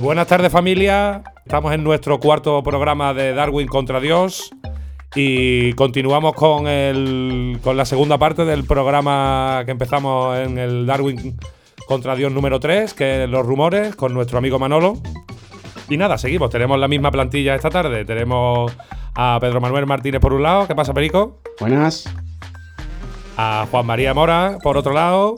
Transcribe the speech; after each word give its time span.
Buenas 0.00 0.28
tardes 0.28 0.50
familia, 0.50 1.22
estamos 1.44 1.74
en 1.74 1.84
nuestro 1.84 2.18
cuarto 2.20 2.62
programa 2.62 3.12
de 3.12 3.34
Darwin 3.34 3.68
contra 3.68 4.00
Dios 4.00 4.50
y 5.14 5.74
continuamos 5.74 6.32
con, 6.32 6.66
el, 6.66 7.58
con 7.62 7.76
la 7.76 7.84
segunda 7.84 8.16
parte 8.16 8.46
del 8.46 8.64
programa 8.64 9.60
que 9.66 9.72
empezamos 9.72 10.38
en 10.38 10.56
el 10.56 10.86
Darwin 10.86 11.38
contra 11.86 12.16
Dios 12.16 12.32
número 12.32 12.60
3, 12.60 12.94
que 12.94 13.24
es 13.24 13.28
los 13.28 13.44
rumores, 13.44 13.94
con 13.94 14.14
nuestro 14.14 14.38
amigo 14.38 14.58
Manolo. 14.58 14.96
Y 15.90 15.98
nada, 15.98 16.16
seguimos, 16.16 16.48
tenemos 16.48 16.78
la 16.78 16.88
misma 16.88 17.10
plantilla 17.10 17.54
esta 17.54 17.68
tarde, 17.68 18.06
tenemos 18.06 18.74
a 19.14 19.36
Pedro 19.38 19.60
Manuel 19.60 19.84
Martínez 19.84 20.22
por 20.22 20.32
un 20.32 20.42
lado, 20.42 20.66
¿qué 20.66 20.74
pasa 20.74 20.94
Perico? 20.94 21.42
Buenas. 21.60 22.08
A 23.36 23.66
Juan 23.70 23.84
María 23.84 24.14
Mora 24.14 24.56
por 24.62 24.78
otro 24.78 24.94
lado. 24.94 25.36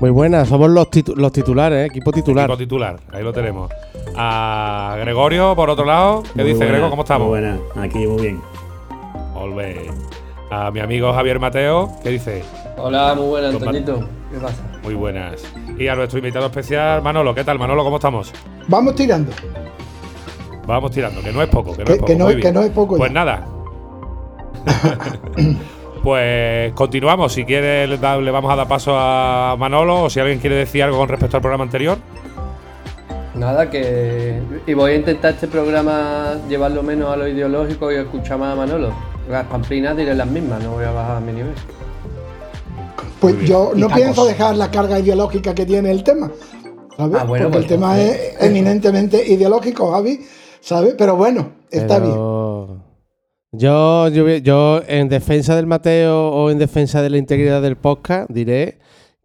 Muy 0.00 0.10
buenas, 0.10 0.48
somos 0.48 0.70
los, 0.70 0.88
los 1.16 1.32
titulares, 1.32 1.84
¿eh? 1.84 1.86
equipo 1.86 2.10
titular. 2.10 2.44
Equipo 2.46 2.58
titular, 2.58 3.00
ahí 3.12 3.22
lo 3.22 3.32
tenemos. 3.32 3.70
A 4.16 4.96
Gregorio, 4.98 5.54
por 5.54 5.70
otro 5.70 5.84
lado. 5.84 6.22
¿Qué 6.34 6.42
dice 6.42 6.66
Grego? 6.66 6.90
¿Cómo 6.90 7.02
estamos? 7.02 7.28
Muy 7.28 7.40
buenas, 7.40 7.60
aquí 7.76 8.06
muy 8.06 8.22
bien. 8.22 8.40
Volve. 9.32 9.90
A 10.50 10.70
mi 10.70 10.80
amigo 10.80 11.12
Javier 11.12 11.38
Mateo, 11.38 11.92
¿qué 12.02 12.10
dice? 12.10 12.44
Hola, 12.76 13.14
muy 13.14 13.28
buenas, 13.28 13.54
Antonito. 13.54 14.08
¿Qué 14.32 14.38
pasa? 14.38 14.62
Muy 14.82 14.94
buenas. 14.94 15.42
Y 15.78 15.86
a 15.86 15.94
nuestro 15.94 16.18
invitado 16.18 16.46
especial, 16.46 17.00
Manolo. 17.02 17.34
¿Qué 17.34 17.44
tal, 17.44 17.58
Manolo? 17.58 17.84
¿Cómo 17.84 17.96
estamos? 17.96 18.32
Vamos 18.68 18.94
tirando. 18.96 19.32
Vamos 20.66 20.90
tirando, 20.90 21.20
que 21.22 21.32
no 21.32 21.42
es 21.42 21.48
poco, 21.48 21.76
que 21.76 21.84
no 21.84 21.90
es 21.92 21.98
poco. 21.98 22.06
Que 22.06 22.16
no, 22.16 22.28
que 22.28 22.52
no 22.52 22.62
es 22.62 22.70
poco. 22.70 22.96
Pues 22.96 23.12
nada. 23.12 23.46
Pues 26.04 26.74
continuamos. 26.74 27.32
Si 27.32 27.46
quiere, 27.46 27.86
le 27.86 27.96
vamos 27.96 28.52
a 28.52 28.56
dar 28.56 28.68
paso 28.68 28.92
a 28.94 29.56
Manolo 29.58 30.02
o 30.02 30.10
si 30.10 30.20
alguien 30.20 30.38
quiere 30.38 30.56
decir 30.56 30.82
algo 30.82 30.98
con 30.98 31.08
respecto 31.08 31.38
al 31.38 31.40
programa 31.40 31.64
anterior. 31.64 31.96
Nada, 33.34 33.70
que. 33.70 34.38
Y 34.66 34.74
voy 34.74 34.92
a 34.92 34.96
intentar 34.96 35.32
este 35.32 35.48
programa 35.48 36.34
llevarlo 36.46 36.82
menos 36.82 37.10
a 37.10 37.16
lo 37.16 37.26
ideológico 37.26 37.90
y 37.90 37.96
escuchar 37.96 38.38
más 38.38 38.52
a 38.52 38.56
Manolo. 38.56 38.92
Las 39.30 39.46
pamplinas 39.46 39.96
diré 39.96 40.14
las 40.14 40.28
mismas, 40.28 40.62
no 40.62 40.72
voy 40.72 40.84
a 40.84 40.90
bajar 40.90 41.16
a 41.16 41.20
mi 41.20 41.32
nivel. 41.32 41.54
Pues 43.18 43.40
yo 43.48 43.72
no 43.74 43.88
pienso 43.88 44.26
dejar 44.26 44.56
la 44.56 44.70
carga 44.70 44.98
ideológica 44.98 45.54
que 45.54 45.64
tiene 45.64 45.90
el 45.90 46.04
tema. 46.04 46.30
¿sabes? 46.98 47.16
Ah, 47.18 47.24
Porque 47.26 47.44
el 47.44 47.50
pues 47.50 47.66
tema 47.66 47.98
es 47.98 48.34
eminentemente 48.40 49.26
ideológico, 49.26 49.90
Javi, 49.92 50.20
¿sabes? 50.60 50.94
Pero 50.98 51.16
bueno, 51.16 51.52
está 51.70 51.98
bien. 51.98 52.33
Yo, 53.56 54.08
yo, 54.08 54.82
en 54.88 55.08
defensa 55.08 55.54
del 55.54 55.66
Mateo 55.66 56.30
o 56.30 56.50
en 56.50 56.58
defensa 56.58 57.02
de 57.02 57.10
la 57.10 57.18
integridad 57.18 57.62
del 57.62 57.76
podcast, 57.76 58.28
diré 58.30 58.78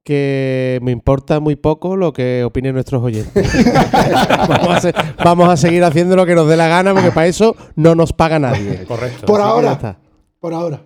que 0.04 0.80
me 0.82 0.92
importa 0.92 1.40
muy 1.40 1.56
poco 1.56 1.96
lo 1.96 2.14
que 2.14 2.44
opinen 2.44 2.74
nuestros 2.74 3.02
oyentes. 3.02 3.52
vamos, 5.24 5.50
a 5.50 5.58
seguir 5.58 5.84
haciendo 5.84 6.16
lo 6.16 6.26
que 6.26 6.36
nos 6.36 6.48
dé 6.48 6.58
la 6.58 6.68
gana, 6.68 6.94
porque 6.94 7.12
para 7.12 7.28
eso 7.28 7.56
no 7.76 7.96
nos 7.96 8.14
paga 8.14 8.40
nadie. 8.40 8.86
Correcto. 8.86 9.26
Por 9.26 9.42
ahora. 9.42 9.98
Por 10.40 10.54
ahora. 10.54 10.82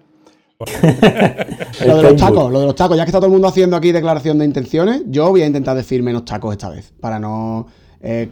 lo 1.86 1.98
de 1.98 2.04
los 2.04 2.16
tacos, 2.16 2.52
lo 2.52 2.60
de 2.62 2.66
los 2.68 2.76
tacos, 2.76 2.96
ya 2.96 3.04
que 3.04 3.10
está 3.10 3.20
todo 3.20 3.28
el 3.28 3.34
mundo 3.34 3.50
haciendo 3.50 3.76
aquí 3.76 3.92
declaración 3.92 4.38
de 4.38 4.46
intenciones, 4.46 5.02
yo 5.08 5.30
voy 5.30 5.42
a 5.42 5.46
intentar 5.46 5.76
decir 5.76 6.02
menos 6.02 6.24
tacos 6.24 6.54
esta 6.54 6.70
vez, 6.70 6.94
para 7.02 7.20
no 7.20 7.68
eh, 8.02 8.30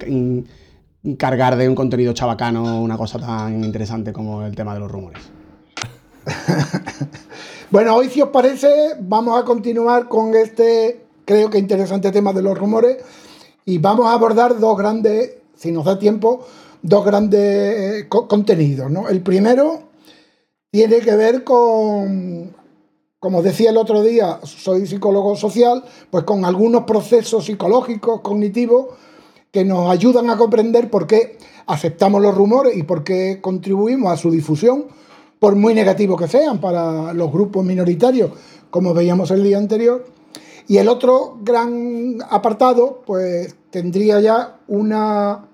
cargar 1.18 1.56
de 1.58 1.68
un 1.68 1.76
contenido 1.76 2.14
chabacano 2.14 2.82
una 2.82 2.98
cosa 2.98 3.20
tan 3.20 3.64
interesante 3.64 4.14
como 4.14 4.46
el 4.46 4.56
tema 4.56 4.74
de 4.74 4.80
los 4.80 4.92
rumores. 4.92 5.24
bueno, 7.72 7.96
hoy 7.96 8.10
si 8.10 8.22
os 8.22 8.30
parece 8.30 8.96
vamos 9.00 9.40
a 9.40 9.44
continuar 9.44 10.08
con 10.08 10.36
este, 10.36 11.06
creo 11.26 11.50
que 11.50 11.58
interesante 11.58 12.12
tema 12.12 12.34
de 12.34 12.44
los 12.44 12.58
rumores 12.58 12.98
y 13.66 13.80
vamos 13.80 14.08
a 14.08 14.14
abordar 14.14 14.60
dos 14.60 14.78
grandes, 14.78 15.38
si 15.56 15.72
nos 15.72 15.86
da 15.86 15.98
tiempo, 15.98 16.46
dos 16.82 17.06
grandes 17.06 18.04
eh, 18.04 18.08
contenidos. 18.10 18.92
El 19.10 19.22
primero 19.22 19.84
tiene 20.70 21.00
que 21.00 21.16
ver 21.16 21.44
con, 21.44 22.56
como 23.20 23.42
decía 23.42 23.72
el 23.72 23.78
otro 23.78 24.04
día, 24.04 24.40
soy 24.44 24.86
psicólogo 24.86 25.36
social, 25.36 25.84
pues 26.10 26.24
con 26.24 26.46
algunos 26.46 26.84
procesos 26.84 27.46
psicológicos, 27.46 28.22
cognitivos, 28.22 28.88
que 29.52 29.66
nos 29.66 29.90
ayudan 29.90 30.30
a 30.30 30.38
comprender 30.38 30.90
por 30.90 31.08
qué 31.08 31.38
aceptamos 31.68 32.22
los 32.22 32.36
rumores 32.36 32.76
y 32.76 32.84
por 32.84 33.04
qué 33.04 33.40
contribuimos 33.42 34.12
a 34.12 34.18
su 34.18 34.32
difusión, 34.32 34.86
por 35.40 35.56
muy 35.56 35.74
negativos 35.74 36.20
que 36.20 36.28
sean 36.28 36.60
para 36.60 37.14
los 37.14 37.32
grupos 37.32 37.66
minoritarios, 37.66 38.32
como 38.70 38.94
veíamos 38.94 39.32
el 39.32 39.44
día 39.44 39.58
anterior. 39.58 40.06
Y 40.68 40.78
el 40.78 40.88
otro 40.88 41.40
gran 41.42 42.20
apartado, 42.30 43.02
pues 43.06 43.56
tendría 43.72 44.22
ya 44.22 44.60
una 44.68 45.48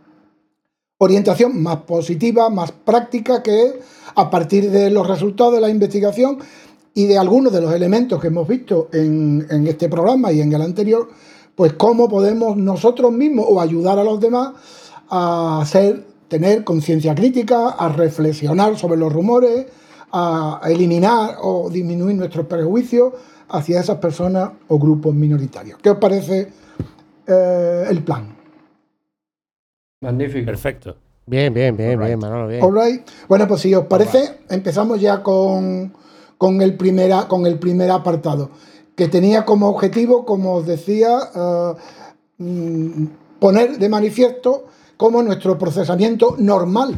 orientación 1.00 1.62
más 1.62 1.78
positiva, 1.78 2.50
más 2.50 2.72
práctica, 2.72 3.42
que 3.42 3.80
a 4.16 4.30
partir 4.30 4.70
de 4.70 4.90
los 4.90 5.08
resultados 5.08 5.54
de 5.54 5.62
la 5.62 5.70
investigación 5.70 6.40
y 6.94 7.06
de 7.06 7.18
algunos 7.18 7.54
de 7.54 7.62
los 7.62 7.74
elementos 7.74 8.20
que 8.20 8.28
hemos 8.28 8.48
visto 8.48 8.90
en, 8.92 9.46
en 9.50 9.68
este 9.68 9.88
programa 9.88 10.32
y 10.32 10.42
en 10.42 10.52
el 10.52 10.62
anterior, 10.62 11.10
pues 11.58 11.74
cómo 11.74 12.08
podemos 12.08 12.56
nosotros 12.56 13.12
mismos 13.12 13.48
o 13.50 13.60
ayudar 13.60 13.98
a 13.98 14.04
los 14.04 14.20
demás 14.20 14.54
a 15.10 15.60
hacer, 15.60 16.06
tener 16.28 16.64
conciencia 16.64 17.16
crítica, 17.16 17.70
a 17.70 17.90
reflexionar 17.90 18.78
sobre 18.78 18.96
los 18.98 19.12
rumores, 19.12 19.66
a 20.12 20.62
eliminar 20.66 21.38
o 21.42 21.68
disminuir 21.72 22.16
nuestros 22.16 22.46
prejuicios 22.46 23.12
hacia 23.50 23.80
esas 23.80 23.98
personas 23.98 24.52
o 24.68 24.78
grupos 24.78 25.16
minoritarios. 25.16 25.80
¿Qué 25.82 25.90
os 25.90 25.98
parece 25.98 26.48
eh, 27.26 27.86
el 27.90 28.04
plan? 28.04 28.36
Magnífico. 30.02 30.46
Perfecto. 30.46 30.96
Bien, 31.26 31.52
bien, 31.52 31.76
bien, 31.76 32.00
bien, 32.00 32.20
Manolo, 32.20 32.48
bien. 32.48 32.62
Bueno, 33.28 33.48
pues 33.48 33.62
si 33.62 33.74
os 33.74 33.88
parece, 33.88 34.42
empezamos 34.48 35.02
ya 35.02 35.24
con, 35.24 35.92
con, 36.38 36.62
el 36.62 36.78
primera, 36.78 37.28
con 37.28 37.48
el 37.48 37.58
primer 37.58 37.90
apartado 37.90 38.52
que 38.98 39.08
tenía 39.08 39.46
como 39.46 39.70
objetivo, 39.70 40.26
como 40.26 40.56
os 40.56 40.66
decía, 40.66 41.20
eh, 41.36 41.74
mm, 42.40 43.06
poner 43.40 43.78
de 43.78 43.90
manifiesto 43.90 44.66
cómo 44.98 45.22
nuestro 45.22 45.60
procesamiento 45.60 46.36
normal 46.40 46.98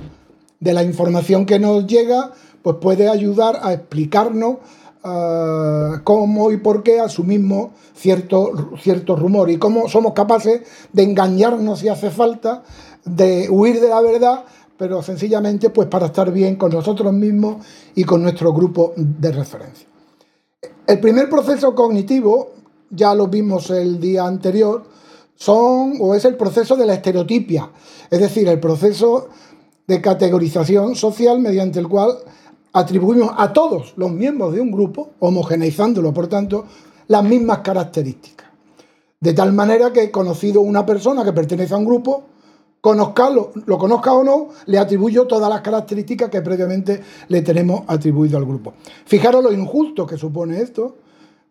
de 0.61 0.73
la 0.73 0.81
información 0.81 1.45
que 1.45 1.59
nos 1.59 1.85
llega 1.85 2.31
pues 2.63 2.77
puede 2.77 3.09
ayudar 3.09 3.59
a 3.61 3.73
explicarnos 3.73 4.59
eh, 5.03 5.99
cómo 6.05 6.51
y 6.51 6.57
por 6.57 6.83
qué 6.83 7.01
asumimos 7.01 7.71
cierto, 7.93 8.71
cierto 8.81 9.17
rumor 9.17 9.49
y 9.49 9.57
cómo 9.57 9.89
somos 9.89 10.13
capaces 10.13 10.61
de 10.93 11.03
engañarnos 11.03 11.79
si 11.79 11.89
hace 11.89 12.11
falta, 12.11 12.63
de 13.03 13.49
huir 13.49 13.81
de 13.81 13.89
la 13.89 13.99
verdad, 13.99 14.45
pero 14.77 15.03
sencillamente 15.03 15.69
pues 15.69 15.89
para 15.89 16.05
estar 16.05 16.31
bien 16.31 16.55
con 16.55 16.71
nosotros 16.71 17.11
mismos 17.11 17.65
y 17.93 18.05
con 18.05 18.23
nuestro 18.23 18.53
grupo 18.53 18.93
de 18.95 19.33
referencia. 19.33 19.89
El 20.89 20.99
primer 20.99 21.29
proceso 21.29 21.75
cognitivo, 21.75 22.49
ya 22.89 23.13
lo 23.13 23.27
vimos 23.27 23.69
el 23.69 23.99
día 23.99 24.25
anterior, 24.25 24.83
son 25.35 25.93
o 26.01 26.15
es 26.15 26.25
el 26.25 26.35
proceso 26.35 26.75
de 26.75 26.87
la 26.87 26.95
estereotipia, 26.95 27.69
es 28.09 28.19
decir, 28.19 28.47
el 28.47 28.59
proceso 28.59 29.29
de 29.87 30.01
categorización 30.01 30.95
social 30.95 31.39
mediante 31.39 31.77
el 31.77 31.87
cual 31.87 32.17
atribuimos 32.73 33.31
a 33.37 33.53
todos 33.53 33.93
los 33.97 34.11
miembros 34.11 34.53
de 34.53 34.61
un 34.61 34.71
grupo, 34.71 35.11
homogeneizándolo 35.19 36.11
por 36.11 36.27
tanto, 36.27 36.65
las 37.07 37.23
mismas 37.23 37.59
características. 37.59 38.47
De 39.19 39.33
tal 39.33 39.53
manera 39.53 39.93
que 39.93 40.09
conocido 40.09 40.61
una 40.61 40.87
persona 40.87 41.23
que 41.23 41.33
pertenece 41.33 41.75
a 41.75 41.77
un 41.77 41.85
grupo, 41.85 42.23
conozcalo, 42.81 43.51
lo 43.65 43.77
conozca 43.77 44.13
o 44.13 44.23
no, 44.23 44.49
le 44.65 44.77
atribuyo 44.77 45.27
todas 45.27 45.49
las 45.49 45.61
características 45.61 46.29
que 46.29 46.41
previamente 46.41 47.01
le 47.27 47.41
tenemos 47.41 47.81
atribuido 47.87 48.37
al 48.37 48.45
grupo. 48.45 48.73
Fijaros 49.05 49.43
lo 49.43 49.51
injusto 49.51 50.05
que 50.05 50.17
supone 50.17 50.61
esto, 50.61 50.97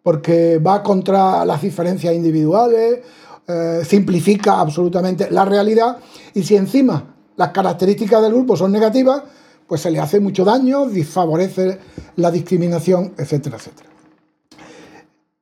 porque 0.03 0.59
va 0.59 0.83
contra 0.83 1.45
las 1.45 1.61
diferencias 1.61 2.15
individuales, 2.15 3.01
eh, 3.47 3.83
simplifica 3.85 4.61
absolutamente 4.61 5.31
la 5.31 5.45
realidad 5.45 5.99
y 6.35 6.43
si 6.43 6.57
encima 6.57 7.15
las 7.37 7.51
características 7.51 8.23
del 8.23 8.33
grupo 8.33 8.57
son 8.57 8.73
negativas, 8.73 9.23
pues 9.67 9.83
se 9.83 9.91
le 9.91 10.01
hace 10.01 10.19
mucho 10.19 10.45
daño, 10.45 10.87
desfavorece 10.87 11.79
la 12.17 12.31
discriminación, 12.31 13.15
etcétera, 13.19 13.57
etcétera. 13.57 13.91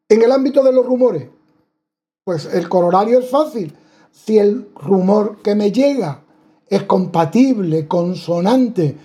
En 0.09 0.23
el 0.23 0.31
ámbito 0.31 0.62
de 0.62 0.73
los 0.73 0.85
rumores, 0.85 1.29
pues 2.25 2.47
el 2.53 2.69
corolario 2.69 3.21
es 3.21 3.31
fácil 3.31 3.73
si 4.25 4.39
el 4.39 4.69
rumor 4.75 5.39
que 5.43 5.55
me 5.55 5.71
llega 5.71 6.23
es 6.69 6.83
compatible, 6.85 7.87
consonante 7.87 8.97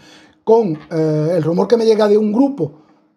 con 0.43 0.77
eh, 0.89 1.33
el 1.35 1.43
rumor 1.43 1.67
que 1.67 1.77
me 1.77 1.85
llega 1.85 2.07
de 2.07 2.17
un 2.17 2.31
grupo, 2.31 2.71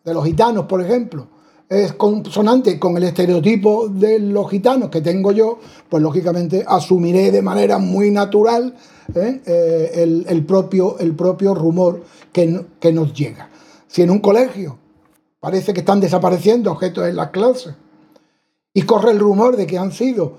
de 0.05 0.13
los 0.13 0.25
gitanos, 0.25 0.67
por 0.67 0.83
ejemplo, 0.83 1.29
es 1.69 1.95
consonante 1.95 2.79
con 2.79 2.97
el 2.97 3.05
estereotipo 3.05 3.89
de 3.89 4.19
los 4.19 4.51
gitanos 4.51 4.91
que 4.91 5.01
tengo 5.01 5.33
yo, 5.33 5.59
pues 5.89 6.03
lógicamente 6.03 6.65
asumiré 6.67 7.31
de 7.31 7.41
manera 7.41 7.79
muy 7.79 8.11
natural 8.11 8.75
¿eh? 9.15 9.41
Eh, 9.47 10.25
el, 10.29 10.45
propio, 10.45 10.99
el 10.99 11.15
propio 11.15 11.55
rumor 11.55 12.03
que, 12.33 12.67
que 12.81 12.93
nos 12.93 13.15
llega. 13.15 13.49
Si 13.87 14.03
en 14.03 14.11
un 14.11 14.19
colegio 14.19 14.79
parece 15.41 15.73
que 15.73 15.81
están 15.81 16.01
desapareciendo 16.01 16.73
objetos 16.73 17.07
en 17.07 17.17
las 17.17 17.31
clases 17.31 17.75
y 18.75 18.83
corre 18.83 19.13
el 19.13 19.21
rumor 19.21 19.57
de 19.57 19.67
que 19.67 19.79
han 19.79 19.93
sido 19.93 20.39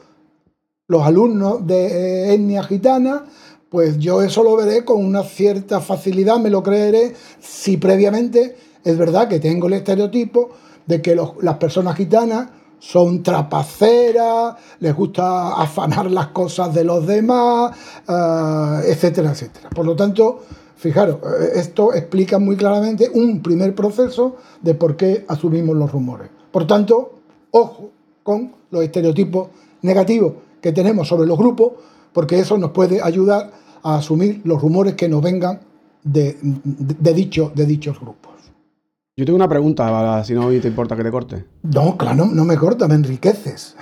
los 0.87 1.03
alumnos 1.03 1.65
de 1.65 2.33
etnia 2.33 2.63
gitana, 2.63 3.25
pues 3.69 3.97
yo 3.97 4.21
eso 4.21 4.43
lo 4.43 4.55
veré 4.55 4.85
con 4.85 5.03
una 5.03 5.23
cierta 5.23 5.81
facilidad, 5.81 6.37
me 6.37 6.49
lo 6.49 6.61
creeré, 6.61 7.13
si 7.39 7.77
previamente 7.77 8.55
es 8.83 8.97
verdad 8.97 9.27
que 9.27 9.39
tengo 9.39 9.67
el 9.67 9.73
estereotipo 9.73 10.51
de 10.85 11.01
que 11.01 11.15
las 11.41 11.55
personas 11.55 11.95
gitanas 11.95 12.49
son 12.77 13.23
trapaceras, 13.23 14.55
les 14.79 14.93
gusta 14.93 15.59
afanar 15.59 16.11
las 16.11 16.27
cosas 16.27 16.73
de 16.73 16.83
los 16.83 17.07
demás, 17.07 17.75
eh, 18.07 18.91
etcétera, 18.91 19.31
etcétera. 19.31 19.69
Por 19.71 19.85
lo 19.85 19.95
tanto, 19.95 20.43
fijaros, 20.75 21.15
eh, 21.15 21.53
esto 21.55 21.95
explica 21.95 22.37
muy 22.37 22.55
claramente 22.55 23.09
un 23.11 23.41
primer 23.41 23.73
proceso 23.73 24.35
de 24.61 24.75
por 24.75 24.95
qué 24.95 25.25
asumimos 25.27 25.75
los 25.75 25.91
rumores. 25.91 26.29
Por 26.51 26.67
tanto, 26.67 27.13
ojo 27.49 27.89
con 28.21 28.53
los 28.69 28.83
estereotipos 28.83 29.47
negativos 29.81 30.33
que 30.65 30.71
tenemos 30.71 31.07
sobre 31.07 31.27
los 31.27 31.37
grupos, 31.37 31.73
porque 32.11 32.39
eso 32.39 32.57
nos 32.57 32.71
puede 32.71 32.99
ayudar 32.99 33.51
a 33.83 33.97
asumir 33.97 34.41
los 34.45 34.59
rumores 34.59 34.95
que 34.95 35.07
nos 35.07 35.21
vengan 35.21 35.59
de, 36.03 36.39
de, 36.41 37.13
dicho, 37.13 37.51
de 37.53 37.67
dichos 37.67 37.99
grupos. 37.99 38.33
Yo 39.15 39.25
tengo 39.25 39.35
una 39.35 39.47
pregunta, 39.47 40.23
si 40.23 40.33
no 40.33 40.49
te 40.49 40.67
importa 40.67 40.95
que 40.95 41.03
te 41.03 41.11
corte. 41.11 41.45
No, 41.61 41.95
claro, 41.95 42.25
no, 42.25 42.45
me 42.45 42.57
corta, 42.57 42.87
me 42.87 42.95
enriqueces. 42.95 43.75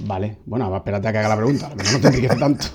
Vale, 0.00 0.40
bueno, 0.44 0.76
espérate 0.76 1.08
a 1.08 1.12
que 1.12 1.18
haga 1.20 1.30
la 1.30 1.36
pregunta, 1.36 1.70
no 1.70 2.00
te 2.00 2.08
enriquece 2.08 2.36
tanto. 2.36 2.66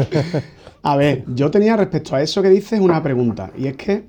a 0.82 0.96
ver, 0.96 1.24
yo 1.34 1.50
tenía 1.50 1.76
respecto 1.76 2.16
a 2.16 2.22
eso 2.22 2.40
que 2.40 2.48
dices 2.48 2.80
una 2.80 3.02
pregunta, 3.02 3.50
y 3.54 3.66
es 3.66 3.76
que, 3.76 4.08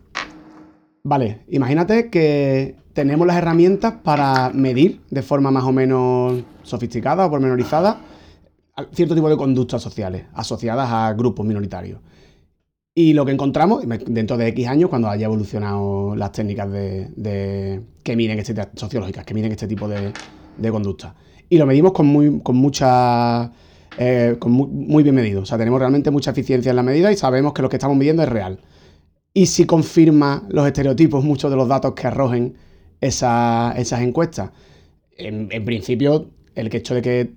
vale, 1.03 1.43
imagínate 1.49 2.09
que 2.09 2.77
tenemos 2.93 3.27
las 3.27 3.35
herramientas 3.35 3.95
para 4.01 4.51
medir 4.53 5.01
de 5.09 5.21
forma 5.21 5.51
más 5.51 5.65
o 5.65 5.73
menos 5.73 6.43
sofisticada 6.63 7.25
o 7.25 7.29
pormenorizada 7.29 7.99
cierto 8.91 9.15
tipo 9.15 9.29
de 9.29 9.37
conductas 9.37 9.81
sociales 9.81 10.25
asociadas 10.33 10.89
a 10.91 11.13
grupos 11.13 11.45
minoritarios. 11.45 11.99
Y 12.93 13.13
lo 13.13 13.25
que 13.25 13.31
encontramos 13.31 13.83
dentro 14.07 14.37
de 14.37 14.47
X 14.47 14.67
años, 14.67 14.89
cuando 14.89 15.07
haya 15.07 15.25
evolucionado 15.25 16.15
las 16.15 16.31
técnicas 16.31 16.71
de, 16.71 17.83
que 18.03 18.15
miden 18.15 18.39
este, 18.39 18.55
sociológicas, 18.73 19.23
que 19.23 19.35
miden 19.35 19.51
este 19.51 19.67
tipo 19.67 19.87
de, 19.87 20.11
de 20.57 20.71
conductas. 20.71 21.13
Y 21.49 21.57
lo 21.57 21.65
medimos 21.65 21.91
con, 21.91 22.07
muy, 22.07 22.39
con 22.41 22.55
mucha... 22.55 23.51
Eh, 23.99 24.35
con 24.37 24.51
muy, 24.51 25.01
bien 25.01 25.15
medido. 25.15 25.41
O 25.41 25.45
sea, 25.45 25.57
tenemos 25.57 25.79
realmente 25.79 26.11
mucha 26.11 26.29
eficiencia 26.29 26.69
en 26.69 26.75
la 26.75 26.83
medida 26.83 27.11
y 27.11 27.17
sabemos 27.17 27.53
que 27.53 27.63
lo 27.63 27.69
que 27.69 27.77
estamos 27.77 27.97
midiendo 27.97 28.21
es 28.21 28.29
real. 28.29 28.59
Y 29.33 29.47
si 29.47 29.65
confirma 29.65 30.43
los 30.49 30.67
estereotipos 30.67 31.23
muchos 31.23 31.49
de 31.49 31.57
los 31.57 31.67
datos 31.67 31.93
que 31.93 32.05
arrojen 32.05 32.55
esas 33.01 34.01
encuestas. 34.01 34.51
En, 35.17 35.49
en 35.51 35.65
principio, 35.65 36.29
el 36.53 36.75
hecho 36.75 36.93
de 36.93 37.01
que 37.01 37.33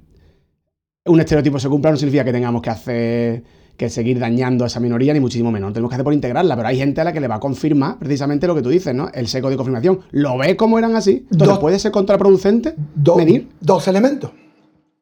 un 1.07 1.21
estereotipo 1.21 1.59
se 1.59 1.69
cumpla 1.69 1.91
no 1.91 1.97
significa 1.97 2.25
que 2.25 2.33
tengamos 2.33 2.63
que 2.63 2.71
hacer 2.71 3.45
que 3.77 3.89
seguir 3.89 4.19
dañando 4.19 4.65
a 4.65 4.67
esa 4.67 4.79
minoría, 4.79 5.15
ni 5.15 5.21
muchísimo 5.21 5.51
menos. 5.51 5.71
No 5.71 5.73
tenemos 5.73 5.89
que 5.89 5.95
hacer 5.95 6.05
por 6.05 6.13
integrarla, 6.13 6.55
pero 6.55 6.69
hay 6.69 6.77
gente 6.77 7.01
a 7.01 7.05
la 7.05 7.15
que 7.15 7.21
le 7.21 7.29
va 7.29 7.37
a 7.37 7.41
confirmar 7.41 7.99
precisamente 7.99 8.47
lo 8.47 8.55
que 8.55 8.61
tú 8.61 8.69
dices, 8.69 8.95
¿no? 8.95 9.09
El 9.15 9.27
seco 9.27 9.49
de 9.49 9.57
confirmación. 9.57 10.01
¿Lo 10.11 10.37
ves 10.37 10.55
como 10.57 10.79
eran 10.79 10.97
así? 10.97 11.27
Entonces, 11.33 11.57
¿puede 11.57 11.79
ser 11.79 11.91
contraproducente 11.91 12.75
venir? 13.17 13.49
Dos 13.59 13.89
elementos. 13.89 14.33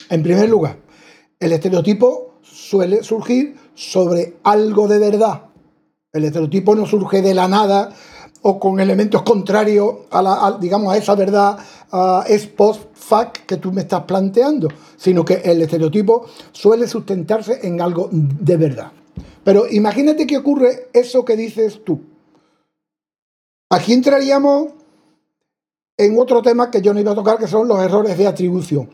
En 0.08 0.22
primer 0.22 0.48
lugar, 0.48 0.76
el 1.40 1.50
estereotipo 1.50 2.38
suele 2.40 3.02
surgir 3.02 3.56
sobre 3.74 4.36
algo 4.44 4.86
de 4.86 5.00
verdad. 5.00 5.42
El 6.12 6.26
estereotipo 6.26 6.76
no 6.76 6.86
surge 6.86 7.20
de 7.20 7.34
la 7.34 7.48
nada 7.48 7.90
o 8.42 8.58
con 8.58 8.80
elementos 8.80 9.22
contrarios 9.22 9.94
a, 10.10 10.22
la, 10.22 10.58
digamos, 10.60 10.92
a 10.92 10.96
esa 10.96 11.14
verdad 11.14 11.58
es 12.26 12.46
post-fact 12.46 13.46
que 13.46 13.56
tú 13.56 13.72
me 13.72 13.82
estás 13.82 14.04
planteando, 14.04 14.68
sino 14.96 15.24
que 15.24 15.34
el 15.44 15.62
estereotipo 15.62 16.26
suele 16.52 16.86
sustentarse 16.86 17.66
en 17.66 17.80
algo 17.80 18.08
de 18.12 18.56
verdad. 18.56 18.92
Pero 19.42 19.66
imagínate 19.68 20.26
que 20.26 20.36
ocurre 20.36 20.88
eso 20.92 21.24
que 21.24 21.36
dices 21.36 21.82
tú. 21.84 22.00
Aquí 23.70 23.92
entraríamos 23.92 24.68
en 25.96 26.18
otro 26.18 26.42
tema 26.42 26.70
que 26.70 26.80
yo 26.80 26.94
no 26.94 27.00
iba 27.00 27.12
a 27.12 27.16
tocar, 27.16 27.38
que 27.38 27.48
son 27.48 27.66
los 27.66 27.80
errores 27.80 28.16
de 28.16 28.26
atribución. 28.26 28.90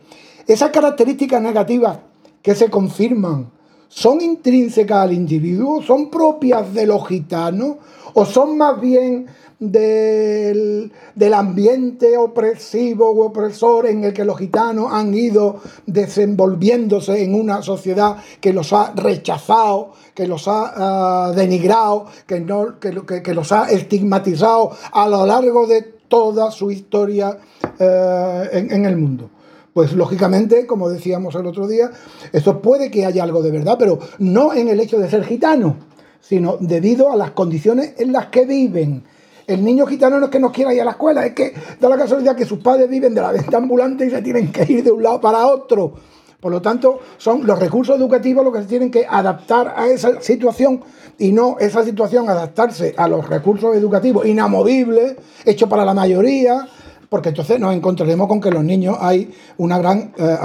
Esas 0.47 0.71
características 0.71 1.41
negativas 1.41 1.99
que 2.41 2.55
se 2.55 2.69
confirman 2.69 3.51
son 3.87 4.21
intrínsecas 4.21 4.97
al 4.97 5.13
individuo, 5.13 5.81
son 5.81 6.09
propias 6.09 6.73
de 6.73 6.85
los 6.85 7.07
gitanos 7.07 7.77
o 8.13 8.25
son 8.25 8.57
más 8.57 8.79
bien 8.79 9.27
del, 9.59 10.91
ambiente 11.33 12.17
opresivo 12.17 13.09
o 13.09 13.25
opresor 13.25 13.87
en 13.87 14.03
el 14.03 14.13
que 14.13 14.25
los 14.25 14.37
gitanos 14.37 14.91
han 14.91 15.13
ido 15.13 15.61
desenvolviéndose 15.85 17.23
en 17.23 17.35
una 17.35 17.61
sociedad 17.61 18.17
que 18.39 18.53
los 18.53 18.73
ha 18.73 18.93
rechazado, 18.95 19.93
que 20.13 20.27
los 20.27 20.47
ha 20.47 20.73
ah, 20.75 21.31
denigrado, 21.33 22.05
que, 22.27 22.39
no, 22.39 22.79
que, 22.79 23.33
los 23.33 23.51
ha 23.51 23.69
estigmatizado 23.69 24.71
a 24.91 25.07
lo 25.07 25.25
largo 25.25 25.67
de 25.67 25.81
toda 26.07 26.51
su 26.51 26.71
historia 26.71 27.37
eh, 27.79 28.67
en 28.69 28.85
el 28.85 28.97
mundo. 28.97 29.29
Pues 29.75 29.91
lógicamente, 29.91 30.65
como 30.65 30.87
decíamos 30.87 31.35
el 31.35 31.45
otro 31.47 31.67
día, 31.67 31.91
esto 32.31 32.61
puede 32.61 32.89
que 32.89 33.05
haya 33.05 33.21
algo 33.23 33.43
de 33.43 33.51
verdad, 33.51 33.75
pero 33.77 33.99
no 34.19 34.53
en 34.53 34.69
el 34.69 34.79
hecho 34.79 34.97
de 34.97 35.09
ser 35.09 35.25
gitano, 35.25 35.75
sino 36.21 36.55
debido 36.61 37.11
a 37.11 37.17
las 37.17 37.31
condiciones 37.31 37.93
en 37.97 38.13
las 38.13 38.27
que 38.27 38.45
viven. 38.45 39.03
El 39.45 39.65
niño 39.65 39.85
gitano 39.85 40.17
no 40.17 40.27
es 40.27 40.31
que 40.31 40.39
no 40.39 40.53
quiera 40.53 40.73
ir 40.73 40.79
a 40.79 40.85
la 40.85 40.91
escuela, 40.91 41.25
es 41.25 41.33
que 41.33 41.53
da 41.77 41.89
la 41.89 41.97
casualidad 41.97 42.37
que 42.37 42.45
sus 42.45 42.59
padres 42.59 42.89
viven 42.89 43.13
de 43.13 43.19
la 43.19 43.33
venta 43.33 43.57
ambulante 43.57 44.05
y 44.05 44.11
se 44.11 44.21
tienen 44.21 44.49
que 44.49 44.63
ir 44.71 44.81
de 44.81 44.93
un 44.93 45.03
lado 45.03 45.19
para 45.19 45.45
otro. 45.45 45.91
Por 46.39 46.53
lo 46.53 46.61
tanto, 46.61 47.01
son 47.17 47.45
los 47.45 47.59
recursos 47.59 47.97
educativos 47.97 48.45
los 48.45 48.53
que 48.53 48.61
se 48.61 48.67
tienen 48.67 48.89
que 48.89 49.05
adaptar 49.05 49.73
a 49.75 49.87
esa 49.87 50.21
situación 50.21 50.85
y 51.17 51.33
no 51.33 51.57
esa 51.59 51.83
situación 51.83 52.29
adaptarse 52.29 52.93
a 52.95 53.09
los 53.09 53.27
recursos 53.27 53.75
educativos 53.75 54.25
inamovibles, 54.25 55.17
hechos 55.43 55.67
para 55.67 55.83
la 55.83 55.93
mayoría, 55.93 56.65
porque 57.15 57.29
entonces 57.29 57.57
nos 57.61 57.73
encontraremos 57.73 58.27
con 58.27 58.41
que 58.41 58.51
los 58.51 58.61
niños 58.61 58.97
hay 58.99 59.33
una 59.55 59.77
gran 59.77 60.13
eh, 60.17 60.37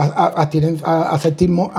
absentismo, 0.84 1.72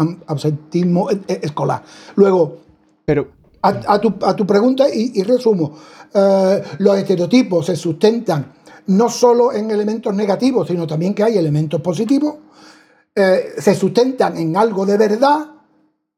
escolar. 1.29 1.81
Luego, 2.15 2.57
pero 3.05 3.29
a, 3.61 3.99
tu, 4.01 4.45
pregunta 4.45 4.87
y, 4.93 5.23
resumo, 5.23 5.77
eh, 6.13 6.61
los 6.79 6.97
estereotipos 6.97 7.67
se 7.67 7.77
sustentan 7.77 8.51
no 8.87 9.09
solo 9.09 9.53
en 9.53 9.71
elementos 9.71 10.13
negativos, 10.13 10.67
sino 10.67 10.85
también 10.85 11.13
que 11.13 11.23
hay 11.23 11.37
elementos 11.37 11.79
positivos, 11.79 12.35
eh, 13.15 13.53
se 13.59 13.73
sustentan 13.73 14.35
en 14.35 14.57
algo 14.57 14.85
de 14.85 14.97
verdad, 14.97 15.51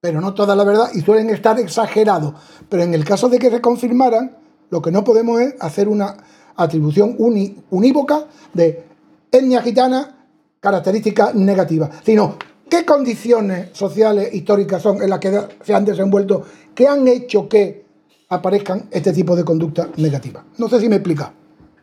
pero 0.02 0.20
no 0.20 0.34
toda 0.34 0.56
la 0.56 0.64
verdad, 0.64 0.90
y 0.96 1.02
suelen 1.02 1.30
estar 1.30 1.60
exagerados. 1.60 2.34
Pero 2.68 2.82
en 2.82 2.96
el 2.96 3.06
caso 3.06 3.30
de 3.30 3.38
que 3.38 3.52
se 3.52 3.62
confirmaran, 3.62 4.36
lo 4.72 4.82
que 4.82 4.90
no 4.90 5.04
podemos 5.04 5.42
es 5.42 5.54
hacer 5.60 5.88
una 5.88 6.18
atribución 6.56 7.16
unívoca 7.18 8.26
de 8.54 8.84
etnia 9.32 9.62
gitana, 9.62 10.28
características 10.60 11.36
negativas, 11.36 11.90
sino 12.06 12.38
qué 12.70 12.86
condiciones 12.86 13.70
sociales 13.74 14.34
históricas 14.34 14.82
son 14.82 15.02
en 15.02 15.10
las 15.10 15.20
que 15.20 15.40
se 15.64 15.74
han 15.74 15.86
desenvuelto 15.86 16.44
que 16.74 16.88
han 16.88 17.08
hecho 17.08 17.48
que 17.48 17.84
aparezcan 18.30 18.86
este 18.92 19.14
tipo 19.14 19.36
de 19.36 19.44
conductas 19.44 19.90
negativas. 19.98 20.44
No 20.58 20.68
sé 20.68 20.80
si 20.80 20.90
me 20.90 20.96
explica. 20.96 21.34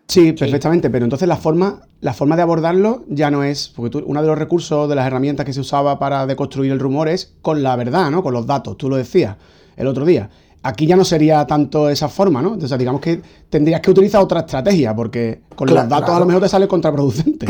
Sí, 0.09 0.33
perfectamente, 0.33 0.91
pero 0.91 1.05
entonces 1.05 1.29
la 1.29 1.37
forma, 1.37 1.83
la 2.01 2.13
forma 2.13 2.35
de 2.35 2.43
abordarlo 2.43 3.05
ya 3.09 3.31
no 3.31 3.45
es, 3.45 3.69
porque 3.69 3.91
tú, 3.91 4.05
uno 4.05 4.21
de 4.21 4.27
los 4.27 4.37
recursos, 4.37 4.89
de 4.89 4.97
las 4.97 5.07
herramientas 5.07 5.47
que 5.47 5.53
se 5.53 5.61
usaba 5.61 6.01
para 6.01 6.27
deconstruir 6.27 6.73
el 6.73 6.81
rumor 6.81 7.09
es 7.09 7.35
con 7.43 7.63
la 7.63 7.77
verdad, 7.77 8.11
¿no? 8.11 8.21
Con 8.21 8.35
los 8.35 8.45
datos, 8.45 8.77
tú 8.77 8.89
lo 8.89 8.97
decías 8.97 9.37
el 9.77 9.87
otro 9.87 10.05
día. 10.05 10.29
Aquí 10.63 10.87
ya 10.87 10.95
no 10.95 11.07
sería 11.07 11.47
tanto 11.47 11.89
esa 11.89 12.09
forma, 12.09 12.43
¿no? 12.43 12.53
Entonces, 12.53 12.79
digamos 12.79 13.01
que 13.01 13.23
tendrías 13.49 13.81
que 13.81 13.91
utilizar 13.91 14.21
otra 14.23 14.41
estrategia, 14.41 14.95
porque 14.95 15.41
con 15.55 15.67
los 15.69 15.89
datos 15.89 16.11
a 16.11 16.19
lo 16.19 16.27
mejor 16.27 16.43
te 16.43 16.49
sale 16.51 16.69
contraproducente. 16.69 17.47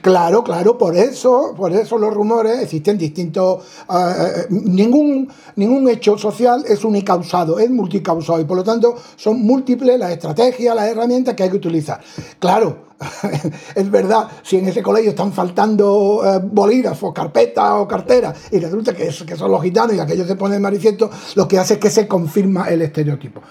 Claro, 0.00 0.42
claro, 0.42 0.78
por 0.78 0.96
eso, 0.96 1.52
por 1.56 1.72
eso 1.72 1.98
los 1.98 2.14
rumores 2.14 2.60
existen 2.60 2.96
distintos. 2.96 3.62
Eh, 3.90 4.46
ningún, 4.50 5.28
ningún 5.56 5.88
hecho 5.88 6.16
social 6.16 6.64
es 6.66 6.82
unicausado, 6.84 7.58
es 7.58 7.70
multicausado, 7.70 8.40
y 8.40 8.44
por 8.44 8.56
lo 8.56 8.64
tanto 8.64 8.94
son 9.16 9.42
múltiples 9.42 9.98
las 9.98 10.12
estrategias, 10.12 10.74
las 10.74 10.86
herramientas 10.86 11.34
que 11.34 11.42
hay 11.42 11.50
que 11.50 11.56
utilizar. 11.56 12.00
Claro, 12.38 12.85
es 13.74 13.90
verdad, 13.90 14.28
si 14.42 14.58
en 14.58 14.68
ese 14.68 14.82
colegio 14.82 15.10
están 15.10 15.32
faltando 15.32 16.22
eh, 16.24 16.40
bolígrafos, 16.42 17.12
carpetas 17.12 17.72
o 17.72 17.86
carteras, 17.86 18.38
y 18.50 18.58
resulta 18.58 18.94
que, 18.94 19.06
que 19.08 19.36
son 19.36 19.50
los 19.50 19.62
gitanos 19.62 19.94
y 19.94 20.00
aquellos 20.00 20.26
se 20.26 20.36
ponen 20.36 20.62
manifiesto, 20.62 21.10
lo 21.34 21.46
que 21.46 21.58
hace 21.58 21.74
es 21.74 21.80
que 21.80 21.90
se 21.90 22.08
confirma 22.08 22.68
el 22.68 22.82
estereotipo. 22.82 23.42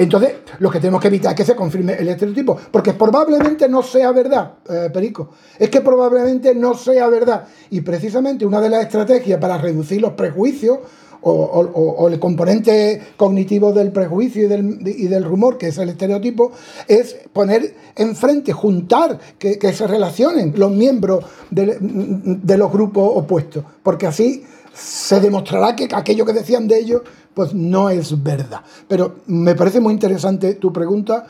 Entonces, 0.00 0.34
lo 0.60 0.70
que 0.70 0.78
tenemos 0.78 1.00
que 1.00 1.08
evitar 1.08 1.32
es 1.32 1.36
que 1.36 1.44
se 1.44 1.56
confirme 1.56 1.94
el 1.94 2.08
estereotipo, 2.08 2.56
porque 2.70 2.92
probablemente 2.94 3.68
no 3.68 3.82
sea 3.82 4.12
verdad, 4.12 4.58
eh, 4.70 4.90
Perico. 4.94 5.30
Es 5.58 5.70
que 5.70 5.80
probablemente 5.80 6.54
no 6.54 6.74
sea 6.74 7.08
verdad. 7.08 7.48
Y 7.70 7.80
precisamente 7.80 8.46
una 8.46 8.60
de 8.60 8.70
las 8.70 8.82
estrategias 8.84 9.40
para 9.40 9.58
reducir 9.58 10.00
los 10.00 10.12
prejuicios 10.12 10.78
o, 11.22 12.08
el 12.08 12.18
componente 12.18 13.00
cognitivo 13.16 13.72
del 13.72 13.92
prejuicio 13.92 14.44
y 14.44 15.06
del, 15.06 15.24
rumor, 15.24 15.58
que 15.58 15.68
es 15.68 15.78
el 15.78 15.88
estereotipo, 15.88 16.52
es 16.86 17.16
poner 17.32 17.74
enfrente, 17.96 18.52
juntar, 18.52 19.18
que, 19.38 19.72
se 19.72 19.86
relacionen 19.86 20.54
los 20.56 20.70
miembros 20.70 21.24
de, 21.50 22.56
los 22.56 22.72
grupos 22.72 23.12
opuestos, 23.14 23.64
porque 23.82 24.06
así 24.06 24.44
se 24.72 25.20
demostrará 25.20 25.74
que 25.74 25.88
aquello 25.92 26.24
que 26.24 26.32
decían 26.32 26.68
de 26.68 26.78
ellos, 26.78 27.02
pues 27.34 27.54
no 27.54 27.90
es 27.90 28.22
verdad. 28.22 28.60
Pero 28.86 29.16
me 29.26 29.54
parece 29.54 29.80
muy 29.80 29.92
interesante 29.92 30.54
tu 30.54 30.72
pregunta, 30.72 31.26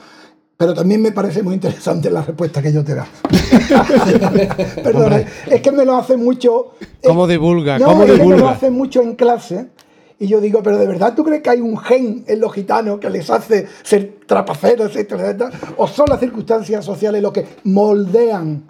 pero 0.57 0.75
también 0.75 1.01
me 1.01 1.13
parece 1.13 1.43
muy 1.43 1.55
interesante 1.55 2.11
la 2.11 2.23
respuesta 2.23 2.61
que 2.61 2.73
yo 2.73 2.85
te 2.85 2.95
da. 2.95 3.07
Perdón, 4.83 5.25
es 5.47 5.63
que 5.63 5.71
me 5.71 5.85
lo 5.85 5.97
hace 5.97 6.17
mucho. 6.17 6.73
¿Cómo 7.05 7.27
divulga? 7.27 7.79
No, 7.79 7.87
¿Cómo 7.87 8.03
es 8.03 8.11
que 8.11 8.17
divulga? 8.17 8.37
me 8.37 8.43
lo 8.43 8.49
hace 8.49 8.71
mucho 8.71 9.01
en 9.03 9.15
clase. 9.15 9.69
Y 10.21 10.27
yo 10.27 10.41
digo, 10.41 10.63
pero 10.63 10.79
de 10.79 10.87
verdad 10.87 11.15
tú 11.15 11.23
crees 11.23 11.43
que 11.43 11.51
hay 11.51 11.61
un 11.61 11.79
gen 11.79 12.25
en 12.27 12.41
los 12.41 12.53
gitanos 12.53 12.99
que 12.99 13.09
les 13.09 13.31
hace 13.31 13.67
ser 13.85 14.19
trapaceros, 14.27 14.89
etcétera, 14.91 15.23
etcétera? 15.31 15.51
¿O 15.77 15.87
son 15.87 16.07
las 16.09 16.19
circunstancias 16.19 16.85
sociales 16.85 17.23
lo 17.23 17.33
que 17.33 17.47
moldean 17.65 18.65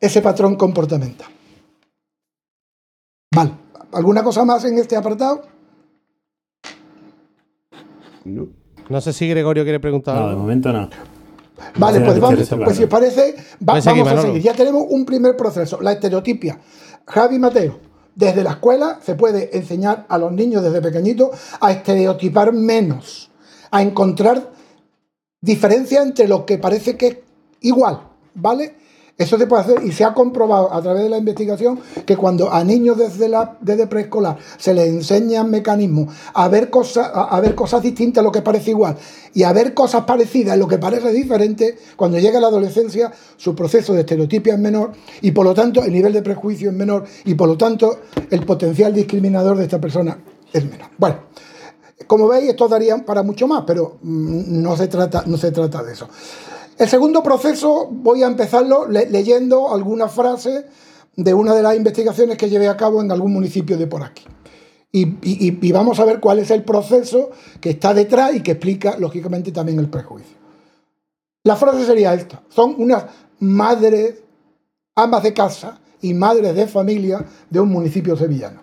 ese 0.00 0.22
patrón 0.22 0.56
comportamental? 0.56 1.28
Vale. 3.34 3.50
¿Alguna 3.92 4.22
cosa 4.22 4.44
más 4.44 4.64
en 4.64 4.78
este 4.78 4.96
apartado? 4.96 5.42
No. 8.24 8.48
No 8.88 9.00
sé 9.00 9.12
si 9.12 9.28
Gregorio 9.28 9.64
quiere 9.64 9.80
preguntar 9.80 10.14
No, 10.16 10.28
de 10.30 10.36
momento 10.36 10.72
no. 10.72 10.88
Vale, 11.78 12.00
pues, 12.00 12.20
vamos, 12.20 12.48
pues 12.64 12.76
si 12.76 12.84
os 12.84 12.88
parece, 12.90 13.34
va- 13.66 13.80
vamos 13.80 14.08
a 14.08 14.22
seguir. 14.22 14.42
Ya 14.42 14.52
tenemos 14.54 14.84
un 14.88 15.04
primer 15.04 15.36
proceso, 15.36 15.80
la 15.80 15.92
estereotipia. 15.92 16.58
Javi 17.06 17.38
Mateo, 17.38 17.78
desde 18.16 18.42
la 18.42 18.52
escuela 18.52 18.98
se 19.04 19.14
puede 19.14 19.56
enseñar 19.56 20.06
a 20.08 20.18
los 20.18 20.32
niños 20.32 20.64
desde 20.64 20.80
pequeñitos 20.80 21.30
a 21.60 21.70
estereotipar 21.70 22.52
menos, 22.52 23.30
a 23.70 23.82
encontrar 23.82 24.50
diferencia 25.40 26.02
entre 26.02 26.26
lo 26.26 26.46
que 26.46 26.58
parece 26.58 26.96
que 26.96 27.06
es 27.06 27.18
igual, 27.60 28.00
¿vale? 28.34 28.74
Eso 29.18 29.38
se 29.38 29.46
puede 29.46 29.62
hacer 29.62 29.82
y 29.82 29.92
se 29.92 30.04
ha 30.04 30.12
comprobado 30.12 30.70
a 30.72 30.82
través 30.82 31.04
de 31.04 31.08
la 31.08 31.16
investigación 31.16 31.80
que 32.04 32.18
cuando 32.18 32.52
a 32.52 32.62
niños 32.64 32.98
desde, 32.98 33.30
la, 33.30 33.56
desde 33.62 33.86
preescolar 33.86 34.36
se 34.58 34.74
les 34.74 34.88
enseñan 34.88 35.50
mecanismos 35.50 36.14
a 36.34 36.48
ver, 36.48 36.68
cosas, 36.68 37.10
a, 37.14 37.24
a 37.24 37.40
ver 37.40 37.54
cosas 37.54 37.82
distintas 37.82 38.20
a 38.20 38.24
lo 38.24 38.30
que 38.30 38.42
parece 38.42 38.72
igual 38.72 38.96
y 39.32 39.42
a 39.44 39.54
ver 39.54 39.72
cosas 39.72 40.04
parecidas 40.04 40.54
en 40.54 40.60
lo 40.60 40.68
que 40.68 40.76
parece 40.76 41.12
diferente, 41.12 41.78
cuando 41.96 42.18
llega 42.18 42.40
la 42.40 42.48
adolescencia 42.48 43.10
su 43.38 43.54
proceso 43.54 43.94
de 43.94 44.00
estereotipia 44.00 44.52
es 44.52 44.60
menor 44.60 44.92
y 45.22 45.30
por 45.30 45.46
lo 45.46 45.54
tanto 45.54 45.82
el 45.82 45.92
nivel 45.92 46.12
de 46.12 46.20
prejuicio 46.20 46.68
es 46.68 46.76
menor 46.76 47.04
y 47.24 47.34
por 47.34 47.48
lo 47.48 47.56
tanto 47.56 48.00
el 48.30 48.44
potencial 48.44 48.92
discriminador 48.92 49.56
de 49.56 49.64
esta 49.64 49.80
persona 49.80 50.18
es 50.52 50.62
menor. 50.62 50.90
Bueno, 50.98 51.20
como 52.06 52.28
veis, 52.28 52.50
esto 52.50 52.68
daría 52.68 52.96
para 53.04 53.22
mucho 53.22 53.48
más, 53.48 53.64
pero 53.66 53.98
mm, 54.02 54.62
no 54.62 54.76
se 54.76 54.88
trata, 54.88 55.24
no 55.26 55.36
se 55.36 55.50
trata 55.50 55.82
de 55.82 55.92
eso. 55.92 56.08
El 56.78 56.88
segundo 56.88 57.22
proceso 57.22 57.88
voy 57.90 58.22
a 58.22 58.26
empezarlo 58.26 58.86
le- 58.86 59.08
leyendo 59.10 59.72
algunas 59.72 60.12
frases 60.12 60.64
de 61.16 61.32
una 61.34 61.54
de 61.54 61.62
las 61.62 61.76
investigaciones 61.76 62.36
que 62.36 62.50
llevé 62.50 62.68
a 62.68 62.76
cabo 62.76 63.00
en 63.00 63.10
algún 63.10 63.32
municipio 63.32 63.78
de 63.78 63.86
por 63.86 64.02
aquí. 64.02 64.24
Y- 64.92 65.16
y 65.22 65.72
vamos 65.72 65.98
a 66.00 66.04
ver 66.04 66.20
cuál 66.20 66.38
es 66.38 66.50
el 66.50 66.64
proceso 66.64 67.30
que 67.60 67.70
está 67.70 67.92
detrás 67.92 68.34
y 68.34 68.42
que 68.42 68.52
explica, 68.52 68.96
lógicamente, 68.98 69.52
también 69.52 69.78
el 69.78 69.88
prejuicio. 69.90 70.36
La 71.44 71.56
frase 71.56 71.84
sería 71.84 72.14
esta. 72.14 72.42
Son 72.48 72.74
unas 72.78 73.04
madres, 73.40 74.22
amas 74.94 75.22
de 75.22 75.32
casa 75.34 75.78
y 76.00 76.14
madres 76.14 76.54
de 76.54 76.66
familia 76.66 77.24
de 77.50 77.60
un 77.60 77.68
municipio 77.70 78.16
sevillano. 78.16 78.62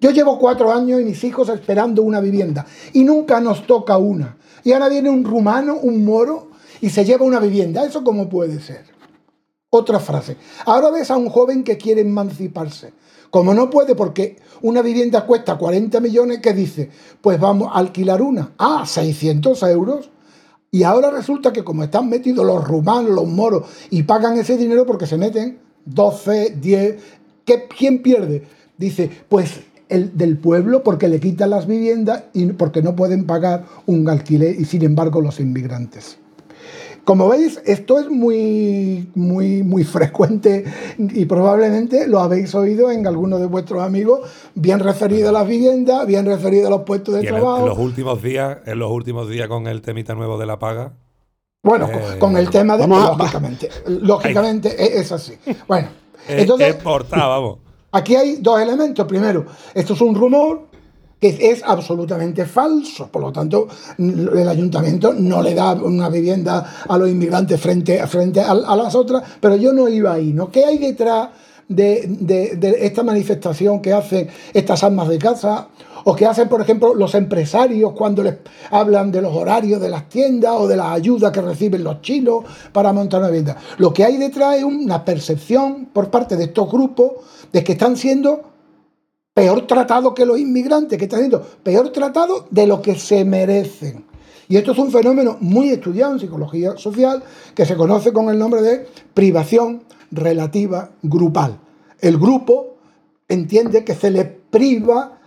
Yo 0.00 0.10
llevo 0.10 0.38
cuatro 0.38 0.72
años 0.72 1.00
y 1.00 1.04
mis 1.04 1.22
hijos 1.24 1.48
esperando 1.48 2.02
una 2.02 2.20
vivienda 2.20 2.64
y 2.92 3.04
nunca 3.04 3.40
nos 3.40 3.66
toca 3.66 3.98
una. 3.98 4.36
Y 4.64 4.72
ahora 4.72 4.88
viene 4.88 5.10
un 5.10 5.24
rumano, 5.24 5.76
un 5.76 6.04
moro, 6.04 6.50
y 6.82 6.90
se 6.90 7.04
lleva 7.04 7.24
una 7.24 7.40
vivienda. 7.40 7.86
¿Eso 7.86 8.04
cómo 8.04 8.28
puede 8.28 8.60
ser? 8.60 8.84
Otra 9.70 10.00
frase. 10.00 10.36
Ahora 10.66 10.90
ves 10.90 11.10
a 11.10 11.16
un 11.16 11.30
joven 11.30 11.64
que 11.64 11.78
quiere 11.78 12.02
emanciparse. 12.02 12.92
Como 13.30 13.54
no 13.54 13.70
puede 13.70 13.94
porque 13.94 14.36
una 14.60 14.82
vivienda 14.82 15.24
cuesta 15.24 15.56
40 15.56 16.00
millones, 16.00 16.40
¿qué 16.42 16.52
dice? 16.52 16.90
Pues 17.22 17.40
vamos 17.40 17.70
a 17.72 17.78
alquilar 17.78 18.20
una. 18.20 18.52
Ah, 18.58 18.84
600 18.84 19.62
euros. 19.62 20.10
Y 20.72 20.82
ahora 20.82 21.10
resulta 21.10 21.52
que 21.52 21.62
como 21.64 21.84
están 21.84 22.08
metidos 22.08 22.44
los 22.44 22.66
rumanos, 22.66 23.12
los 23.12 23.28
moros, 23.28 23.64
y 23.90 24.02
pagan 24.02 24.36
ese 24.36 24.56
dinero 24.56 24.84
porque 24.84 25.06
se 25.06 25.16
meten 25.16 25.60
12, 25.84 26.56
10, 26.60 26.96
¿qué, 27.44 27.68
¿quién 27.68 28.02
pierde? 28.02 28.42
Dice, 28.76 29.08
pues 29.28 29.60
el 29.88 30.16
del 30.16 30.36
pueblo 30.36 30.82
porque 30.82 31.08
le 31.08 31.20
quitan 31.20 31.50
las 31.50 31.66
viviendas 31.66 32.24
y 32.32 32.46
porque 32.46 32.82
no 32.82 32.96
pueden 32.96 33.24
pagar 33.24 33.66
un 33.86 34.08
alquiler 34.08 34.58
y 34.58 34.64
sin 34.64 34.82
embargo 34.82 35.20
los 35.20 35.38
inmigrantes. 35.38 36.21
Como 37.04 37.28
veis, 37.28 37.60
esto 37.64 37.98
es 37.98 38.08
muy, 38.08 39.10
muy, 39.16 39.62
muy 39.64 39.82
frecuente 39.82 40.64
y 40.98 41.24
probablemente 41.24 42.06
lo 42.06 42.20
habéis 42.20 42.54
oído 42.54 42.90
en 42.92 43.06
algunos 43.06 43.40
de 43.40 43.46
vuestros 43.46 43.82
amigos, 43.82 44.20
bien 44.54 44.78
referido 44.78 45.30
a 45.30 45.32
las 45.32 45.48
viviendas, 45.48 46.06
bien 46.06 46.24
referido 46.26 46.68
a 46.68 46.70
los 46.70 46.82
puestos 46.82 47.14
de 47.16 47.24
Y 47.24 47.26
en, 47.26 47.34
el- 47.34 47.40
trabajo. 47.40 47.60
en 47.62 47.68
los 47.70 47.78
últimos 47.78 48.22
días, 48.22 48.58
en 48.66 48.78
los 48.78 48.90
últimos 48.90 49.28
días 49.28 49.48
con 49.48 49.66
el 49.66 49.82
temita 49.82 50.14
nuevo 50.14 50.38
de 50.38 50.46
la 50.46 50.58
paga, 50.60 50.92
Bueno, 51.64 51.86
Eh, 51.86 51.92
con, 51.92 52.18
con 52.18 52.36
el 52.36 52.50
tema 52.50 52.76
de... 52.76 52.86
vamos 52.86 53.18
lógicamente, 53.18 53.68
lógicamente 53.86 54.68
es, 54.82 55.00
es 55.06 55.12
así. 55.12 55.34
Bueno, 55.66 55.88
es, 56.28 56.42
entonces 56.42 56.68
es 56.68 56.74
portada, 56.76 57.26
vamos. 57.26 57.58
aquí 57.90 58.14
hay 58.14 58.36
dos 58.36 58.60
elementos. 58.60 59.06
Primero, 59.08 59.46
esto 59.74 59.94
es 59.94 60.00
un 60.00 60.14
rumor 60.14 60.68
que 61.22 61.52
es 61.52 61.62
absolutamente 61.64 62.44
falso. 62.46 63.06
Por 63.06 63.22
lo 63.22 63.32
tanto, 63.32 63.68
el 63.96 64.48
ayuntamiento 64.48 65.14
no 65.14 65.40
le 65.40 65.54
da 65.54 65.72
una 65.74 66.08
vivienda 66.08 66.82
a 66.88 66.98
los 66.98 67.08
inmigrantes 67.08 67.60
frente, 67.60 68.04
frente 68.08 68.40
a, 68.40 68.52
las 68.54 68.94
otras, 68.96 69.22
pero 69.40 69.54
yo 69.54 69.72
no 69.72 69.88
iba 69.88 70.12
ahí. 70.14 70.32
¿no? 70.32 70.50
¿Qué 70.50 70.64
hay 70.64 70.78
detrás 70.78 71.28
de, 71.68 72.06
de- 72.08 72.56
de 72.56 72.84
esta 72.84 73.04
manifestación 73.04 73.80
que 73.80 73.92
hacen 73.92 74.28
estas 74.52 74.82
almas 74.82 75.08
de 75.08 75.18
casa? 75.18 75.68
O 76.04 76.16
que 76.16 76.26
hacen, 76.26 76.48
por 76.48 76.60
ejemplo, 76.60 76.92
los 76.96 77.14
empresarios 77.14 77.92
cuando 77.92 78.24
les 78.24 78.34
hablan 78.72 79.12
de 79.12 79.22
los 79.22 79.32
horarios 79.32 79.80
de 79.80 79.88
las 79.90 80.08
tiendas 80.08 80.50
o 80.56 80.66
de 80.66 80.74
las 80.76 80.88
ayudas 80.88 81.30
que 81.30 81.40
reciben 81.40 81.84
los 81.84 82.02
chinos 82.02 82.44
para 82.72 82.92
montar 82.92 83.20
una 83.20 83.28
vivienda. 83.28 83.56
Lo 83.78 83.92
que 83.92 84.02
hay 84.02 84.16
detrás 84.16 84.56
es 84.56 84.64
una 84.64 85.04
percepción 85.04 85.90
por 85.92 86.10
parte 86.10 86.36
de 86.36 86.44
estos 86.46 86.68
grupos 86.68 87.12
de 87.52 87.62
que 87.62 87.72
están 87.74 87.96
siendo 87.96 88.50
peor 89.34 89.66
tratados 89.66 90.14
que 90.14 90.26
los 90.26 90.38
inmigrantes, 90.38 90.98
que 90.98 91.04
están 91.04 91.20
siendo 91.20 91.42
peor 91.62 91.90
tratados 91.90 92.44
de 92.50 92.66
lo 92.66 92.82
que 92.82 92.94
se 92.94 93.24
merecen. 93.24 94.04
Y 94.48 94.56
esto 94.56 94.72
es 94.72 94.78
un 94.78 94.90
fenómeno 94.90 95.38
muy 95.40 95.70
estudiado 95.70 96.12
en 96.12 96.20
psicología 96.20 96.76
social 96.76 97.22
que 97.54 97.64
se 97.64 97.76
conoce 97.76 98.12
con 98.12 98.28
el 98.28 98.38
nombre 98.38 98.60
de 98.60 98.86
privación 99.14 99.84
relativa 100.10 100.90
grupal. 101.02 101.58
El 102.00 102.18
grupo 102.18 102.76
entiende 103.28 103.84
que 103.84 103.94
se 103.94 104.10
le 104.10 104.24
priva 104.24 105.18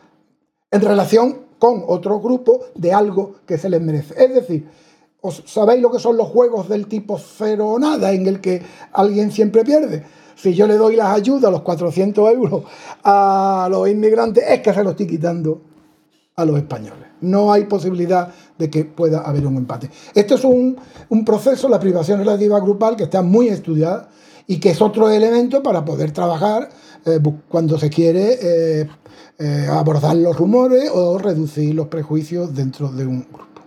en 0.70 0.82
relación 0.82 1.46
con 1.58 1.84
otro 1.88 2.20
grupo 2.20 2.66
de 2.76 2.94
algo 2.94 3.38
que 3.48 3.58
se 3.58 3.70
les 3.70 3.82
merece. 3.82 4.14
Es 4.24 4.36
decir, 4.36 4.70
¿os 5.22 5.42
sabéis 5.48 5.82
lo 5.82 5.92
que 5.92 6.00
son 6.00 6.18
los 6.18 6.28
juegos 6.28 6.70
del 6.70 6.88
tipo 6.88 7.18
cero 7.18 7.70
o 7.70 7.80
nada 7.80 8.12
en 8.12 8.28
el 8.28 8.42
que 8.42 8.62
alguien 8.92 9.32
siempre 9.32 9.64
pierde? 9.64 10.04
Si 10.36 10.54
yo 10.54 10.68
le 10.68 10.76
doy 10.78 10.96
las 10.96 11.16
ayudas, 11.16 11.52
los 11.52 11.62
400 11.62 12.34
euros 12.34 12.64
a 13.04 13.68
los 13.72 13.88
inmigrantes, 13.90 14.44
es 14.48 14.62
que 14.62 14.74
se 14.74 14.84
los 14.84 14.92
estoy 14.92 15.08
quitando 15.08 15.62
a 16.36 16.46
los 16.46 16.58
españoles. 16.58 17.08
No 17.22 17.52
hay 17.52 17.64
posibilidad 17.64 18.30
de 18.58 18.70
que 18.70 18.86
pueda 18.86 19.22
haber 19.22 19.48
un 19.48 19.58
empate. 19.58 19.90
Esto 20.14 20.36
es 20.36 20.44
un, 20.44 20.78
un 21.10 21.26
proceso, 21.26 21.70
la 21.70 21.80
privación 21.80 22.20
relativa 22.20 22.60
grupal, 22.60 22.96
que 22.96 23.04
está 23.04 23.22
muy 23.22 23.48
estudiada 23.48 24.10
y 24.48 24.60
que 24.60 24.72
es 24.72 24.82
otro 24.82 25.10
elemento 25.10 25.64
para 25.64 25.84
poder 25.84 26.12
trabajar 26.12 26.70
eh, 27.06 27.20
cuando 27.48 27.78
se 27.80 27.90
quiere 27.90 28.38
eh, 28.42 28.90
eh, 29.40 29.68
abordar 29.70 30.16
los 30.16 30.38
rumores 30.38 30.90
o 30.94 31.18
reducir 31.18 31.74
los 31.74 31.88
prejuicios 31.88 32.54
dentro 32.54 32.90
de 32.90 33.06
un 33.06 33.26
grupo. 33.32 33.62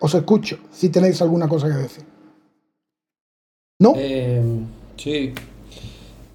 Os 0.00 0.14
escucho 0.14 0.58
si 0.72 0.88
tenéis 0.88 1.22
alguna 1.22 1.48
cosa 1.48 1.68
que 1.68 1.74
decir. 1.74 2.11
¿No? 3.82 3.94
Eh, 3.96 4.40
sí. 4.96 5.32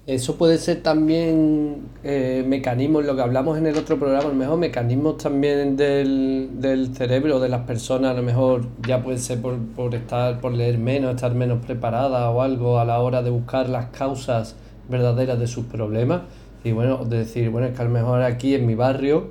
Eso 0.06 0.36
puede 0.36 0.58
ser 0.58 0.82
también 0.82 1.88
eh, 2.04 2.44
mecanismos, 2.46 3.06
lo 3.06 3.16
que 3.16 3.22
hablamos 3.22 3.56
en 3.56 3.66
el 3.66 3.76
otro 3.78 3.98
programa, 3.98 4.26
a 4.26 4.28
lo 4.28 4.34
mejor 4.34 4.58
mecanismos 4.58 5.16
también 5.16 5.74
del, 5.76 6.50
del 6.60 6.94
cerebro 6.94 7.40
de 7.40 7.48
las 7.48 7.62
personas, 7.62 8.10
a 8.10 8.14
lo 8.14 8.22
mejor 8.22 8.66
ya 8.86 9.02
puede 9.02 9.16
ser 9.16 9.40
por, 9.40 9.56
por 9.58 9.94
estar, 9.94 10.42
por 10.42 10.52
leer 10.52 10.76
menos, 10.76 11.14
estar 11.14 11.34
menos 11.34 11.64
preparada 11.64 12.28
o 12.28 12.42
algo 12.42 12.78
a 12.78 12.84
la 12.84 13.00
hora 13.00 13.22
de 13.22 13.30
buscar 13.30 13.70
las 13.70 13.86
causas 13.86 14.54
verdaderas 14.90 15.38
de 15.38 15.46
sus 15.46 15.64
problemas. 15.64 16.22
Y 16.64 16.72
bueno, 16.72 17.06
de 17.06 17.18
decir, 17.18 17.48
bueno, 17.48 17.68
es 17.68 17.74
que 17.74 17.80
a 17.80 17.86
lo 17.86 17.90
mejor 17.90 18.20
aquí 18.20 18.54
en 18.54 18.66
mi 18.66 18.74
barrio 18.74 19.28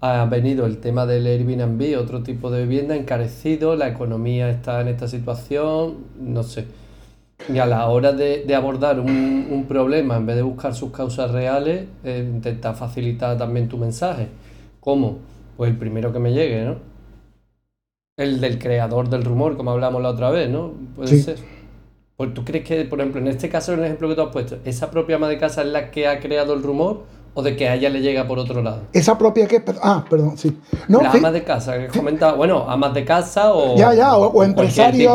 ha 0.00 0.24
venido 0.24 0.66
el 0.66 0.78
tema 0.78 1.06
del 1.06 1.24
Airbnb, 1.24 1.96
otro 2.00 2.24
tipo 2.24 2.50
de 2.50 2.62
vivienda 2.62 2.96
encarecido, 2.96 3.76
la 3.76 3.88
economía 3.88 4.50
está 4.50 4.80
en 4.80 4.88
esta 4.88 5.06
situación, 5.06 5.98
no 6.18 6.42
sé. 6.42 6.66
Y 7.48 7.58
a 7.58 7.66
la 7.66 7.88
hora 7.88 8.12
de, 8.12 8.44
de 8.44 8.54
abordar 8.54 9.00
un, 9.00 9.48
un 9.50 9.64
problema, 9.66 10.16
en 10.16 10.26
vez 10.26 10.36
de 10.36 10.42
buscar 10.42 10.74
sus 10.74 10.92
causas 10.92 11.30
reales, 11.32 11.86
eh, 12.04 12.24
intenta 12.32 12.74
facilitar 12.74 13.36
también 13.38 13.68
tu 13.68 13.76
mensaje. 13.78 14.28
¿Cómo? 14.80 15.18
Pues 15.56 15.70
el 15.70 15.76
primero 15.78 16.12
que 16.12 16.18
me 16.20 16.32
llegue, 16.32 16.64
¿no? 16.64 16.76
El 18.16 18.40
del 18.40 18.58
creador 18.60 19.08
del 19.08 19.24
rumor, 19.24 19.56
como 19.56 19.72
hablamos 19.72 20.00
la 20.00 20.10
otra 20.10 20.30
vez, 20.30 20.48
¿no? 20.48 20.72
Puede 20.94 21.08
Sí. 21.08 21.22
ser. 21.22 21.38
Pues 22.16 22.34
tú 22.34 22.44
crees 22.44 22.64
que, 22.66 22.84
por 22.84 23.00
ejemplo, 23.00 23.20
en 23.20 23.28
este 23.28 23.48
caso, 23.48 23.72
en 23.72 23.80
el 23.80 23.86
ejemplo 23.86 24.08
que 24.08 24.14
tú 24.14 24.22
has 24.22 24.28
puesto, 24.32 24.58
esa 24.64 24.90
propia 24.90 25.16
ama 25.16 25.28
de 25.28 25.38
casa 25.38 25.62
es 25.62 25.68
la 25.68 25.90
que 25.90 26.06
ha 26.06 26.20
creado 26.20 26.52
el 26.54 26.62
rumor 26.62 27.04
o 27.34 27.42
de 27.42 27.56
que 27.56 27.68
a 27.68 27.74
ella 27.74 27.88
le 27.90 28.00
llega 28.00 28.26
por 28.26 28.38
otro 28.38 28.62
lado. 28.62 28.80
Esa 28.92 29.16
propia 29.16 29.46
que. 29.46 29.62
Ah, 29.82 30.04
perdón, 30.08 30.36
sí. 30.36 30.58
No, 30.88 31.00
la 31.00 31.12
ama 31.12 31.30
de 31.30 31.44
casa, 31.44 31.78
que 31.78 31.86
comenta, 31.88 32.32
bueno, 32.32 32.68
amas 32.68 32.92
de 32.94 33.04
casa 33.04 33.52
o. 33.52 33.76
Ya, 33.76 33.94
ya, 33.94 34.16
o, 34.16 34.42
empresario. 34.42 35.12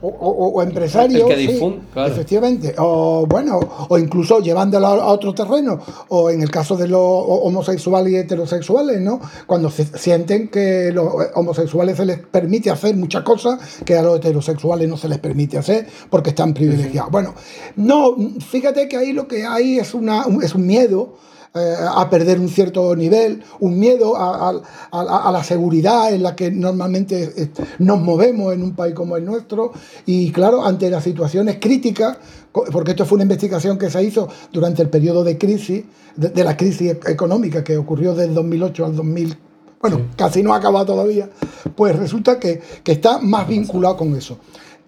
o, 0.00 0.62
empresario. 0.62 1.28
El 1.28 1.34
que 1.34 1.36
difunde, 1.36 1.80
claro. 1.92 2.12
Efectivamente. 2.12 2.74
O 2.78 3.26
bueno, 3.26 3.60
o 3.88 3.98
incluso 3.98 4.40
llevándolo 4.40 4.86
a 4.86 5.06
otro 5.06 5.32
terreno. 5.34 5.78
O 6.08 6.30
en 6.30 6.42
el 6.42 6.50
caso 6.50 6.76
de 6.76 6.88
los 6.88 7.00
homosexuales 7.00 8.12
y 8.12 8.16
heterosexuales, 8.16 9.00
¿no? 9.00 9.20
Cuando 9.46 9.70
sienten 9.70 10.48
que 10.48 10.90
los 10.92 11.12
homosexuales 11.34 11.96
se 11.96 12.04
les 12.04 12.18
permite 12.18 12.70
hacer 12.70 12.96
muchas 12.96 13.22
cosas 13.22 13.60
que 13.84 13.96
a 13.96 14.02
los 14.02 14.16
heterosexuales 14.16 14.88
no 14.88 14.96
se 14.96 15.08
les 15.08 15.18
permite 15.18 15.58
hacer 15.58 15.86
porque 16.10 16.30
están 16.30 16.54
privilegiados. 16.54 17.10
Bueno, 17.10 17.34
no, 17.76 18.16
fíjate 18.40 18.88
que 18.88 18.96
ahí 18.96 19.12
lo 19.12 19.28
que 19.28 19.46
hay 19.46 19.78
es, 19.78 19.94
una, 19.94 20.24
es 20.42 20.54
un 20.54 20.66
miedo 20.66 21.14
eh, 21.54 21.76
a 21.86 22.08
perder 22.08 22.40
un 22.40 22.48
cierto 22.48 22.96
nivel, 22.96 23.42
un 23.60 23.78
miedo 23.78 24.14
a, 24.16 24.52
la 24.90 25.44
seguridad 25.44 26.10
en 26.10 26.22
la 26.22 26.34
que 26.34 26.50
normalmente 26.50 27.30
eh, 27.36 27.50
nos 27.78 28.00
movemos 28.00 28.54
en 28.54 28.62
un 28.62 28.74
país 28.74 28.94
como 28.94 29.18
el 29.18 29.26
nuestro. 29.26 29.70
Y 30.06 30.32
claro, 30.32 30.64
ante 30.64 30.88
las 30.88 31.04
situaciones 31.04 31.58
críticas, 31.60 32.16
porque 32.52 32.92
esto 32.92 33.04
fue 33.04 33.16
una 33.16 33.24
investigación 33.24 33.76
que 33.76 33.90
se 33.90 34.02
hizo 34.02 34.30
durante 34.50 34.80
el 34.80 34.88
periodo 34.88 35.24
de 35.24 35.36
crisis, 35.36 35.84
de, 36.16 36.42
la 36.42 36.56
crisis 36.56 36.96
económica 37.06 37.62
que 37.62 37.76
ocurrió 37.76 38.14
del 38.14 38.32
2008 38.32 38.86
al 38.86 38.96
2000 38.96 39.38
bueno, 39.82 40.00
casi 40.16 40.44
no 40.44 40.54
ha 40.54 40.58
acabado 40.58 40.86
todavía, 40.86 41.28
pues 41.74 41.96
resulta 41.96 42.38
que, 42.38 42.62
que, 42.84 42.92
está 42.92 43.18
más 43.18 43.48
vinculado 43.48 43.96
con 43.96 44.14
eso. 44.14 44.38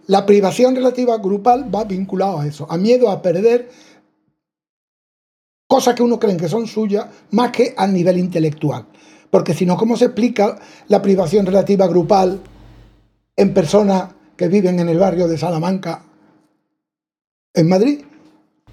La 0.07 0.25
privación 0.25 0.77
relativa 0.77 1.19
grupal 1.19 1.75
va 1.75 1.83
vinculado 1.83 2.39
a 2.39 2.47
eso, 2.47 2.65
a 2.71 2.79
miedo 2.79 3.11
a 3.11 3.21
perder 3.21 3.71
cosas 5.75 5.97
que 5.97 6.05
uno 6.05 6.21
cree 6.21 6.37
que 6.37 6.49
son 6.49 6.69
suyas, 6.69 7.07
más 7.33 7.51
que 7.51 7.75
a 7.77 7.89
nivel 7.89 8.17
intelectual. 8.17 8.87
Porque 9.29 9.55
si 9.55 9.67
no, 9.67 9.77
¿cómo 9.77 9.97
se 9.97 10.05
explica 10.05 10.57
la 10.87 11.03
privación 11.03 11.45
relativa 11.45 11.89
grupal 11.89 12.41
en 13.35 13.53
personas 13.53 14.11
que 14.37 14.47
viven 14.47 14.79
en 14.79 14.89
el 14.89 15.01
barrio 15.01 15.27
de 15.27 15.37
Salamanca, 15.37 16.05
en 17.53 17.69
Madrid? 17.69 18.05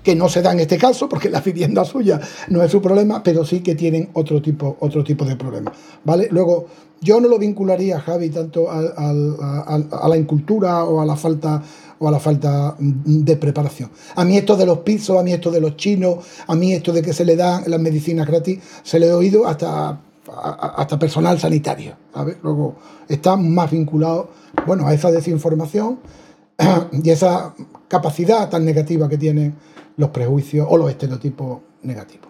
Que 0.04 0.16
no 0.16 0.30
se 0.30 0.42
da 0.42 0.52
en 0.52 0.60
este 0.60 0.78
caso, 0.78 1.08
porque 1.08 1.30
la 1.30 1.42
vivienda 1.42 1.86
suya 1.86 2.20
no 2.50 2.64
es 2.64 2.72
su 2.72 2.82
problema, 2.82 3.22
pero 3.22 3.46
sí 3.46 3.62
que 3.62 3.76
tienen 3.76 4.10
otro 4.14 4.42
tipo, 4.42 4.78
otro 4.80 5.04
tipo 5.04 5.26
de 5.26 5.36
problemas. 5.36 5.74
¿vale? 6.04 6.28
Luego, 6.32 6.68
yo 7.02 7.20
no 7.22 7.28
lo 7.28 7.38
vincularía, 7.38 8.00
Javi, 8.00 8.30
tanto 8.30 8.70
a, 8.70 8.80
a 8.80 10.10
la 10.10 10.18
incultura 10.18 10.84
o 10.86 11.02
a 11.02 11.06
la 11.06 11.16
falta 11.16 11.62
o 12.02 12.08
a 12.08 12.12
la 12.12 12.20
falta 12.20 12.76
de 12.80 13.36
preparación. 13.38 13.92
A 14.16 14.26
mí 14.26 14.36
esto 14.36 14.58
de 14.58 14.66
los 14.66 14.80
pisos, 14.80 15.20
a 15.20 15.24
mí 15.24 15.34
esto 15.34 15.52
de 15.52 15.62
los 15.62 15.78
chinos, 15.78 16.26
a 16.48 16.56
mí 16.56 16.74
esto 16.74 16.92
de 16.92 17.04
que 17.04 17.14
se 17.14 17.24
le 17.24 17.36
dan 17.36 17.64
las 17.68 17.80
medicinas 17.80 18.28
gratis, 18.28 18.60
se 18.82 19.00
le 19.00 19.06
he 19.06 19.14
oído 19.14 19.46
hasta, 19.46 20.02
hasta 20.28 20.98
personal 20.98 21.40
sanitario. 21.40 21.96
Luego 22.42 22.76
está 23.08 23.36
más 23.36 23.70
vinculado 23.70 24.32
bueno, 24.66 24.88
a 24.88 24.96
esa 24.96 25.12
desinformación 25.12 26.00
y 26.92 27.10
esa 27.12 27.54
capacidad 27.88 28.50
tan 28.50 28.66
negativa 28.66 29.08
que 29.08 29.20
tienen 29.20 29.54
los 29.98 30.10
prejuicios 30.10 30.68
o 30.70 30.78
los 30.78 30.90
estereotipos 30.90 31.60
negativos. 31.84 32.28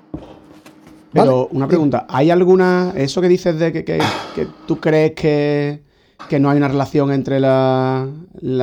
Pero 1.13 1.49
una 1.51 1.67
pregunta, 1.67 2.05
¿hay 2.09 2.31
alguna, 2.31 2.93
eso 2.95 3.21
que 3.21 3.27
dices 3.27 3.59
de 3.59 3.71
que 3.73 3.99
tú 4.65 4.79
crees 4.79 5.11
que 5.11 5.81
que 6.31 6.39
no 6.39 6.49
hay 6.49 6.57
una 6.57 6.67
relación 6.67 7.11
entre 7.11 7.39
la, 7.39 8.07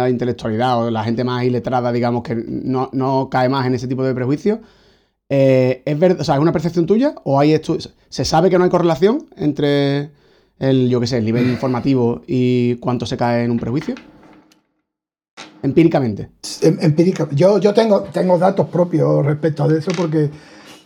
intelectualidad 0.08 0.78
o 0.78 0.90
la 0.90 1.04
gente 1.04 1.24
más 1.24 1.44
iletrada, 1.44 1.92
digamos, 1.92 2.22
que 2.22 2.34
no, 2.34 3.28
cae 3.30 3.48
más 3.48 3.66
en 3.66 3.74
ese 3.74 3.86
tipo 3.86 4.02
de 4.04 4.14
prejuicios. 4.14 4.60
Eh, 5.28 5.82
¿Es 5.84 5.98
verdad, 5.98 6.22
o 6.22 6.24
sea, 6.24 6.36
¿es 6.36 6.40
una 6.40 6.52
percepción 6.52 6.86
tuya? 6.86 7.14
¿O 7.24 7.38
hay 7.38 7.60
¿Se 8.08 8.24
sabe 8.24 8.48
que 8.48 8.56
no 8.56 8.64
hay 8.64 8.70
correlación 8.70 9.26
entre 9.36 10.10
el, 10.58 10.88
yo 10.88 11.00
qué 11.00 11.06
sé, 11.06 11.18
el 11.18 11.26
nivel 11.26 11.48
informativo 11.50 12.22
y 12.26 12.76
cuánto 12.76 13.04
se 13.04 13.18
cae 13.18 13.44
en 13.44 13.50
un 13.50 13.58
prejuicio? 13.58 13.94
Empíricamente. 15.62 16.30
Em, 16.62 16.78
empíricamente. 16.80 17.36
Yo, 17.36 17.58
yo 17.58 17.74
tengo, 17.74 18.02
tengo 18.02 18.38
datos 18.38 18.68
propios 18.68 19.24
respecto 19.24 19.64
a 19.64 19.76
eso 19.76 19.90
porque 19.96 20.30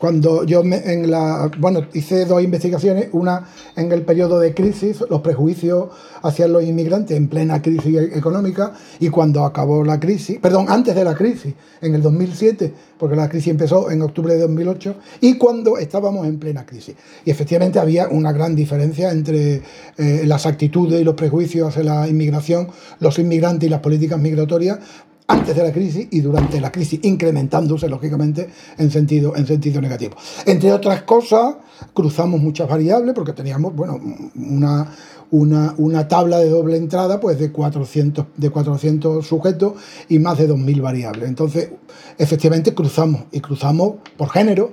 cuando 0.02 0.42
yo 0.42 0.64
me, 0.64 0.78
en 0.78 1.12
la, 1.12 1.48
bueno, 1.58 1.86
hice 1.92 2.24
dos 2.24 2.42
investigaciones, 2.42 3.10
una 3.12 3.46
en 3.76 3.92
el 3.92 4.02
periodo 4.02 4.40
de 4.40 4.52
crisis, 4.52 5.04
los 5.08 5.20
prejuicios 5.20 5.90
hacia 6.22 6.48
los 6.48 6.64
inmigrantes 6.64 7.16
en 7.16 7.28
plena 7.28 7.62
crisis 7.62 8.10
económica, 8.12 8.72
y 8.98 9.10
cuando 9.10 9.44
acabó 9.44 9.84
la 9.84 10.00
crisis, 10.00 10.40
perdón, 10.40 10.66
antes 10.68 10.96
de 10.96 11.04
la 11.04 11.14
crisis, 11.14 11.54
en 11.80 11.94
el 11.94 12.02
2007, 12.02 12.74
porque 12.98 13.14
la 13.14 13.28
crisis 13.28 13.52
empezó 13.52 13.92
en 13.92 14.02
octubre 14.02 14.34
de 14.34 14.40
2008, 14.40 14.96
y 15.20 15.38
cuando 15.38 15.78
estábamos 15.78 16.26
en 16.26 16.40
plena 16.40 16.66
crisis. 16.66 16.96
Y 17.24 17.30
efectivamente 17.30 17.78
había 17.78 18.08
una 18.08 18.32
gran 18.32 18.56
diferencia 18.56 19.12
entre 19.12 19.62
eh, 19.98 20.24
las 20.26 20.46
actitudes 20.46 21.00
y 21.00 21.04
los 21.04 21.14
prejuicios 21.14 21.68
hacia 21.68 21.84
la 21.84 22.08
inmigración, 22.08 22.66
los 22.98 23.20
inmigrantes 23.20 23.68
y 23.68 23.70
las 23.70 23.78
políticas 23.80 24.18
migratorias, 24.18 24.80
antes 25.26 25.54
de 25.56 25.62
la 25.62 25.72
crisis 25.72 26.08
y 26.10 26.20
durante 26.20 26.60
la 26.60 26.70
crisis, 26.70 27.00
incrementándose, 27.02 27.88
lógicamente, 27.88 28.48
en 28.78 28.90
sentido, 28.90 29.34
en 29.36 29.46
sentido 29.46 29.80
negativo. 29.80 30.16
Entre 30.46 30.72
otras 30.72 31.02
cosas, 31.02 31.56
cruzamos 31.94 32.40
muchas 32.40 32.68
variables 32.68 33.14
porque 33.14 33.32
teníamos, 33.32 33.74
bueno, 33.74 34.00
una, 34.34 35.74
una, 35.78 36.08
tabla 36.08 36.38
de 36.38 36.50
doble 36.50 36.76
entrada 36.76 37.18
pues 37.20 37.38
de 37.38 37.50
400, 37.50 38.26
de 38.36 38.50
400 38.50 39.26
sujetos 39.26 39.74
y 40.08 40.18
más 40.18 40.38
de 40.38 40.48
2.000 40.48 40.82
variables. 40.82 41.28
Entonces, 41.28 41.70
efectivamente, 42.18 42.74
cruzamos 42.74 43.24
y 43.32 43.40
cruzamos 43.40 43.94
por 44.16 44.30
género. 44.30 44.72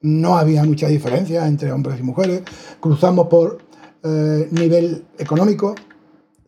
No 0.00 0.36
había 0.36 0.64
mucha 0.64 0.88
diferencia 0.88 1.46
entre 1.46 1.70
hombres 1.70 2.00
y 2.00 2.02
mujeres. 2.02 2.42
Cruzamos 2.80 3.28
por 3.28 3.58
eh, 4.02 4.48
nivel 4.50 5.04
económico, 5.18 5.76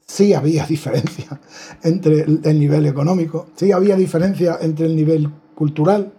sí 0.07 0.35
había 0.35 0.67
diferencia 0.69 1.41
entre 1.83 2.23
el, 2.23 2.59
nivel 2.59 2.87
económico, 2.87 3.47
sí 3.57 3.73
había 3.73 3.97
diferencia 3.97 4.59
entre 4.61 4.87
el 4.87 4.97
nivel 4.97 5.31
cultural. 5.55 6.13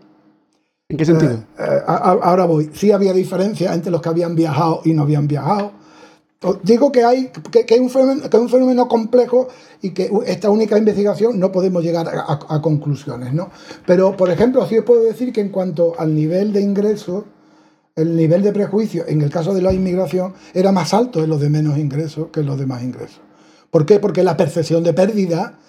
¿En 0.88 0.98
qué 0.98 1.06
sentido? 1.06 1.34
Eh, 1.34 1.44
eh, 1.60 1.82
ahora 1.88 2.46
voy. 2.46 2.70
Sí 2.74 2.92
había 2.92 3.12
diferencia 3.12 3.74
entre 3.74 3.92
los 3.92 4.02
que 4.02 4.10
habían 4.10 4.36
viajado 4.36 4.82
y 4.86 4.94
no 4.94 5.04
habían 5.04 5.28
viajado. 5.28 5.72
Digo 6.62 6.92
que 6.92 7.04
hay 7.04 7.32
que, 7.50 7.66
que 7.66 7.80
un 7.80 7.90
fenómeno, 7.90 8.30
que 8.30 8.38
un 8.38 8.50
fenómeno 8.50 8.88
complejo 8.88 9.48
y 9.82 9.92
que 9.92 10.12
esta 10.28 10.50
única 10.52 10.78
investigación 10.78 11.40
no 11.40 11.52
podemos 11.52 11.84
llegar 11.84 12.08
a, 12.08 12.62
conclusiones. 12.62 13.34
¿no? 13.34 13.50
Pero, 13.88 14.16
por 14.16 14.30
ejemplo, 14.30 14.66
sí 14.68 14.78
os 14.78 14.86
puedo 14.86 15.04
decir 15.04 15.34
que 15.34 15.42
en 15.42 15.50
cuanto 15.50 15.94
al 15.98 16.14
nivel 16.14 16.54
de 16.54 16.62
ingresos, 16.62 17.24
el 17.96 18.16
nivel 18.16 18.44
de 18.44 18.52
prejuicio 18.52 19.06
en 19.08 19.22
el 19.22 19.30
caso 19.30 19.54
de 19.54 19.62
la 19.62 19.74
inmigración 19.74 20.34
era 20.54 20.72
más 20.72 20.94
alto 20.94 21.24
en 21.24 21.30
los 21.30 21.40
de 21.40 21.50
menos 21.50 21.78
ingresos 21.78 22.28
que 22.32 22.42
en 22.42 22.46
los 22.46 22.60
de 22.60 22.66
más 22.68 22.84
ingresos. 22.84 23.25
¿Por 23.76 23.86
qué? 23.86 24.00
Porque 24.00 24.24
la 24.24 24.38
percepción 24.38 24.86
de 24.86 24.94
pérdida 24.94 25.60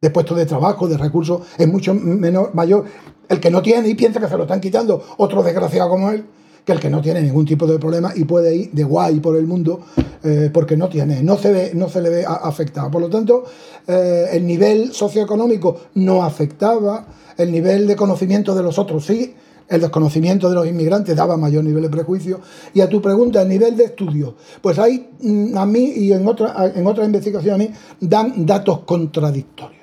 de 0.00 0.10
puestos 0.10 0.36
de 0.36 0.46
trabajo, 0.46 0.88
de 0.88 0.98
recursos, 0.98 1.42
es 1.56 1.68
mucho 1.68 1.94
menor, 1.94 2.52
mayor. 2.56 2.86
El 3.28 3.38
que 3.38 3.52
no 3.52 3.62
tiene 3.62 3.88
y 3.88 3.94
piensa 3.94 4.18
que 4.18 4.26
se 4.26 4.36
lo 4.36 4.42
están 4.42 4.60
quitando 4.60 5.00
otro 5.18 5.44
desgraciado 5.44 5.88
como 5.88 6.10
él, 6.10 6.26
que 6.64 6.72
el 6.72 6.80
que 6.80 6.90
no 6.90 7.00
tiene 7.00 7.22
ningún 7.22 7.46
tipo 7.46 7.64
de 7.68 7.78
problema 7.78 8.10
y 8.16 8.24
puede 8.24 8.56
ir 8.56 8.72
de 8.72 8.82
guay 8.82 9.20
por 9.20 9.36
el 9.36 9.46
mundo 9.46 9.78
eh, 10.24 10.50
porque 10.52 10.76
no 10.76 10.88
tiene, 10.88 11.22
no 11.22 11.38
se, 11.38 11.52
ve, 11.52 11.70
no 11.72 11.88
se 11.88 12.02
le 12.02 12.10
ve 12.10 12.24
afectado. 12.26 12.90
Por 12.90 13.00
lo 13.00 13.08
tanto, 13.08 13.44
eh, 13.86 14.26
el 14.32 14.44
nivel 14.44 14.92
socioeconómico 14.92 15.82
no 15.94 16.24
afectaba, 16.24 17.06
el 17.38 17.52
nivel 17.52 17.86
de 17.86 17.94
conocimiento 17.94 18.56
de 18.56 18.64
los 18.64 18.76
otros 18.76 19.06
sí, 19.06 19.36
el 19.68 19.80
desconocimiento 19.80 20.48
de 20.48 20.54
los 20.54 20.66
inmigrantes 20.66 21.16
daba 21.16 21.36
mayor 21.36 21.64
nivel 21.64 21.82
de 21.82 21.90
prejuicio. 21.90 22.40
Y 22.74 22.80
a 22.80 22.88
tu 22.88 23.00
pregunta, 23.00 23.42
el 23.42 23.48
nivel 23.48 23.76
de 23.76 23.84
estudio, 23.84 24.34
pues 24.60 24.78
ahí 24.78 25.10
mm, 25.20 25.56
a 25.56 25.66
mí 25.66 25.92
y 25.96 26.12
en, 26.12 26.26
otra, 26.26 26.72
en 26.74 26.86
otras 26.86 27.06
investigaciones 27.06 27.70
dan 28.00 28.46
datos 28.46 28.80
contradictorios 28.80 29.75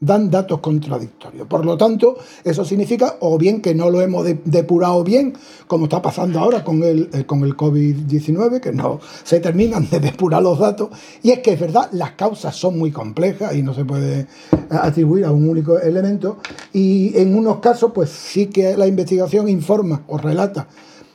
dan 0.00 0.30
datos 0.30 0.60
contradictorios. 0.60 1.46
Por 1.46 1.64
lo 1.64 1.76
tanto, 1.76 2.16
eso 2.42 2.64
significa 2.64 3.16
o 3.20 3.36
bien 3.36 3.60
que 3.60 3.74
no 3.74 3.90
lo 3.90 4.00
hemos 4.00 4.26
depurado 4.46 5.04
bien, 5.04 5.34
como 5.66 5.84
está 5.84 6.00
pasando 6.00 6.40
ahora 6.40 6.64
con 6.64 6.82
el, 6.82 7.10
eh, 7.12 7.24
con 7.26 7.44
el 7.44 7.54
COVID-19, 7.54 8.60
que 8.60 8.72
no 8.72 8.98
se 9.22 9.40
terminan 9.40 9.88
de 9.90 10.00
depurar 10.00 10.42
los 10.42 10.58
datos, 10.58 10.88
y 11.22 11.30
es 11.30 11.40
que 11.40 11.52
es 11.52 11.60
verdad, 11.60 11.90
las 11.92 12.12
causas 12.12 12.56
son 12.56 12.78
muy 12.78 12.90
complejas 12.90 13.54
y 13.54 13.62
no 13.62 13.74
se 13.74 13.84
puede 13.84 14.26
atribuir 14.70 15.26
a 15.26 15.32
un 15.32 15.46
único 15.46 15.78
elemento, 15.78 16.38
y 16.72 17.16
en 17.18 17.34
unos 17.34 17.58
casos, 17.58 17.92
pues 17.94 18.08
sí 18.08 18.46
que 18.46 18.76
la 18.78 18.86
investigación 18.86 19.48
informa 19.48 20.02
o 20.08 20.16
relata 20.16 20.66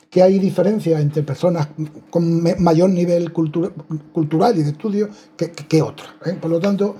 que 0.08 0.22
hay 0.22 0.38
diferencias 0.38 1.00
entre 1.02 1.24
personas 1.24 1.68
con 2.08 2.42
mayor 2.62 2.88
nivel 2.88 3.32
cultural 3.32 4.56
y 4.56 4.62
de 4.62 4.70
estudio 4.70 5.08
que, 5.36 5.50
que, 5.50 5.82
otras. 5.82 6.08
¿eh? 6.24 6.38
Por 6.40 6.50
lo 6.50 6.60
tanto, 6.60 6.96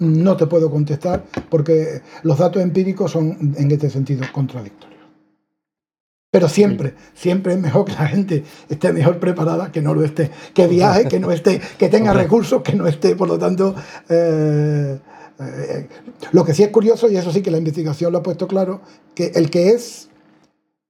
no 0.00 0.36
te 0.36 0.46
puedo 0.46 0.70
contestar 0.70 1.24
porque 1.48 2.02
los 2.22 2.38
datos 2.38 2.62
empíricos 2.62 3.12
son 3.12 3.54
en 3.56 3.70
este 3.70 3.90
sentido 3.90 4.24
contradictorios. 4.32 5.00
Pero 6.30 6.48
siempre, 6.48 6.94
siempre 7.14 7.52
es 7.54 7.60
mejor 7.60 7.84
que 7.84 7.92
la 7.92 8.08
gente 8.08 8.44
esté 8.68 8.92
mejor 8.92 9.18
preparada 9.20 9.70
que 9.70 9.80
no 9.80 9.94
lo 9.94 10.02
esté, 10.02 10.30
que 10.52 10.66
viaje, 10.66 11.06
que 11.06 11.20
no 11.20 11.30
esté, 11.30 11.60
que 11.78 11.88
tenga 11.88 12.12
recursos, 12.12 12.62
que 12.62 12.74
no 12.74 12.86
esté. 12.88 13.14
Por 13.14 13.28
lo 13.28 13.38
tanto, 13.38 13.74
eh, 14.08 14.98
Eh, 15.40 15.88
lo 16.30 16.44
que 16.44 16.54
sí 16.54 16.62
es 16.62 16.70
curioso, 16.70 17.10
y 17.10 17.16
eso 17.16 17.32
sí 17.32 17.42
que 17.42 17.50
la 17.50 17.58
investigación 17.58 18.12
lo 18.12 18.18
ha 18.18 18.22
puesto 18.22 18.46
claro, 18.46 18.82
que 19.16 19.32
el 19.34 19.50
que 19.50 19.70
es 19.70 20.08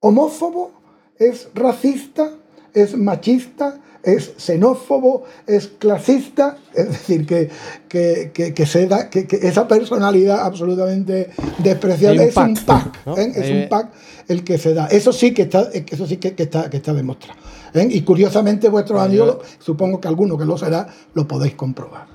homófobo 0.01 0.71
es 1.19 1.49
racista, 1.55 2.31
es 2.75 2.95
machista, 2.95 3.81
es 4.05 4.35
xenófobo, 4.37 5.25
es 5.47 5.69
clasista, 5.79 6.59
es 6.75 6.89
decir, 6.89 7.27
que, 7.27 7.51
que, 7.89 8.67
se 8.67 8.87
da, 8.87 9.11
que, 9.11 9.27
esa 9.43 9.67
personalidad 9.67 10.41
absolutamente 10.41 11.31
despreciable 11.59 12.25
es 12.25 12.37
un 12.37 12.55
pack, 12.55 13.07
¿eh? 13.17 13.33
es 13.35 13.51
un 13.51 13.69
pack 13.69 13.93
el 14.29 14.45
que 14.45 14.59
se 14.59 14.75
da. 14.75 14.87
Eso 14.87 15.13
sí 15.13 15.33
que 15.33 15.43
está, 15.43 15.71
eso 15.73 16.07
sí 16.07 16.19
que, 16.19 16.35
está, 16.37 16.71
que 16.71 16.77
está 16.77 16.93
demostrado. 16.93 17.39
¿eh? 17.75 17.87
Y 17.91 18.03
curiosamente 18.03 18.69
vuestros 18.69 19.01
amigos, 19.01 19.39
supongo 19.59 20.01
que 20.01 20.09
alguno 20.09 20.37
que 20.39 20.45
lo 20.45 20.57
será, 20.59 20.89
lo 21.15 21.27
podéis 21.27 21.55
comprobar. 21.55 22.07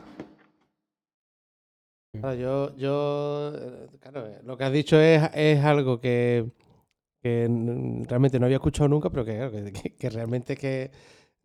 yo, 2.38 2.75
yo, 2.75 3.54
claro, 3.99 4.28
lo 4.43 4.58
que 4.58 4.63
has 4.63 4.73
dicho 4.73 4.99
es, 4.99 5.23
es 5.34 5.63
algo 5.63 5.99
que, 5.99 6.45
realmente 7.23 8.39
no 8.39 8.45
había 8.45 8.58
escuchado 8.58 8.88
nunca, 8.88 9.10
pero 9.10 9.25
que, 9.25 9.93
que 9.97 10.10
realmente 10.10 10.56
que 10.56 10.91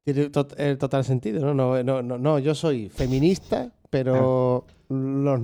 tiene 0.05 0.31
el 0.59 0.79
total 0.79 1.05
sentido, 1.05 1.40
¿no? 1.40 1.55
No, 1.55 1.83
no, 1.83 2.03
no, 2.03 2.19
no 2.19 2.38
yo 2.38 2.55
soy 2.55 2.90
feminista, 2.90 3.71
pero 3.88 4.67
los 4.88 5.40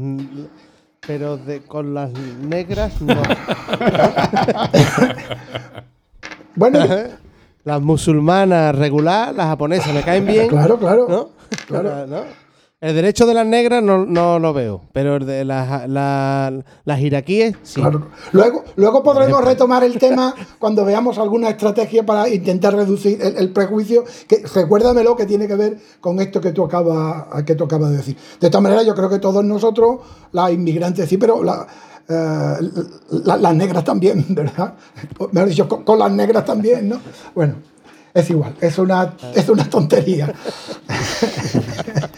pero 1.07 1.39
de, 1.39 1.63
con 1.63 1.95
las 1.95 2.13
negras 2.13 3.01
no. 3.01 3.15
bueno, 6.55 6.87
las 7.65 7.81
musulmanas 7.81 8.75
regular, 8.77 9.35
las 9.35 9.47
japonesas 9.47 9.95
me 9.95 10.03
caen 10.03 10.27
bien. 10.27 10.49
Claro, 10.49 10.79
claro. 10.79 11.07
¿no? 11.09 11.31
claro. 11.67 12.07
¿no? 12.07 12.25
El 12.81 12.95
derecho 12.95 13.27
de 13.27 13.35
las 13.35 13.47
negras 13.47 13.83
no, 13.83 14.07
no 14.07 14.39
lo 14.39 14.55
veo, 14.55 14.81
pero 14.95 15.17
el 15.17 15.27
de 15.27 15.45
las, 15.45 15.87
las 15.87 17.01
iraquíes 17.01 17.55
sí. 17.63 17.83
Luego, 18.33 18.65
luego 18.77 19.03
podremos 19.03 19.45
retomar 19.45 19.85
el 19.85 19.99
tema 19.99 20.35
cuando 20.59 20.87
veamos 20.87 21.19
alguna 21.19 21.51
estrategia 21.51 22.07
para 22.07 22.27
intentar 22.31 22.75
reducir 22.75 23.21
el, 23.21 23.53
prejuicio, 23.53 24.07
que 24.27 24.43
recuérdamelo 24.55 25.15
que 25.15 25.27
tiene 25.27 25.47
que 25.47 25.57
ver 25.57 25.79
con 26.01 26.21
esto 26.21 26.41
que 26.41 26.53
tú, 26.53 26.65
acabas, 26.65 27.45
que 27.45 27.55
tú 27.55 27.65
acabas 27.65 27.91
de 27.91 27.99
decir. 27.99 28.17
De 28.41 28.47
esta 28.47 28.63
manera 28.63 28.83
yo 28.83 28.95
creo 28.95 29.11
que 29.11 29.19
todos 29.19 29.45
nosotros, 29.45 30.01
las 30.33 30.51
inmigrantes 30.51 31.07
sí, 31.07 31.19
pero 31.19 31.43
eh, 31.45 32.57
las 33.11 33.55
negras 33.57 33.85
también, 33.85 34.25
¿verdad? 34.31 34.73
Me 35.33 35.45
dicho, 35.45 35.69
con, 35.69 35.85
con 35.85 35.99
las 35.99 36.13
negras 36.13 36.47
también, 36.47 36.89
¿no? 36.89 36.99
Bueno, 37.35 37.57
es 38.15 38.31
igual, 38.31 38.57
es 38.59 38.79
una, 38.79 39.15
es 39.35 39.49
una 39.51 39.69
tontería. 39.69 40.33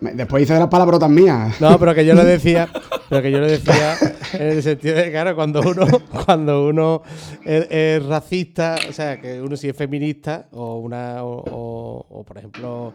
Después 0.00 0.42
hice 0.42 0.54
de 0.54 0.60
las 0.60 0.68
palabrotas 0.68 1.10
mías. 1.10 1.60
No, 1.60 1.78
pero 1.78 1.94
que 1.94 2.04
yo 2.04 2.14
le 2.14 2.24
decía, 2.24 2.68
pero 3.08 3.22
que 3.22 3.30
yo 3.30 3.38
le 3.38 3.50
decía 3.50 3.96
en 4.32 4.48
el 4.48 4.62
sentido 4.62 4.96
de, 4.96 5.10
claro, 5.10 5.34
cuando 5.34 5.60
uno, 5.60 5.86
cuando 6.24 6.66
uno 6.66 7.02
es, 7.44 8.04
racista, 8.06 8.76
o 8.88 8.92
sea, 8.92 9.20
que 9.20 9.42
uno 9.42 9.56
si 9.56 9.68
es 9.68 9.76
feminista, 9.76 10.48
o 10.52 10.78
una, 10.78 11.18
o, 11.22 12.24
por 12.26 12.38
ejemplo, 12.38 12.94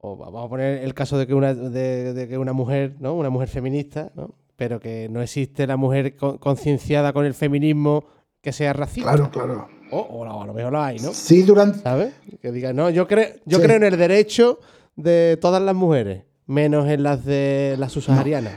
o 0.00 0.16
vamos 0.16 0.44
a 0.44 0.48
poner 0.48 0.84
el 0.84 0.92
caso 0.92 1.16
de 1.16 1.26
que 1.26 1.34
una, 1.34 1.54
de, 1.54 2.26
que 2.28 2.36
una 2.36 2.52
mujer, 2.52 2.96
¿no? 3.00 3.14
Una 3.14 3.30
mujer 3.30 3.48
feminista, 3.48 4.10
¿no? 4.14 4.34
Pero 4.56 4.78
que 4.78 5.08
no 5.10 5.22
existe 5.22 5.66
la 5.66 5.76
mujer 5.76 6.16
concienciada 6.16 7.12
con 7.12 7.24
el 7.24 7.34
feminismo 7.34 8.04
que 8.42 8.52
sea 8.52 8.72
racista. 8.72 9.12
Claro, 9.12 9.30
claro. 9.30 9.68
O, 9.90 10.24
a 10.24 10.46
lo 10.46 10.52
mejor 10.52 10.72
lo 10.72 10.82
hay, 10.82 10.98
¿no? 10.98 11.12
Sí, 11.12 11.42
durante. 11.42 11.78
¿Sabes? 11.78 12.14
Que 12.42 12.50
diga, 12.52 12.72
no, 12.72 12.90
yo 12.90 13.06
creo, 13.06 13.28
yo 13.44 13.60
creo 13.60 13.76
en 13.76 13.84
el 13.84 13.96
derecho 13.96 14.58
de 14.96 15.38
todas 15.40 15.62
las 15.62 15.74
mujeres, 15.74 16.24
menos 16.46 16.88
en 16.88 17.02
las 17.02 17.24
de 17.24 17.76
las 17.78 17.92
subsaharianas. 17.92 18.54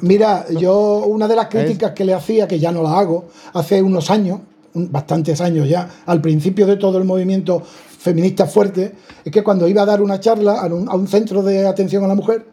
mira, 0.00 0.46
yo 0.58 1.04
una 1.06 1.28
de 1.28 1.36
las 1.36 1.48
críticas 1.48 1.92
que 1.92 2.04
le 2.04 2.14
hacía, 2.14 2.48
que 2.48 2.58
ya 2.58 2.72
no 2.72 2.82
la 2.82 2.98
hago, 2.98 3.28
hace 3.52 3.82
unos 3.82 4.10
años, 4.10 4.40
bastantes 4.72 5.40
años 5.40 5.68
ya, 5.68 5.88
al 6.06 6.20
principio 6.20 6.66
de 6.66 6.76
todo 6.76 6.98
el 6.98 7.04
movimiento 7.04 7.62
feminista 7.98 8.46
fuerte, 8.46 8.94
es 9.24 9.32
que 9.32 9.42
cuando 9.42 9.68
iba 9.68 9.82
a 9.82 9.86
dar 9.86 10.00
una 10.00 10.20
charla 10.20 10.60
a 10.60 10.66
un, 10.66 10.88
a 10.88 10.94
un 10.94 11.08
centro 11.08 11.42
de 11.42 11.66
atención 11.66 12.04
a 12.04 12.08
la 12.08 12.14
mujer, 12.14 12.46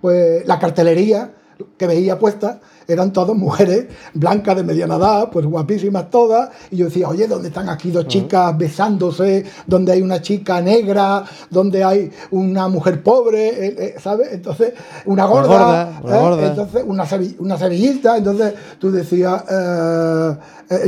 pues 0.00 0.46
la 0.46 0.58
cartelería 0.58 1.32
que 1.76 1.86
veía 1.86 2.18
puesta 2.18 2.60
eran 2.90 3.12
todas 3.12 3.36
mujeres 3.36 3.86
blancas 4.14 4.56
de 4.56 4.64
mediana 4.64 4.96
edad, 4.96 5.30
pues 5.30 5.46
guapísimas 5.46 6.10
todas. 6.10 6.50
Y 6.70 6.76
yo 6.78 6.86
decía, 6.86 7.08
oye, 7.08 7.26
¿dónde 7.28 7.48
están 7.48 7.68
aquí 7.68 7.90
dos 7.90 8.08
chicas 8.08 8.56
besándose? 8.58 9.44
¿Dónde 9.66 9.92
hay 9.92 10.02
una 10.02 10.20
chica 10.20 10.60
negra? 10.60 11.24
¿Dónde 11.50 11.84
hay 11.84 12.10
una 12.32 12.68
mujer 12.68 13.02
pobre? 13.02 13.48
Eh, 13.48 13.76
eh, 13.78 13.94
¿Sabes? 14.00 14.32
Entonces, 14.32 14.72
una 15.06 15.24
gorda. 15.26 16.00
Una 16.02 16.18
gorda, 16.18 16.42
¿eh? 16.42 16.46
Entonces, 16.48 16.82
una, 16.84 17.06
una 17.38 17.58
sevillista. 17.58 18.16
Entonces, 18.16 18.54
tú 18.78 18.90
decías, 18.90 19.44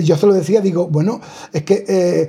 yo 0.03 0.17
se 0.17 0.27
lo 0.27 0.35
decía, 0.35 0.61
digo, 0.61 0.89
bueno, 0.89 1.21
es 1.53 1.63
que 1.63 2.29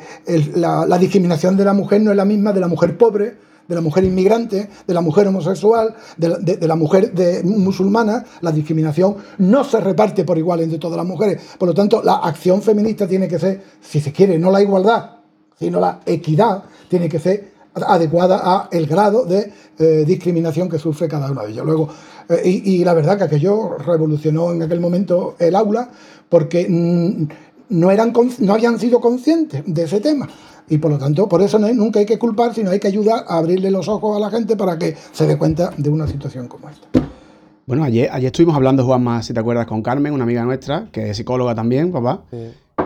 la, 0.56 0.86
la 0.86 0.98
discriminación 0.98 1.58
de 1.58 1.66
la 1.66 1.74
mujer 1.74 2.02
no 2.02 2.12
es 2.12 2.18
la 2.18 2.26
misma 2.26 2.54
de 2.54 2.60
la 2.60 2.68
mujer 2.68 2.98
pobre 2.98 3.53
de 3.68 3.76
la 3.76 3.82
mujer 3.82 4.04
inmigrante, 4.04 4.70
de 4.86 4.94
la 4.94 5.02
mujer 5.02 5.28
homosexual, 5.28 5.96
de 6.18 6.68
la, 6.68 6.76
mujer 6.76 7.14
de, 7.14 7.44
musulmana, 7.44 8.26
la 8.42 8.52
discriminación 8.52 9.16
no 9.38 9.64
se 9.64 9.80
reparte 9.80 10.24
por 10.24 10.38
igual 10.38 10.62
entre 10.62 10.80
todas 10.80 10.98
las 10.98 11.06
mujeres. 11.06 11.42
Por 11.58 11.68
lo 11.68 11.74
tanto, 11.74 12.02
la 12.04 12.16
acción 12.16 12.62
feminista 12.62 13.08
tiene 13.08 13.28
que 13.28 13.40
ser, 13.40 13.64
si 13.82 14.00
se 14.00 14.12
quiere, 14.12 14.38
no 14.38 14.52
la 14.52 14.62
igualdad, 14.62 15.12
sino 15.58 15.80
la 15.80 16.02
equidad, 16.06 16.64
tiene 16.90 17.08
que 17.08 17.20
ser 17.20 17.54
adecuada 17.76 18.42
a 18.44 18.70
el 18.72 18.86
grado 18.86 19.26
de 19.26 19.52
eh, 19.80 20.04
discriminación 20.06 20.70
que 20.70 20.78
sufre 20.78 21.08
cada 21.08 21.32
uno 21.32 21.42
de 21.44 21.52
ellos. 21.52 21.66
Luego, 21.66 21.90
eh, 22.30 22.42
y, 22.46 22.84
la 22.84 22.94
verdad 22.94 23.18
que 23.18 23.24
aquello 23.24 23.78
revolucionó 23.78 24.52
en 24.52 24.62
aquel 24.62 24.80
momento 24.80 25.36
el 25.40 25.56
aula 25.56 25.90
porque 26.30 26.68
mm, 26.70 27.28
no, 27.70 27.92
eran, 27.92 28.14
no 28.40 28.54
habían 28.54 28.80
sido 28.80 29.02
conscientes 29.02 29.64
de 29.66 29.84
ese 29.84 30.00
tema. 30.00 30.30
Y 30.70 30.78
por 30.78 30.92
lo 30.92 30.98
tanto, 30.98 31.28
por 31.28 31.42
eso 31.42 31.60
nunca 31.60 32.00
hay 32.00 32.06
que 32.06 32.18
culpar, 32.18 32.54
sino 32.54 32.72
hay 32.72 32.80
que 32.80 32.88
ayudar 32.88 33.26
a 33.28 33.38
abrirle 33.38 33.70
los 33.70 33.88
ojos 33.88 34.16
a 34.16 34.20
la 34.20 34.30
gente 34.30 34.56
para 34.56 34.78
que 34.78 34.96
se 35.12 35.28
dé 35.28 35.38
cuenta 35.38 35.72
de 35.78 35.90
una 35.90 36.08
situación 36.08 36.48
como 36.48 36.70
esta. 36.70 36.88
Bueno, 37.66 37.84
ayer, 37.84 38.10
ayer 38.12 38.28
estuvimos 38.28 38.56
hablando, 38.56 38.86
Juanma, 38.86 39.24
si 39.24 39.34
te 39.34 39.40
acuerdas, 39.40 39.66
con 39.68 39.82
Carmen, 39.82 40.14
una 40.14 40.24
amiga 40.24 40.44
nuestra, 40.44 40.90
que 40.92 41.10
es 41.10 41.18
psicóloga 41.18 41.56
también, 41.56 41.92
papá. 41.92 42.24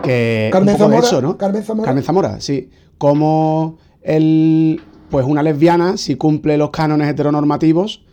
Que 0.02 0.50
Carmen 0.52 0.76
Zamora, 0.76 1.20
¿no? 1.20 1.36
Carmen 1.36 1.62
Zamora. 1.62 1.86
Carmen 1.86 2.04
Zamora, 2.04 2.40
sí. 2.40 2.70
Como 2.96 3.78
el, 4.02 4.80
pues 5.10 5.26
una 5.26 5.42
lesbiana, 5.42 5.96
si 5.96 6.16
cumple 6.16 6.56
los 6.56 6.70
cánones 6.70 7.08
heteronormativos, 7.08 8.04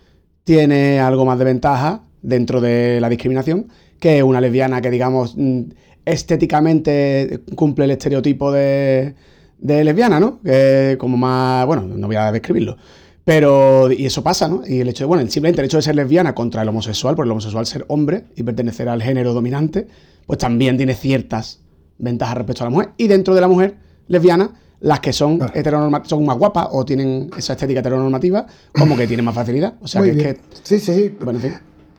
tiene 0.43 0.99
algo 0.99 1.25
más 1.25 1.38
de 1.38 1.45
ventaja 1.45 2.01
dentro 2.21 2.62
de 2.62 2.99
la 2.99 3.10
discriminación 3.10 3.67
que 3.99 4.23
una 4.23 4.41
lesbiana 4.41 4.82
que, 4.82 4.89
digamos, 4.89 5.36
mm, 5.38 5.62
estéticamente 6.06 7.41
cumple 7.56 7.86
el 7.86 7.91
estereotipo 7.91 8.51
de, 8.51 9.15
de 9.57 9.83
lesbiana, 9.83 10.19
¿no? 10.19 10.41
Que 10.41 10.95
como 10.99 11.17
más, 11.17 11.65
bueno, 11.65 11.83
no 11.83 12.07
voy 12.07 12.15
a 12.15 12.31
describirlo. 12.31 12.77
Pero, 13.23 13.91
y 13.91 14.05
eso 14.05 14.23
pasa, 14.23 14.47
¿no? 14.47 14.61
Y 14.67 14.79
el 14.81 14.89
hecho 14.89 15.03
de, 15.03 15.07
bueno, 15.07 15.27
simplemente 15.29 15.61
el 15.61 15.65
hecho 15.65 15.77
de 15.77 15.83
ser 15.83 15.95
lesbiana 15.95 16.35
contra 16.35 16.61
el 16.61 16.69
homosexual, 16.69 17.15
por 17.15 17.25
el 17.25 17.31
homosexual 17.31 17.65
ser 17.65 17.83
hombre 17.87 18.25
y 18.35 18.43
pertenecer 18.43 18.87
al 18.87 19.01
género 19.01 19.33
dominante, 19.33 19.87
pues 20.27 20.37
también 20.37 20.77
tiene 20.77 20.93
ciertas 20.93 21.59
ventajas 21.97 22.37
respecto 22.37 22.63
a 22.63 22.67
la 22.67 22.69
mujer. 22.69 22.89
Y 22.97 23.07
dentro 23.07 23.33
de 23.33 23.41
la 23.41 23.47
mujer 23.47 23.77
lesbiana, 24.07 24.51
las 24.79 24.99
que 24.99 25.11
son 25.11 25.39
heteronormativas, 25.53 26.09
son 26.09 26.25
más 26.25 26.37
guapas 26.37 26.67
o 26.71 26.85
tienen 26.85 27.31
esa 27.35 27.53
estética 27.53 27.79
heteronormativa, 27.79 28.45
como 28.77 28.95
que 28.95 29.07
tienen 29.07 29.25
más 29.25 29.33
facilidad. 29.33 29.73
O 29.81 29.87
sea, 29.87 30.03
que 30.03 30.11
es 30.11 30.17
que. 30.17 30.37
Sí, 30.61 30.79
sí. 30.79 31.15
Bueno, 31.19 31.39
en 31.39 31.41
fin. 31.41 31.53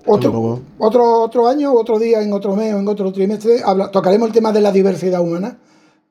Otro, 0.09 0.61
otro, 0.79 1.23
otro 1.23 1.49
año, 1.49 1.73
otro 1.73 1.99
día, 1.99 2.23
en 2.23 2.33
otro 2.33 2.55
mes 2.55 2.73
o 2.73 2.79
en 2.79 2.87
otro 2.87 3.13
trimestre, 3.13 3.63
tocaremos 3.93 4.29
el 4.29 4.33
tema 4.33 4.53
de 4.53 4.61
la 4.61 4.71
diversidad 4.71 5.21
humana, 5.21 5.59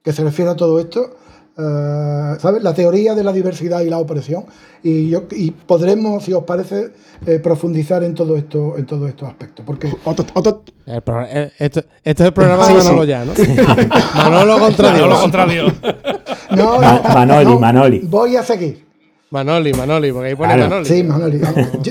que 0.03 0.11
se 0.11 0.21
refiere 0.21 0.51
a 0.51 0.55
todo 0.57 0.77
esto. 0.81 1.15
¿Sabes? 1.55 2.61
La 2.61 2.73
teoría 2.73 3.15
de 3.15 3.23
la 3.23 3.31
diversidad 3.31 3.81
y 3.81 3.89
la 3.89 3.97
opresión. 3.99 4.45
Y, 4.83 5.09
yo, 5.09 5.23
y 5.31 5.51
podremos, 5.51 6.23
si 6.23 6.33
os 6.33 6.43
parece, 6.43 6.91
eh, 7.25 7.39
profundizar 7.39 8.03
en 8.03 8.13
todo 8.13 8.35
esto, 8.37 8.77
en 8.77 8.85
todos 8.85 9.09
estos 9.09 9.29
aspectos. 9.29 9.65
Porque 9.65 9.87
eh, 9.87 11.51
esto, 11.57 11.83
es 12.03 12.19
el 12.19 12.33
programa 12.33 12.67
de 12.67 12.73
Manolo 12.75 13.03
ya, 13.03 13.25
¿no? 13.25 13.33
Manolo 14.15 14.59
contra 14.59 14.93
Dios. 14.93 15.19
contra 15.19 15.45
Dios. 15.45 15.73
No, 16.55 16.79
Manoli, 16.79 17.57
Manoli. 17.57 17.99
Voy 17.99 18.35
a 18.35 18.43
seguir. 18.43 18.85
Manoli, 19.31 19.73
Manoli, 19.73 20.11
porque 20.11 20.29
ahí 20.29 20.35
pone 20.35 20.57
Manoli. 20.57 20.85
Sí, 20.85 21.03
Manoli. 21.03 21.41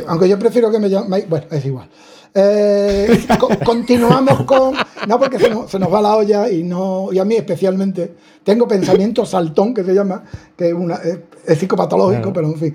Aunque 0.07 0.29
yo 0.29 0.39
prefiero 0.39 0.71
que 0.71 0.79
me 0.79 0.89
llaméis. 0.89 1.29
Bueno, 1.29 1.47
es 1.51 1.65
igual. 1.65 1.89
Eh, 2.37 3.27
continuamos 3.65 4.43
con. 4.43 4.75
No, 5.07 5.21
porque 5.21 5.39
se 5.39 5.51
nos, 5.51 5.73
va 5.73 6.03
la 6.03 6.17
olla 6.17 6.51
y 6.51 6.65
no 6.65 7.13
y 7.13 7.19
a 7.19 7.25
mí 7.25 7.37
especialmente. 7.37 8.15
Tengo 8.43 8.67
pensamiento 8.67 9.25
saltón, 9.25 9.73
que 9.73 9.85
se 9.85 9.95
llama, 9.95 10.25
que 10.57 10.69
es, 10.69 10.75
una, 10.75 10.97
es, 10.97 11.59
psicopatológico, 11.59 12.33
pero 12.33 12.49
en 12.49 12.57
fin. 12.57 12.75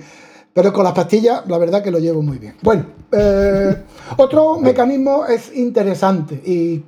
Pero 0.53 0.73
con 0.73 0.83
las 0.83 0.93
pastillas, 0.93 1.45
la 1.47 1.57
verdad 1.57 1.83
que 1.83 1.91
lo 1.91 1.99
llevo 1.99 2.21
muy 2.21 2.37
bien. 2.37 2.55
Bueno, 2.61 2.85
eh, 3.11 3.83
otro 4.17 4.59
mecanismo 4.59 5.25
es 5.25 5.55
interesante 5.55 6.35
y 6.35 6.83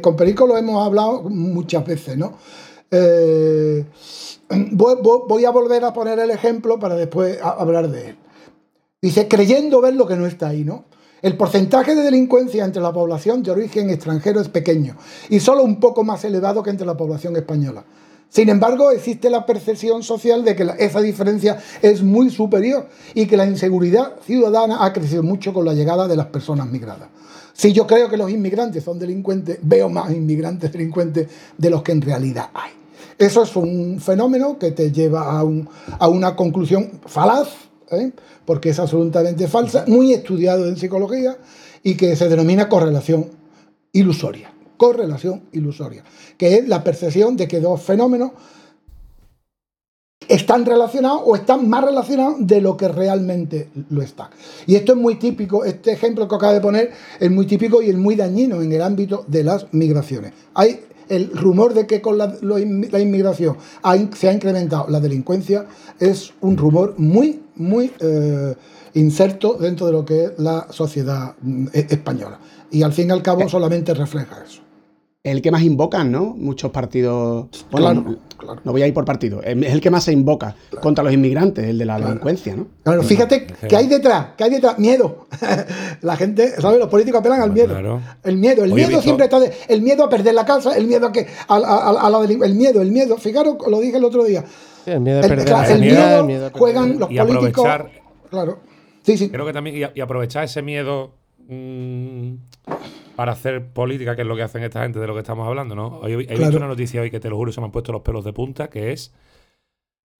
con 0.00 0.16
Perico 0.16 0.46
lo 0.46 0.58
hemos 0.58 0.84
hablado 0.84 1.22
muchas 1.22 1.86
veces, 1.86 2.18
¿no? 2.18 2.34
Eh, 2.90 3.84
voy, 4.72 4.96
voy, 5.00 5.44
a 5.44 5.50
volver 5.50 5.84
a 5.84 5.92
poner 5.92 6.18
el 6.18 6.30
ejemplo 6.30 6.78
para 6.78 6.96
después 6.96 7.38
hablar 7.42 7.88
de 7.90 8.10
él. 8.10 8.18
Dice, 9.00 9.28
creyendo 9.28 9.80
ver 9.80 9.94
lo 9.94 10.06
que 10.06 10.16
no 10.16 10.26
está 10.26 10.48
ahí, 10.48 10.64
¿no? 10.64 10.84
El 11.20 11.36
porcentaje 11.36 11.94
de 11.94 12.02
delincuencia 12.02 12.64
entre 12.64 12.80
la 12.80 12.92
población 12.92 13.42
de 13.42 13.50
origen 13.50 13.90
extranjero 13.90 14.40
es 14.40 14.48
pequeño 14.48 14.96
y 15.28 15.40
solo 15.40 15.64
un 15.64 15.80
poco 15.80 16.04
más 16.04 16.24
elevado 16.24 16.62
que 16.62 16.70
entre 16.70 16.86
la 16.86 16.96
población 16.96 17.36
española. 17.36 17.84
Sin 18.28 18.50
embargo, 18.50 18.90
existe 18.90 19.30
la 19.30 19.46
percepción 19.46 20.02
social 20.02 20.44
de 20.44 20.54
que 20.54 20.68
esa 20.78 21.00
diferencia 21.00 21.58
es 21.80 22.02
muy 22.02 22.30
superior 22.30 22.86
y 23.14 23.26
que 23.26 23.36
la 23.36 23.46
inseguridad 23.46 24.16
ciudadana 24.24 24.84
ha 24.84 24.92
crecido 24.92 25.22
mucho 25.22 25.54
con 25.54 25.64
la 25.64 25.72
llegada 25.72 26.06
de 26.06 26.16
las 26.16 26.26
personas 26.26 26.68
migradas. 26.68 27.08
Si 27.54 27.72
yo 27.72 27.86
creo 27.86 28.08
que 28.08 28.16
los 28.16 28.30
inmigrantes 28.30 28.84
son 28.84 28.98
delincuentes, 28.98 29.58
veo 29.62 29.88
más 29.88 30.12
inmigrantes 30.12 30.70
delincuentes 30.70 31.28
de 31.56 31.70
los 31.70 31.82
que 31.82 31.92
en 31.92 32.02
realidad 32.02 32.50
hay. 32.54 32.70
Eso 33.18 33.42
es 33.42 33.56
un 33.56 33.98
fenómeno 33.98 34.58
que 34.58 34.70
te 34.70 34.92
lleva 34.92 35.40
a, 35.40 36.08
una 36.08 36.36
conclusión 36.36 37.00
falaz, 37.04 37.48
porque 38.44 38.70
es 38.70 38.78
absolutamente 38.78 39.48
falsa, 39.48 39.84
muy 39.86 40.12
estudiado 40.12 40.66
en 40.66 40.76
psicología 40.76 41.36
y 41.82 41.96
que 41.96 42.16
se 42.16 42.28
denomina 42.28 42.68
correlación 42.68 43.26
ilusoria. 43.92 44.52
Correlación 44.76 45.42
ilusoria, 45.52 46.04
que 46.36 46.56
es 46.56 46.68
la 46.68 46.84
percepción 46.84 47.36
de 47.36 47.48
que 47.48 47.60
dos 47.60 47.82
fenómenos 47.82 48.30
están 50.28 50.66
relacionados 50.66 51.22
o 51.24 51.34
están 51.34 51.68
más 51.68 51.82
relacionados 51.82 52.36
de 52.40 52.60
lo 52.60 52.76
que 52.76 52.86
realmente 52.86 53.70
lo 53.90 54.02
están. 54.02 54.28
Y 54.66 54.76
esto 54.76 54.92
es 54.92 54.98
muy 54.98 55.16
típico, 55.16 55.64
este 55.64 55.92
ejemplo 55.92 56.28
que 56.28 56.34
acabo 56.34 56.52
de 56.52 56.60
poner 56.60 56.92
es 57.18 57.30
muy 57.30 57.46
típico 57.46 57.82
y 57.82 57.90
es 57.90 57.96
muy 57.96 58.14
dañino 58.14 58.62
en 58.62 58.70
el 58.70 58.82
ámbito 58.82 59.24
de 59.26 59.42
las 59.42 59.66
migraciones. 59.72 60.32
Hay 60.54 60.80
el 61.08 61.30
rumor 61.30 61.74
de 61.74 61.86
que 61.86 62.00
con 62.00 62.18
la, 62.18 62.36
inmigración 63.00 63.56
se 64.14 64.28
ha 64.28 64.32
incrementado 64.32 64.86
la 64.88 65.00
delincuencia 65.00 65.66
es 65.98 66.32
un 66.40 66.56
rumor 66.56 66.94
muy, 66.98 67.40
muy 67.58 67.92
eh, 68.00 68.54
inserto 68.94 69.54
dentro 69.54 69.86
de 69.86 69.92
lo 69.92 70.04
que 70.04 70.24
es 70.24 70.32
la 70.38 70.66
sociedad 70.70 71.34
mm, 71.40 71.66
e-, 71.72 71.86
española. 71.90 72.38
Y 72.70 72.82
al 72.82 72.92
fin 72.92 73.08
y 73.08 73.12
al 73.12 73.22
cabo 73.22 73.42
eh. 73.42 73.48
solamente 73.48 73.94
refleja 73.94 74.42
eso 74.44 74.62
el 75.30 75.42
que 75.42 75.50
más 75.50 75.62
invocan, 75.62 76.10
¿no? 76.10 76.34
Muchos 76.36 76.70
partidos. 76.70 77.48
Bueno, 77.70 78.18
no, 78.64 78.72
voy 78.72 78.82
a 78.82 78.86
ir 78.86 78.94
por 78.94 79.04
partido. 79.04 79.42
Es 79.42 79.56
el 79.56 79.80
que 79.80 79.90
más 79.90 80.04
se 80.04 80.12
invoca 80.12 80.54
contra 80.80 81.02
los 81.02 81.12
inmigrantes, 81.12 81.66
el 81.66 81.78
de 81.78 81.84
la 81.84 81.98
delincuencia, 81.98 82.56
¿no? 82.56 82.66
Claro, 82.82 83.02
fíjate 83.02 83.46
que 83.46 83.76
hay 83.76 83.86
detrás, 83.88 84.28
que 84.36 84.44
hay 84.44 84.50
detrás 84.50 84.78
miedo. 84.78 85.26
la 86.02 86.16
gente, 86.16 86.60
¿sabes? 86.60 86.78
Los 86.78 86.88
políticos 86.88 87.20
apelan 87.20 87.40
al 87.40 87.52
miedo. 87.52 88.00
El 88.22 88.36
miedo, 88.36 88.64
el 88.64 88.72
miedo 88.72 89.02
siempre 89.02 89.24
está 89.24 89.40
de, 89.40 89.52
el 89.68 89.82
miedo 89.82 90.04
a 90.04 90.08
perder 90.08 90.34
la 90.34 90.46
casa, 90.46 90.76
el 90.76 90.86
miedo 90.86 91.06
a 91.08 91.12
que 91.12 91.26
a, 91.48 92.26
el 92.44 92.54
miedo, 92.54 92.80
el 92.80 92.92
miedo. 92.92 93.16
Fijaros, 93.18 93.56
lo 93.68 93.80
dije 93.80 93.96
el 93.96 94.04
otro 94.04 94.24
día. 94.24 94.44
El 94.88 95.00
miedo 95.00 95.18
a 95.20 95.22
perder 95.22 95.48
la 95.48 95.72
el, 95.72 95.80
miedo, 95.80 96.20
el 96.20 96.26
miedo 96.26 96.50
juegan 96.52 96.98
los 96.98 97.08
políticos. 97.08 97.68
Claro. 98.30 98.60
Sí, 99.02 99.16
sí. 99.16 99.30
Creo 99.30 99.46
que 99.46 99.52
también 99.52 99.90
y, 99.94 100.00
aprovechar 100.00 100.44
ese 100.44 100.60
miedo 100.62 101.14
mm, 101.48 102.34
para 103.16 103.32
hacer 103.32 103.66
política, 103.72 104.14
que 104.14 104.22
es 104.22 104.28
lo 104.28 104.36
que 104.36 104.42
hacen 104.42 104.62
esta 104.62 104.82
gente 104.82 104.98
de 104.98 105.06
lo 105.06 105.14
que 105.14 105.20
estamos 105.20 105.46
hablando, 105.46 105.74
¿no? 105.74 106.06
he 106.06 106.16
visto 106.16 106.56
una 106.56 106.66
noticia 106.66 107.00
hoy 107.00 107.10
que 107.10 107.20
te 107.20 107.30
lo 107.30 107.36
juro 107.36 107.52
se 107.52 107.60
me 107.60 107.66
han 107.66 107.72
puesto 107.72 107.90
los 107.92 108.02
pelos 108.02 108.24
de 108.24 108.32
punta, 108.32 108.68
que 108.68 108.92
es, 108.92 109.14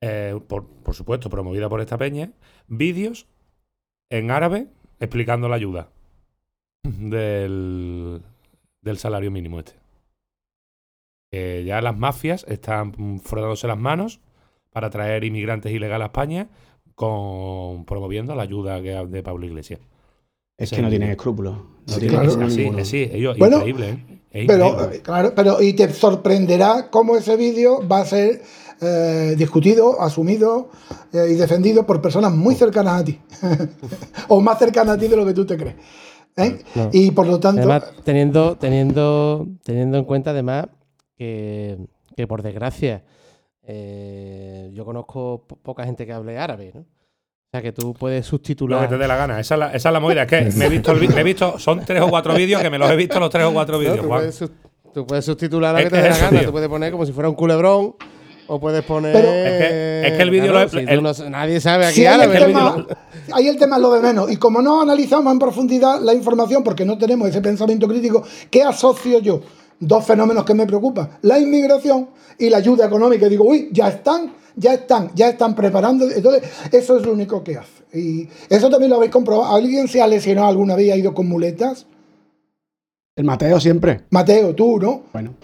eh, 0.00 0.38
por, 0.46 0.64
supuesto, 0.92 1.28
promovida 1.28 1.68
por 1.68 1.80
esta 1.80 1.98
peña, 1.98 2.32
vídeos 2.66 3.26
en 4.10 4.30
árabe 4.30 4.68
explicando 5.00 5.48
la 5.48 5.56
ayuda 5.56 5.90
del, 6.82 8.22
del 8.80 8.98
salario 8.98 9.30
mínimo 9.30 9.58
este. 9.58 9.74
Que 11.30 11.62
ya 11.64 11.82
las 11.82 11.96
mafias 11.96 12.46
están 12.48 13.20
frotándose 13.20 13.66
las 13.66 13.78
manos 13.78 14.20
para 14.70 14.90
traer 14.90 15.24
inmigrantes 15.24 15.72
ilegales 15.72 16.04
a 16.04 16.06
España 16.06 16.48
con 16.94 17.84
promoviendo 17.84 18.34
la 18.34 18.42
ayuda 18.42 18.80
de 18.80 19.22
Pablo 19.22 19.46
Iglesias. 19.46 19.80
Es 20.56 20.70
que 20.72 20.82
no 20.82 20.88
tienen 20.88 21.10
escrúpulos. 21.10 21.56
No 21.86 21.94
sí, 21.94 22.08
claro. 22.08 22.50
sí, 22.50 22.68
sí, 22.82 23.08
ellos, 23.12 23.38
increíble, 23.38 24.04
¿eh? 24.32 24.44
pero, 24.46 24.90
claro, 25.02 25.32
pero 25.34 25.62
y 25.62 25.72
te 25.72 25.88
sorprenderá 25.92 26.90
cómo 26.90 27.16
ese 27.16 27.36
vídeo 27.36 27.86
va 27.86 28.00
a 28.00 28.04
ser 28.04 28.42
eh, 28.80 29.34
discutido, 29.38 30.00
asumido 30.00 30.70
eh, 31.12 31.28
y 31.30 31.34
defendido 31.34 31.86
por 31.86 32.02
personas 32.02 32.32
muy 32.32 32.56
cercanas 32.56 33.00
a 33.00 33.04
ti. 33.04 33.20
o 34.28 34.40
más 34.40 34.58
cercanas 34.58 34.96
a 34.96 34.98
ti 34.98 35.06
de 35.06 35.16
lo 35.16 35.24
que 35.24 35.34
tú 35.34 35.46
te 35.46 35.56
crees. 35.56 35.76
¿eh? 36.36 36.58
Y 36.92 37.12
por 37.12 37.28
lo 37.28 37.38
tanto. 37.38 37.60
Además, 37.60 37.92
teniendo, 38.04 38.56
teniendo, 38.56 39.46
teniendo 39.62 39.96
en 39.98 40.04
cuenta 40.04 40.30
además 40.30 40.66
que, 41.16 41.78
que 42.16 42.26
por 42.26 42.42
desgracia 42.42 43.04
yo 44.72 44.84
conozco 44.84 45.46
poca 45.62 45.84
gente 45.84 46.06
que 46.06 46.12
hable 46.12 46.38
árabe, 46.38 46.72
¿no? 46.74 46.80
O 46.80 47.50
sea, 47.50 47.62
que 47.62 47.72
tú 47.72 47.94
puedes 47.94 48.26
sustituir. 48.26 48.70
Lo 48.70 48.80
que 48.80 48.88
te 48.88 48.98
dé 48.98 49.08
la 49.08 49.16
gana. 49.16 49.40
Esa 49.40 49.54
es 49.54 49.58
la, 49.58 49.66
esa 49.72 49.88
es 49.88 49.92
la 49.94 50.00
movida. 50.00 50.24
Es 50.24 50.28
que 50.28 50.42
me 50.54 50.66
he 50.66 50.68
visto, 50.68 50.92
he 51.16 51.22
visto, 51.22 51.58
son 51.58 51.82
tres 51.84 52.02
o 52.02 52.08
cuatro 52.08 52.34
vídeos 52.34 52.60
que 52.60 52.68
me 52.68 52.78
los 52.78 52.90
he 52.90 52.96
visto 52.96 53.18
los 53.18 53.30
tres 53.30 53.46
o 53.46 53.52
cuatro 53.54 53.78
vídeos. 53.78 54.00
tú, 54.92 55.06
puedes, 55.06 55.24
sustituir 55.24 55.62
lo 55.62 55.74
que 55.76 55.88
te 55.88 55.96
dé 55.96 56.10
la 56.10 56.18
gana. 56.18 56.42
Tú 56.42 56.52
puedes 56.52 56.68
poner 56.68 56.92
como 56.92 57.06
si 57.06 57.12
fuera 57.12 57.28
un 57.30 57.34
culebrón. 57.34 57.94
O 58.50 58.58
puedes 58.58 58.82
poner. 58.82 59.14
es, 59.14 60.12
que, 60.12 60.22
el 60.22 60.30
vídeo 60.30 60.52
lo 60.52 61.12
Nadie 61.30 61.60
sabe 61.60 61.86
aquí 61.86 62.04
el 62.04 62.30
tema, 62.30 62.86
ahí 63.32 63.46
el 63.46 63.58
tema 63.58 63.76
es 63.76 63.82
lo 63.82 63.92
de 63.92 64.00
menos. 64.00 64.30
Y 64.30 64.36
como 64.38 64.62
no 64.62 64.80
analizamos 64.80 65.30
en 65.32 65.38
profundidad 65.38 66.00
la 66.00 66.14
información, 66.14 66.64
porque 66.64 66.84
no 66.86 66.96
tenemos 66.96 67.28
ese 67.28 67.42
pensamiento 67.42 67.86
crítico, 67.86 68.24
¿qué 68.50 68.62
asocio 68.62 69.20
yo? 69.20 69.42
Dos 69.80 70.04
fenómenos 70.04 70.44
que 70.44 70.54
me 70.54 70.66
preocupan: 70.66 71.18
la 71.22 71.38
inmigración 71.38 72.10
y 72.38 72.50
la 72.50 72.58
ayuda 72.58 72.86
económica. 72.86 73.26
Y 73.26 73.30
digo, 73.30 73.44
uy, 73.44 73.68
ya 73.72 73.88
están 73.88 74.32
ya 74.58 74.74
están, 74.74 75.10
ya 75.14 75.28
están 75.28 75.54
preparando. 75.54 76.10
Entonces, 76.10 76.42
eso 76.72 76.96
es 76.98 77.06
lo 77.06 77.12
único 77.12 77.42
que 77.42 77.56
hace. 77.56 77.98
Y 77.98 78.28
eso 78.48 78.68
también 78.68 78.90
lo 78.90 78.96
habéis 78.96 79.12
comprobado. 79.12 79.54
¿Alguien 79.54 79.88
se 79.88 80.02
ha 80.02 80.06
lesionado 80.06 80.48
alguna 80.48 80.74
vez 80.74 80.86
y 80.86 80.90
ha 80.90 80.96
ido 80.96 81.14
con 81.14 81.28
muletas? 81.28 81.86
El 83.16 83.24
Mateo 83.24 83.60
siempre. 83.60 84.04
Mateo, 84.10 84.54
tú, 84.54 84.78
¿no? 84.78 85.02
Bueno. 85.12 85.34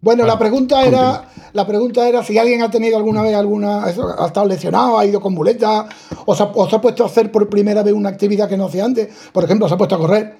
Bueno, 0.00 0.26
la 0.26 0.38
pregunta 0.38 0.84
era, 0.84 1.30
la 1.54 1.66
pregunta 1.66 2.06
era 2.06 2.22
si 2.22 2.36
alguien 2.36 2.60
ha 2.60 2.70
tenido 2.70 2.98
alguna 2.98 3.22
vez 3.22 3.34
alguna, 3.34 3.84
ha 3.84 4.26
estado 4.26 4.46
lesionado, 4.46 4.98
ha 4.98 5.06
ido 5.06 5.18
con 5.18 5.32
muletas, 5.32 5.86
o 6.26 6.34
se, 6.34 6.42
o 6.42 6.68
se 6.68 6.76
ha 6.76 6.80
puesto 6.80 7.04
a 7.04 7.06
hacer 7.06 7.32
por 7.32 7.48
primera 7.48 7.82
vez 7.82 7.94
una 7.94 8.10
actividad 8.10 8.46
que 8.46 8.58
no 8.58 8.66
hacía 8.66 8.84
antes. 8.84 9.08
Por 9.32 9.44
ejemplo, 9.44 9.66
se 9.66 9.72
ha 9.72 9.78
puesto 9.78 9.94
a 9.94 9.98
correr. 9.98 10.36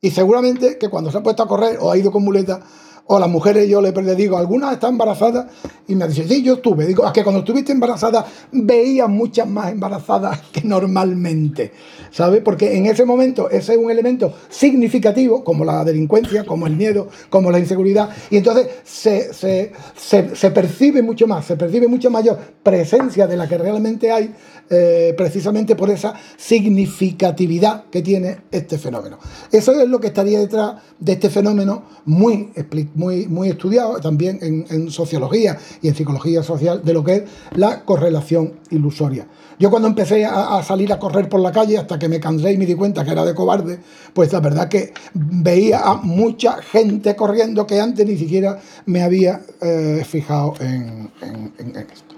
Y 0.00 0.10
seguramente 0.10 0.76
que 0.76 0.88
cuando 0.88 1.12
se 1.12 1.18
ha 1.18 1.22
puesto 1.22 1.44
a 1.44 1.46
correr 1.46 1.78
o 1.80 1.92
ha 1.92 1.96
ido 1.96 2.10
con 2.10 2.24
muletas, 2.24 2.58
o 3.08 3.18
las 3.18 3.28
mujeres 3.28 3.68
yo 3.68 3.80
le 3.80 3.92
digo, 4.14 4.36
algunas 4.36 4.72
están 4.72 4.92
embarazadas 4.92 5.46
y 5.86 5.94
me 5.94 6.08
dicen, 6.08 6.28
sí, 6.28 6.42
yo 6.42 6.54
estuve. 6.54 6.86
Digo, 6.86 7.06
es 7.06 7.12
que 7.12 7.22
cuando 7.22 7.40
estuviste 7.40 7.72
embarazada 7.72 8.26
veía 8.50 9.06
muchas 9.06 9.46
más 9.46 9.70
embarazadas 9.70 10.40
que 10.52 10.62
normalmente, 10.62 11.72
¿sabes? 12.10 12.42
Porque 12.42 12.76
en 12.76 12.86
ese 12.86 13.04
momento 13.04 13.48
ese 13.48 13.74
es 13.74 13.78
un 13.78 13.90
elemento 13.90 14.32
significativo, 14.48 15.44
como 15.44 15.64
la 15.64 15.84
delincuencia, 15.84 16.44
como 16.44 16.66
el 16.66 16.76
miedo, 16.76 17.08
como 17.30 17.50
la 17.50 17.58
inseguridad, 17.58 18.10
y 18.30 18.38
entonces 18.38 18.68
se, 18.84 19.32
se 19.32 20.50
percibe 20.50 21.02
mucho 21.02 21.26
más, 21.26 21.44
se 21.44 21.56
percibe 21.56 21.86
mucha 21.86 22.10
mayor 22.10 22.38
presencia 22.62 23.26
de 23.26 23.36
la 23.36 23.48
que 23.48 23.58
realmente 23.58 24.10
hay 24.10 24.34
eh, 24.68 25.14
precisamente 25.16 25.76
por 25.76 25.90
esa 25.90 26.14
significatividad 26.36 27.84
que 27.84 28.02
tiene 28.02 28.38
este 28.50 28.78
fenómeno. 28.78 29.18
Eso 29.52 29.72
es 29.80 29.88
lo 29.88 30.00
que 30.00 30.08
estaría 30.08 30.40
detrás 30.40 30.76
de 30.98 31.12
este 31.12 31.30
fenómeno 31.30 31.84
muy, 32.04 32.50
muy, 32.94 33.28
muy 33.28 33.48
estudiado 33.48 34.00
también 34.00 34.38
en, 34.42 34.90
sociología 34.90 35.56
y 35.82 35.88
en 35.88 35.94
psicología 35.94 36.42
social 36.42 36.82
de 36.84 36.92
lo 36.94 37.04
que 37.04 37.14
es 37.14 37.22
la 37.54 37.84
correlación 37.84 38.54
ilusoria. 38.70 39.28
Yo 39.58 39.70
cuando 39.70 39.88
empecé 39.88 40.24
a, 40.24 40.60
salir 40.64 40.92
a 40.92 40.98
correr 40.98 41.28
por 41.28 41.40
la 41.40 41.52
calle 41.52 41.78
hasta 41.78 41.98
que 41.98 42.08
me 42.08 42.18
cansé 42.18 42.52
y 42.52 42.56
me 42.56 42.66
di 42.66 42.74
cuenta 42.74 43.04
que 43.04 43.12
era 43.12 43.24
de 43.24 43.34
cobarde, 43.34 43.78
pues 44.12 44.32
la 44.32 44.40
verdad 44.40 44.68
que 44.68 44.92
veía 45.14 45.80
a 45.80 45.94
mucha 45.94 46.60
gente 46.60 47.14
corriendo 47.14 47.66
que 47.66 47.80
antes 47.80 48.04
ni 48.04 48.16
siquiera 48.16 48.58
me 48.86 49.02
había 49.02 49.42
eh, 49.60 50.04
fijado 50.04 50.54
en, 50.60 51.10
en 51.22 51.76
esto. 51.76 52.16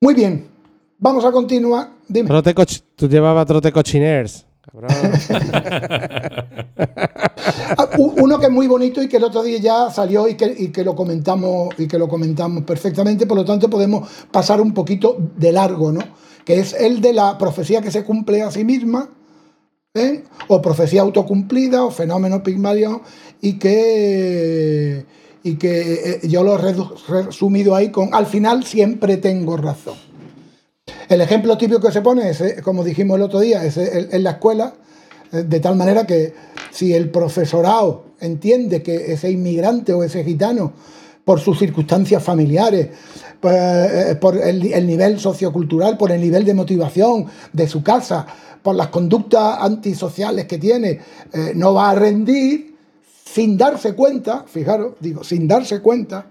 Muy 0.00 0.14
bien, 0.14 0.57
Vamos 0.98 1.24
a 1.24 1.32
continuar. 1.32 1.90
Dime. 2.08 2.28
tú 2.96 3.08
llevabas 3.08 3.46
trote 3.46 3.72
cochiners. 3.72 4.44
Ah, 7.76 7.88
uno 7.96 8.38
que 8.38 8.46
es 8.46 8.52
muy 8.52 8.66
bonito 8.66 9.02
y 9.02 9.08
que 9.08 9.16
el 9.16 9.24
otro 9.24 9.42
día 9.42 9.58
ya 9.58 9.90
salió 9.90 10.28
y 10.28 10.34
que, 10.36 10.84
lo 10.84 10.94
comentamos 10.94 11.68
y 11.78 11.86
que 11.86 11.98
lo 11.98 12.08
comentamos 12.08 12.64
perfectamente, 12.64 13.26
por 13.26 13.36
lo 13.36 13.44
tanto 13.44 13.70
podemos 13.70 14.08
pasar 14.30 14.60
un 14.60 14.74
poquito 14.74 15.16
de 15.36 15.52
largo, 15.52 15.92
¿no? 15.92 16.00
Que 16.44 16.60
es 16.60 16.74
el 16.74 17.00
de 17.00 17.12
la 17.12 17.38
profecía 17.38 17.80
que 17.80 17.90
se 17.90 18.04
cumple 18.04 18.42
a 18.42 18.50
sí 18.50 18.64
misma, 18.64 19.08
¿eh? 19.94 20.24
o 20.48 20.60
profecía 20.60 21.02
autocumplida, 21.02 21.84
o 21.84 21.90
fenómeno 21.90 22.42
pigmalión, 22.42 23.02
y 23.40 23.58
que 23.58 25.06
y 25.42 25.56
que 25.56 25.92
eh, 25.92 26.20
yo 26.28 26.42
lo 26.42 26.58
he 26.58 26.74
resumido 27.08 27.74
ahí 27.74 27.90
con 27.90 28.12
al 28.12 28.26
final 28.26 28.64
siempre 28.64 29.16
tengo 29.16 29.56
razón. 29.56 30.07
El 31.08 31.22
ejemplo 31.22 31.56
típico 31.56 31.80
que 31.80 31.90
se 31.90 32.02
pone 32.02 32.28
es, 32.28 32.40
eh, 32.42 32.60
como 32.62 32.84
dijimos 32.84 33.16
el 33.16 33.22
otro 33.22 33.40
día, 33.40 33.64
es 33.64 33.78
eh, 33.78 34.08
en 34.12 34.22
la 34.22 34.32
escuela, 34.32 34.74
eh, 35.32 35.42
de 35.42 35.60
tal 35.60 35.74
manera 35.74 36.06
que 36.06 36.34
si 36.70 36.92
el 36.92 37.10
profesorado 37.10 38.04
entiende 38.20 38.82
que 38.82 39.12
ese 39.12 39.30
inmigrante 39.30 39.94
o 39.94 40.04
ese 40.04 40.22
gitano 40.22 40.74
por 41.24 41.40
sus 41.40 41.58
circunstancias 41.58 42.22
familiares, 42.22 42.88
pues, 43.40 44.16
por 44.16 44.36
el, 44.36 44.86
nivel 44.86 45.18
sociocultural, 45.18 45.96
por 45.96 46.10
el 46.10 46.20
nivel 46.20 46.44
de 46.44 46.54
motivación 46.54 47.26
de 47.52 47.68
su 47.68 47.82
casa, 47.82 48.26
por 48.62 48.74
las 48.74 48.88
conductas 48.88 49.58
antisociales 49.60 50.46
que 50.46 50.58
tiene, 50.58 51.00
no 51.54 51.74
va 51.74 51.90
a 51.90 51.94
rendir 51.94 52.74
sin 53.24 53.58
darse 53.58 53.92
cuenta, 53.92 54.44
fijaros, 54.46 54.94
digo, 55.00 55.22
sin 55.22 55.46
darse 55.46 55.80
cuenta, 55.80 56.26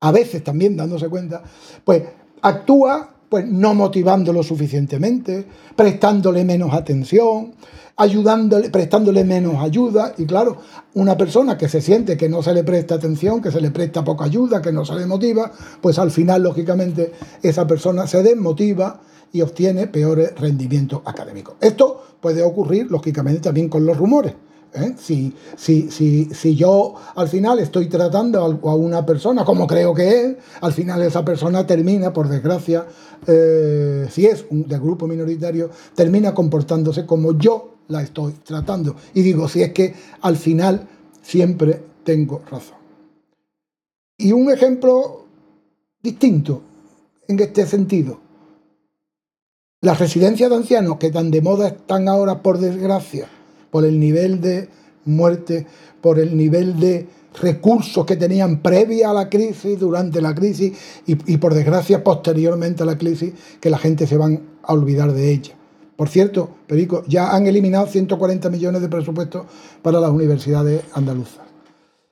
a 0.00 0.10
veces 0.10 0.42
también 0.42 0.76
dándose 0.76 1.08
cuenta, 1.08 1.42
pues 1.84 2.02
actúa 2.42 3.14
pues 3.30 3.46
no 3.46 3.74
motivándolo 3.74 4.42
suficientemente, 4.42 5.46
prestándole 5.76 6.44
menos 6.44 6.74
atención, 6.74 7.54
ayudándole, 7.96 8.70
prestándole 8.70 9.22
menos 9.22 9.62
ayuda. 9.62 10.12
Y 10.18 10.26
claro, 10.26 10.56
una 10.94 11.16
persona 11.16 11.56
que 11.56 11.68
se 11.68 11.80
siente 11.80 12.16
que 12.16 12.28
no 12.28 12.42
se 12.42 12.52
le 12.52 12.64
presta 12.64 12.96
atención, 12.96 13.40
que 13.40 13.52
se 13.52 13.60
le 13.60 13.70
presta 13.70 14.02
poca 14.02 14.24
ayuda, 14.24 14.60
que 14.60 14.72
no 14.72 14.84
se 14.84 14.96
le 14.96 15.06
motiva, 15.06 15.52
pues 15.80 15.98
al 16.00 16.10
final, 16.10 16.42
lógicamente, 16.42 17.12
esa 17.40 17.68
persona 17.68 18.08
se 18.08 18.22
desmotiva 18.24 19.00
y 19.32 19.42
obtiene 19.42 19.86
peores 19.86 20.34
rendimientos 20.36 21.02
académicos. 21.04 21.54
Esto 21.60 22.02
puede 22.20 22.42
ocurrir, 22.42 22.90
lógicamente, 22.90 23.42
también 23.42 23.68
con 23.68 23.86
los 23.86 23.96
rumores. 23.96 24.34
¿Eh? 24.74 24.94
Si, 24.98 25.34
si, 25.56 25.90
si, 25.90 26.26
si, 26.26 26.54
yo 26.54 26.94
al 27.14 27.28
final 27.28 27.58
estoy 27.58 27.88
tratando 27.88 28.40
a 28.40 28.74
una 28.74 29.04
persona 29.04 29.44
como 29.44 29.66
creo 29.66 29.94
que 29.94 30.08
es, 30.08 30.36
al 30.60 30.72
final 30.72 31.02
esa 31.02 31.24
persona 31.24 31.66
termina, 31.66 32.12
por 32.12 32.28
desgracia, 32.28 32.86
eh, 33.26 34.06
si 34.10 34.26
es 34.26 34.44
un, 34.50 34.66
de 34.66 34.78
grupo 34.78 35.06
minoritario, 35.06 35.70
termina 35.94 36.34
comportándose 36.34 37.06
como 37.06 37.36
yo 37.38 37.74
la 37.88 38.02
estoy 38.02 38.32
tratando. 38.44 38.96
Y 39.14 39.22
digo, 39.22 39.48
si 39.48 39.62
es 39.62 39.72
que 39.72 39.94
al 40.22 40.36
final 40.36 40.88
siempre 41.22 41.82
tengo 42.04 42.42
razón. 42.50 42.78
Y 44.16 44.32
un 44.32 44.50
ejemplo 44.50 45.24
distinto 46.02 46.62
en 47.28 47.40
este 47.40 47.66
sentido. 47.66 48.20
Las 49.82 49.98
residencias 49.98 50.50
de 50.50 50.56
ancianos 50.56 50.98
que 50.98 51.10
tan 51.10 51.30
de 51.30 51.40
moda 51.40 51.68
están 51.68 52.08
ahora, 52.08 52.42
por 52.42 52.58
desgracia, 52.58 53.28
por 53.70 53.84
el 53.84 53.98
nivel 53.98 54.40
de 54.40 54.68
muerte, 55.04 55.66
por 56.00 56.18
el 56.18 56.36
nivel 56.36 56.78
de 56.78 57.06
recursos 57.40 58.04
que 58.04 58.16
tenían 58.16 58.60
previa 58.60 59.10
a 59.10 59.14
la 59.14 59.28
crisis, 59.28 59.78
durante 59.78 60.20
la 60.20 60.34
crisis 60.34 61.02
y, 61.06 61.36
por 61.36 61.54
desgracia 61.54 62.02
posteriormente 62.02 62.82
a 62.82 62.86
la 62.86 62.98
crisis, 62.98 63.32
que 63.60 63.70
la 63.70 63.78
gente 63.78 64.06
se 64.06 64.16
van 64.16 64.40
a 64.62 64.72
olvidar 64.72 65.12
de 65.12 65.30
ella. 65.30 65.54
Por 65.96 66.08
cierto, 66.08 66.50
Perico, 66.66 67.04
ya 67.06 67.34
han 67.34 67.46
eliminado 67.46 67.86
140 67.86 68.48
millones 68.48 68.80
de 68.80 68.88
presupuesto 68.88 69.46
para 69.82 70.00
las 70.00 70.10
universidades 70.10 70.82
andaluzas. 70.94 71.44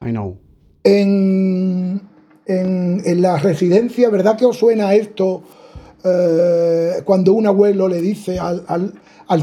I 0.04 0.10
know. 0.10 0.36
En, 0.84 2.00
en, 2.46 3.22
la 3.22 3.38
residencia, 3.38 4.10
¿verdad 4.10 4.36
que 4.36 4.44
os 4.44 4.56
suena 4.58 4.94
esto 4.94 5.42
eh, 6.04 7.02
cuando 7.04 7.32
un 7.32 7.46
abuelo 7.46 7.88
le 7.88 8.00
dice 8.00 8.38
al, 8.38 8.64
al 8.68 8.92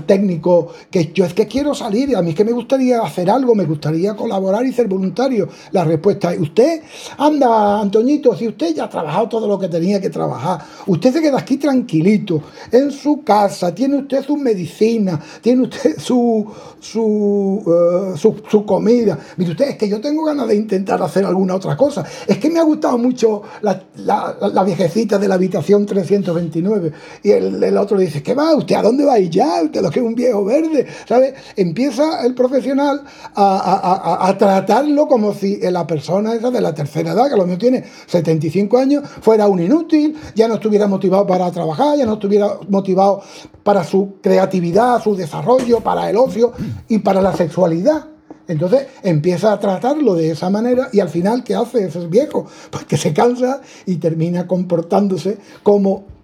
técnico 0.05 0.69
que 0.89 1.11
yo 1.13 1.25
es 1.25 1.33
que 1.33 1.47
quiero 1.47 1.75
salir, 1.75 2.15
a 2.15 2.21
mí 2.21 2.31
es 2.31 2.35
que 2.35 2.43
me 2.43 2.51
gustaría 2.51 3.01
hacer 3.01 3.29
algo, 3.29 3.53
me 3.53 3.65
gustaría 3.65 4.15
colaborar 4.15 4.65
y 4.65 4.73
ser 4.73 4.87
voluntario. 4.87 5.47
La 5.71 5.83
respuesta 5.83 6.33
es, 6.33 6.39
usted 6.39 6.81
anda, 7.17 7.79
Antoñito, 7.79 8.35
si 8.35 8.47
usted 8.47 8.73
ya 8.73 8.85
ha 8.85 8.89
trabajado 8.89 9.29
todo 9.29 9.47
lo 9.47 9.59
que 9.59 9.67
tenía 9.67 10.01
que 10.01 10.09
trabajar, 10.09 10.61
usted 10.87 11.13
se 11.13 11.21
queda 11.21 11.37
aquí 11.39 11.57
tranquilito, 11.57 12.41
en 12.71 12.91
su 12.91 13.23
casa, 13.23 13.73
tiene 13.75 13.97
usted 13.97 14.23
su 14.25 14.37
medicina, 14.37 15.21
tiene 15.41 15.63
usted 15.63 15.97
su, 15.99 16.45
su, 16.79 17.63
eh, 17.67 18.17
su, 18.17 18.65
comida. 18.65 19.19
Mire 19.37 19.51
usted, 19.51 19.69
es 19.69 19.77
que 19.77 19.87
yo 19.87 20.01
tengo 20.01 20.25
ganas 20.25 20.47
de 20.47 20.55
intentar 20.55 21.01
hacer 21.03 21.25
alguna 21.25 21.55
otra 21.55 21.77
cosa. 21.77 22.03
Es 22.25 22.39
que 22.39 22.49
me 22.49 22.59
ha 22.59 22.63
gustado 22.63 22.97
mucho 22.97 23.43
la, 23.61 24.63
viejecita 24.63 25.19
de 25.19 25.27
la 25.27 25.35
habitación 25.35 25.85
329. 25.85 26.91
Y 27.23 27.31
el, 27.31 27.63
el 27.63 27.77
otro 27.77 27.97
le 27.97 28.05
dice, 28.05 28.23
¿qué 28.23 28.33
va? 28.33 28.55
¿Usted 28.55 28.75
a 28.75 28.81
dónde 28.81 29.05
va 29.05 29.13
a 29.13 29.19
ir 29.19 29.35
lo 29.81 29.89
que 29.89 29.99
es 29.99 30.05
un 30.05 30.15
viejo 30.15 30.43
verde, 30.43 30.85
¿sabes? 31.07 31.33
Empieza 31.55 32.25
el 32.25 32.33
profesional 32.33 33.03
a, 33.35 34.35
tratarlo 34.37 35.07
como 35.07 35.33
si 35.33 35.59
la 35.59 35.87
persona 35.87 36.33
esa 36.33 36.51
de 36.51 36.61
la 36.61 36.73
tercera 36.73 37.11
edad, 37.11 37.29
que 37.29 37.35
lo 37.35 37.43
mismo 37.43 37.57
tiene 37.57 37.83
75 38.07 38.77
años, 38.77 39.07
fuera 39.21 39.47
un 39.47 39.59
inútil, 39.59 40.15
ya 40.35 40.47
no 40.47 40.55
estuviera 40.55 40.87
motivado 40.87 41.25
para 41.25 41.51
trabajar, 41.51 41.97
ya 41.97 42.05
no 42.05 42.13
estuviera 42.13 42.57
motivado 42.69 43.21
para 43.63 43.83
su 43.83 44.15
creatividad, 44.21 45.01
su 45.01 45.15
desarrollo, 45.15 45.79
para 45.79 46.09
el 46.09 46.17
ocio 46.17 46.53
y 46.87 46.99
para 46.99 47.21
la 47.21 47.35
sexualidad. 47.35 48.07
Entonces 48.47 48.87
empieza 49.01 49.51
a 49.51 49.59
tratarlo 49.59 50.13
de 50.13 50.31
esa 50.31 50.49
manera 50.49 50.89
y 50.91 50.99
al 50.99 51.09
final, 51.09 51.43
¿qué 51.43 51.55
hace 51.55 51.85
ese 51.85 52.05
viejo? 52.07 52.45
Pues 52.69 52.85
que 52.85 52.97
se 52.97 53.13
cansa 53.13 53.61
y 53.85 53.95
termina 53.95 54.45
comportándose 54.45 55.37
como 55.63 56.14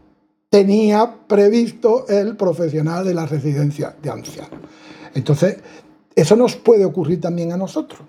tenía 0.52 1.16
previsto 1.28 2.06
el 2.10 2.36
profesional 2.36 3.06
de 3.06 3.14
la 3.14 3.26
residencia 3.26 3.96
de 4.02 4.10
ancianos. 4.10 4.60
Entonces, 5.16 5.58
eso 6.14 6.36
nos 6.36 6.58
puede 6.58 6.84
ocurrir 6.84 7.22
también 7.22 7.54
a 7.54 7.58
nosotros, 7.58 8.02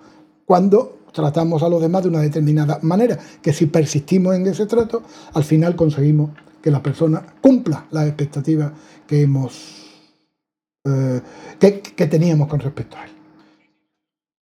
cuando 0.45 0.99
tratamos 1.13 1.63
a 1.63 1.69
los 1.69 1.81
demás 1.81 2.03
de 2.03 2.09
una 2.09 2.19
determinada 2.19 2.79
manera, 2.81 3.17
que 3.41 3.53
si 3.53 3.67
persistimos 3.67 4.35
en 4.35 4.45
ese 4.45 4.65
trato, 4.65 5.03
al 5.33 5.45
final 5.45 5.77
conseguimos 5.77 6.31
que 6.61 6.69
la 6.69 6.83
persona 6.83 7.25
cumpla 7.39 7.85
las 7.91 8.07
expectativas 8.07 8.73
que 9.07 9.21
hemos 9.21 9.83
eh, 10.85 11.21
que, 11.59 12.07
teníamos 12.07 12.49
con 12.49 12.59
respecto 12.59 12.97
a 12.97 13.05
él. 13.05 13.11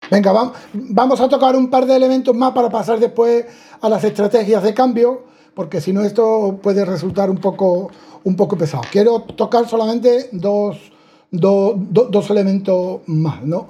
Venga, 0.08 0.52
vamos 0.72 1.20
a 1.20 1.28
tocar 1.28 1.56
un 1.56 1.68
par 1.68 1.84
de 1.84 1.96
elementos 1.96 2.34
más 2.34 2.52
para 2.52 2.70
pasar 2.70 3.00
después 3.00 3.44
a 3.80 3.88
las 3.88 4.04
estrategias 4.04 4.62
de 4.62 4.72
cambio 4.72 5.24
porque 5.58 5.80
si 5.80 5.92
no 5.92 6.04
esto 6.04 6.60
puede 6.62 6.84
resultar 6.84 7.28
un 7.28 7.38
poco, 7.38 7.90
un 8.22 8.36
poco 8.36 8.56
pesado. 8.56 8.84
Quiero 8.92 9.22
tocar 9.22 9.68
solamente 9.68 10.28
dos, 10.30 10.78
elementos 12.30 13.00
más, 13.06 13.42
¿no? 13.42 13.66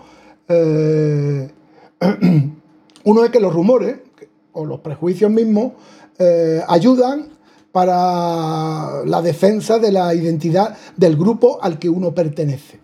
Eh, 0.46 1.50
uno 3.04 3.24
es 3.24 3.30
que 3.30 3.40
los 3.40 3.54
rumores 3.54 4.00
o 4.52 4.66
los 4.66 4.80
prejuicios 4.80 5.30
mismos 5.30 5.72
eh, 6.18 6.62
ayudan 6.68 7.30
para 7.72 9.02
la 9.06 9.22
defensa 9.22 9.78
de 9.78 9.90
la 9.90 10.14
identidad 10.14 10.76
del 10.94 11.16
grupo 11.16 11.58
al 11.62 11.78
que 11.78 11.88
uno 11.88 12.12
pertenece. 12.12 12.80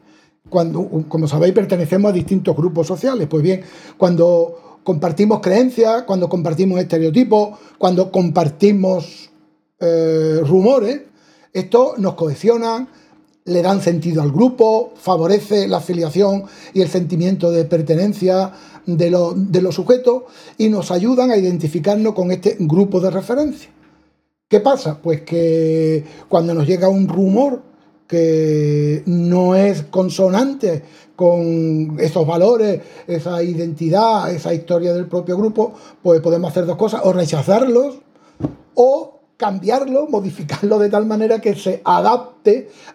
Cuando, 0.48 0.88
como 1.08 1.28
sabéis, 1.28 1.52
pertenecemos 1.52 2.10
a 2.10 2.14
distintos 2.14 2.56
grupos 2.56 2.86
sociales. 2.86 3.28
Pues 3.28 3.42
bien, 3.42 3.60
cuando 3.98 4.73
compartimos 4.84 5.40
creencias, 5.40 6.04
cuando 6.04 6.28
compartimos 6.28 6.78
estereotipos, 6.78 7.58
cuando 7.78 8.12
compartimos 8.12 9.30
eh, 9.80 10.40
rumores, 10.44 11.00
esto 11.52 11.94
nos 11.98 12.14
cohesiona, 12.14 12.86
le 13.46 13.62
dan 13.62 13.80
sentido 13.80 14.22
al 14.22 14.30
grupo, 14.30 14.92
favorece 14.96 15.66
la 15.68 15.78
afiliación 15.78 16.44
y 16.72 16.82
el 16.82 16.88
sentimiento 16.88 17.50
de 17.50 17.64
pertenencia 17.64 18.52
de, 18.86 19.34
de 19.36 19.62
los 19.62 19.74
sujetos 19.74 20.24
y 20.58 20.68
nos 20.68 20.90
ayudan 20.90 21.30
a 21.30 21.36
identificarnos 21.36 22.14
con 22.14 22.30
este 22.30 22.56
grupo 22.60 23.00
de 23.00 23.10
referencia. 23.10 23.70
¿Qué 24.48 24.60
pasa? 24.60 25.00
Pues 25.02 25.22
que 25.22 26.04
cuando 26.28 26.54
nos 26.54 26.66
llega 26.66 26.88
un 26.88 27.08
rumor 27.08 27.62
no 29.06 29.54
es 29.54 29.82
consonante 29.84 30.82
con 31.16 31.96
esos 31.98 32.26
valores, 32.26 32.80
esa 33.06 33.42
identidad, 33.42 34.32
esa 34.32 34.52
historia 34.52 34.92
del 34.92 35.06
propio 35.06 35.36
grupo, 35.36 35.74
pues 36.02 36.20
podemos 36.20 36.50
hacer 36.50 36.66
dos 36.66 36.76
cosas, 36.76 37.02
o 37.04 37.12
rechazarlos 37.12 37.96
o 38.74 39.20
cambiarlo, 39.36 40.06
modificarlo 40.08 40.78
de 40.78 40.90
tal 40.90 41.06
manera 41.06 41.40
que 41.40 41.54
se 41.54 41.80
adapte 41.84 42.33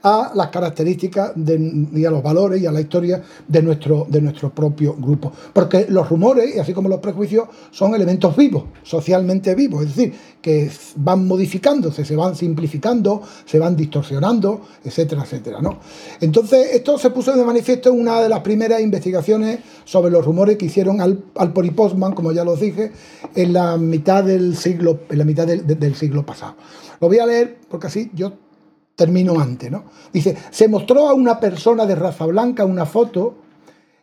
a 0.03 0.31
las 0.35 0.49
características 0.49 1.33
y 1.37 2.05
a 2.05 2.11
los 2.11 2.21
valores 2.21 2.61
y 2.61 2.65
a 2.65 2.71
la 2.71 2.81
historia 2.81 3.21
de 3.47 3.61
nuestro, 3.61 4.05
de 4.09 4.21
nuestro 4.21 4.49
propio 4.53 4.95
grupo. 4.97 5.31
Porque 5.53 5.87
los 5.89 6.07
rumores, 6.09 6.55
y 6.55 6.59
así 6.59 6.73
como 6.73 6.89
los 6.89 6.99
prejuicios, 6.99 7.47
son 7.71 7.95
elementos 7.95 8.35
vivos, 8.35 8.65
socialmente 8.83 9.55
vivos, 9.55 9.85
es 9.85 9.95
decir, 9.95 10.13
que 10.41 10.69
van 10.97 11.27
modificándose, 11.27 12.05
se 12.05 12.15
van 12.15 12.35
simplificando, 12.35 13.21
se 13.45 13.59
van 13.59 13.75
distorsionando, 13.75 14.61
etcétera, 14.83 15.23
etcétera. 15.23 15.61
¿no? 15.61 15.79
Entonces, 16.21 16.69
esto 16.73 16.97
se 16.97 17.09
puso 17.09 17.35
de 17.35 17.43
manifiesto 17.43 17.89
en 17.89 17.99
una 17.99 18.21
de 18.21 18.29
las 18.29 18.39
primeras 18.41 18.81
investigaciones 18.81 19.59
sobre 19.83 20.11
los 20.11 20.23
rumores 20.23 20.57
que 20.57 20.65
hicieron 20.65 21.01
al, 21.01 21.23
al 21.35 21.51
Postman, 21.51 22.13
como 22.13 22.31
ya 22.31 22.43
los 22.43 22.59
dije, 22.59 22.91
en 23.35 23.53
la 23.53 23.77
mitad 23.77 24.23
del 24.23 24.55
siglo, 24.55 24.99
en 25.09 25.17
la 25.17 25.25
mitad 25.25 25.47
del, 25.47 25.65
del 25.65 25.95
siglo 25.95 26.25
pasado. 26.25 26.55
Lo 27.01 27.07
voy 27.07 27.19
a 27.19 27.25
leer 27.25 27.57
porque 27.69 27.87
así 27.87 28.11
yo 28.13 28.33
termino 28.99 29.39
antes, 29.39 29.71
¿no? 29.71 29.85
Dice, 30.11 30.35
se 30.51 30.67
mostró 30.67 31.07
a 31.07 31.13
una 31.13 31.39
persona 31.39 31.85
de 31.85 31.95
raza 31.95 32.25
blanca 32.25 32.65
una 32.65 32.85
foto 32.85 33.35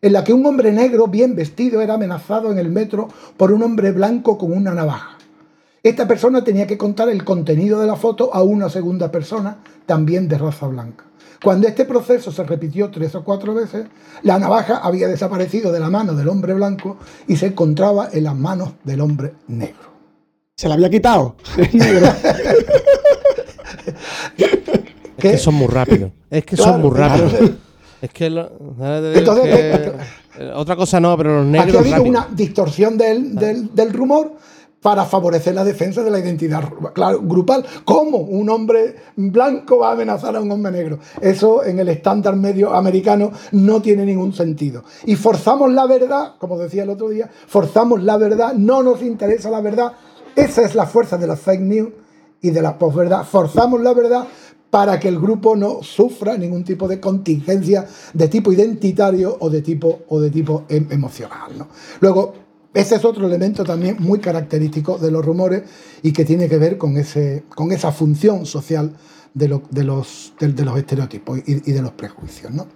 en 0.01 0.15
la 0.15 0.25
que 0.25 0.33
un 0.33 0.47
hombre 0.47 0.73
negro 0.73 1.07
bien 1.07 1.37
vestido 1.37 1.83
era 1.83 1.95
amenazado 1.95 2.51
en 2.51 2.57
el 2.57 2.71
metro 2.71 3.09
por 3.37 3.53
un 3.53 3.63
hombre 3.63 3.93
blanco 3.93 4.39
con 4.39 4.53
una 4.57 4.73
navaja. 4.73 5.19
Esta 5.83 6.09
persona 6.09 6.43
tenía 6.43 6.67
que 6.67 6.79
contar 6.79 7.11
el 7.11 7.25
contenido 7.25 7.79
de 7.79 7.87
la 7.87 7.97
foto 7.97 8.35
a 8.35 8.43
una 8.43 8.71
segunda 8.71 9.13
persona, 9.13 9.59
también 9.85 10.29
de 10.29 10.39
raza 10.39 10.67
blanca. 10.67 11.05
Cuando 11.45 11.69
este 11.69 11.85
proceso 11.85 12.33
se 12.33 12.45
repitió 12.45 12.91
tres 12.91 13.15
o 13.17 13.23
cuatro 13.23 13.53
veces, 13.53 13.87
la 14.23 14.39
navaja 14.39 14.79
había 14.79 15.09
desaparecido 15.09 15.73
de 15.73 15.81
la 15.81 15.91
mano 15.91 16.15
del 16.15 16.29
hombre 16.29 16.55
blanco 16.55 16.97
y 17.29 17.37
se 17.37 17.49
encontraba 17.49 18.09
en 18.15 18.25
las 18.25 18.35
manos 18.35 18.71
del 18.83 19.03
hombre 19.03 19.35
negro. 19.47 19.91
Se 20.57 20.69
la 20.69 20.75
había 20.75 20.89
quitado. 20.89 21.37
Es 25.17 25.23
que 25.23 25.39
son 25.39 25.55
muy 25.55 25.69
rápidos. 25.69 26.13
Es 26.31 26.45
que 26.45 26.57
son 26.57 26.81
muy 26.81 26.91
rápidos. 26.97 27.33
Es 28.01 28.11
que, 28.13 28.27
eh, 28.27 29.93
otra 30.55 30.77
cosa 30.77 31.01
no, 31.01 31.17
pero 31.17 31.39
los 31.39 31.47
negros. 31.47 31.81
Aquí 31.81 31.93
ha 31.93 31.97
habido 31.97 32.11
una 32.11 32.29
distorsión 32.31 32.99
del, 32.99 33.35
del, 33.35 33.93
rumor 33.93 34.33
para 34.83 35.07
favorecer 35.07 35.55
la 35.55 35.65
defensa 35.65 36.03
de 36.03 36.11
la 36.11 36.19
identidad 36.19 36.63
grupal. 37.23 37.65
¿Cómo 37.85 38.19
un 38.19 38.51
hombre 38.51 38.97
blanco 39.17 39.79
va 39.79 39.89
a 39.89 39.93
amenazar 39.93 40.37
a 40.37 40.41
un 40.41 40.51
hombre 40.53 40.73
negro? 40.73 40.99
Eso 41.21 41.65
en 41.65 41.79
el 41.79 41.89
estándar 41.89 42.37
medio 42.37 42.75
americano 42.75 43.33
no 43.53 43.81
tiene 43.81 44.05
ningún 44.05 44.35
sentido. 44.35 44.85
Y 45.07 45.17
forzamos 45.17 45.73
la 45.73 45.87
verdad, 45.87 46.35
como 46.39 46.59
decía 46.59 46.83
el 46.83 46.91
otro 46.91 47.09
día, 47.09 47.31
forzamos 47.47 48.03
la 48.03 48.19
verdad, 48.19 48.53
no 48.53 48.83
nos 48.83 49.01
interesa 49.03 49.51
la 49.51 49.63
verdad. 49.63 49.93
Esa 50.37 50.63
es 50.63 50.75
la 50.75 50.87
fuerza 50.87 51.17
de 51.17 51.27
la 51.27 51.37
fake 51.37 51.63
news 51.63 51.89
y 52.43 52.51
de 52.51 52.63
la 52.63 52.79
posverdad. 52.79 53.25
Forzamos 53.25 53.81
la 53.81 53.95
verdad 53.95 54.27
para 54.71 54.99
que 54.99 55.09
el 55.09 55.19
grupo 55.19 55.57
no 55.57 55.83
sufra 55.83 56.37
ningún 56.37 56.65
tipo 56.65 56.89
de 56.89 57.01
contingencia 57.01 57.87
de 58.13 58.29
tipo 58.29 58.53
identitario 58.53 59.37
o 59.41 59.49
de 59.49 59.63
tipo, 59.63 60.03
o 60.09 60.21
de 60.21 60.31
tipo 60.31 60.65
em, 60.69 60.87
emocional. 60.91 61.53
Luego, 62.01 62.35
ese 62.75 62.97
es 62.97 63.05
otro 63.05 63.27
elemento 63.27 63.65
también 63.65 63.97
muy 64.01 64.19
característico 64.19 64.99
de 64.99 65.11
los 65.11 65.25
rumores 65.25 65.63
y 66.03 66.13
que 66.13 66.25
tiene 66.25 66.49
que 66.49 66.59
ver 66.59 66.77
con, 66.77 66.97
ese, 66.97 67.45
con 67.55 67.73
esa 67.73 67.91
función 67.91 68.45
social 68.45 68.93
de, 69.33 69.49
los, 69.49 69.63
de, 69.71 69.85
los 69.85 70.35
estereotipos 70.77 71.41
y, 71.47 71.73
de 71.73 71.83
los 71.83 71.93
prejuicios. 71.93 72.53
¿no? 72.53 72.67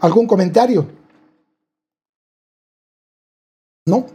¿Algún 0.00 0.26
comentario? 0.26 0.86
¿No? 3.86 4.06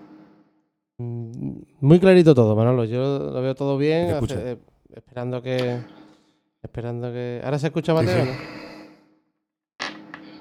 Mm, 0.97 1.61
muy 1.81 1.99
clarito 1.99 2.33
todo, 2.33 2.55
Manolo. 2.55 2.85
Yo 2.85 3.19
lo 3.19 3.41
veo 3.41 3.55
todo 3.55 3.77
bien, 3.77 4.15
eh, 4.27 4.57
esperando 4.95 5.41
que, 5.41 5.79
Esperando 6.63 7.11
que. 7.11 7.41
¿Ahora 7.43 7.59
se 7.59 7.67
escucha 7.67 7.93
Mateo, 7.93 8.25
no? 8.25 8.31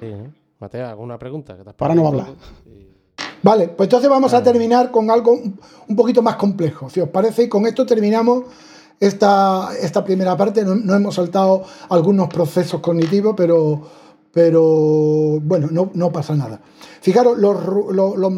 Sí, 0.00 0.06
¿no? 0.06 0.34
Mateo, 0.58 0.86
¿alguna 0.86 1.18
pregunta? 1.18 1.56
Que 1.56 1.62
Ahora 1.78 1.94
no 1.94 2.02
va 2.02 2.08
a 2.08 2.12
hablar. 2.12 2.26
Vale, 3.42 3.68
pues 3.68 3.86
entonces 3.86 4.10
vamos 4.10 4.34
a 4.34 4.42
terminar 4.42 4.90
con 4.90 5.10
algo 5.10 5.32
un 5.32 5.96
poquito 5.96 6.20
más 6.20 6.36
complejo, 6.36 6.90
si 6.90 7.00
os 7.00 7.08
parece, 7.08 7.44
y 7.44 7.48
con 7.48 7.66
esto 7.66 7.86
terminamos 7.86 8.44
esta, 9.00 9.70
esta 9.80 10.04
primera 10.04 10.36
parte. 10.36 10.62
No, 10.62 10.94
hemos 10.94 11.14
saltado 11.14 11.64
algunos 11.88 12.28
procesos 12.28 12.80
cognitivos, 12.80 13.34
pero, 13.34 13.80
pero 14.30 15.40
bueno, 15.40 15.68
no, 15.70 15.90
no 15.94 16.12
pasa 16.12 16.36
nada. 16.36 16.60
Fijaros, 17.00 17.38
los, 17.38 17.64
los, 17.94 18.16
los 18.16 18.32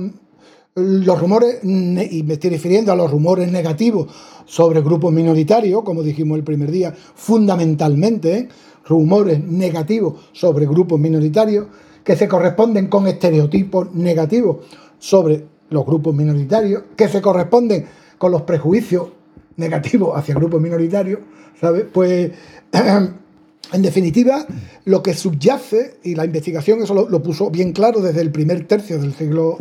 rumores, 0.75 1.59
y 1.63 2.23
me 2.23 2.35
estoy 2.35 2.51
refiriendo 2.51 2.93
a 2.93 2.97
los 2.97 3.11
rumores 3.11 3.51
negativos 3.51 4.09
sobre 4.47 4.81
grupos 4.81 5.13
minoritarios, 5.13 5.83
como 5.83 6.03
dijimos 6.03 6.39
el 6.39 6.45
primer 6.45 6.71
día, 6.71 6.95
fundamentalmente, 7.15 8.39
¿eh? 8.39 8.49
rumores 8.87 9.45
negativos 9.45 10.31
sobre 10.33 10.67
grupos 10.67 10.99
minoritarios, 10.99 11.67
que 12.03 12.17
se 12.17 12.27
corresponden 12.27 12.89
con 12.89 13.07
estereotipos 13.07 13.95
negativos 13.95 14.65
sobre 14.99 15.45
los 15.71 15.85
grupos 15.87 16.15
minoritarios, 16.15 16.85
que 16.97 17.09
se 17.09 17.21
corresponden 17.21 17.87
con 18.19 18.33
los 18.33 18.43
prejuicios 18.43 19.09
negativos 19.57 20.17
hacia 20.17 20.35
grupos 20.35 20.61
minoritarios, 20.61 21.21
¿sabes? 21.61 21.85
Pues, 21.93 22.33
en 22.73 23.83
definitiva, 23.83 24.47
lo 24.87 25.03
que 25.03 25.15
subyace, 25.15 25.99
y 26.03 26.15
la 26.15 26.25
investigación 26.25 26.83
eso 26.83 26.95
lo, 26.95 27.09
lo 27.09 27.23
puso 27.23 27.51
bien 27.51 27.73
claro 27.73 28.01
desde 28.01 28.23
el 28.23 28.33
primer 28.33 28.67
tercio 28.67 28.99
del 28.99 29.15
siglo 29.15 29.59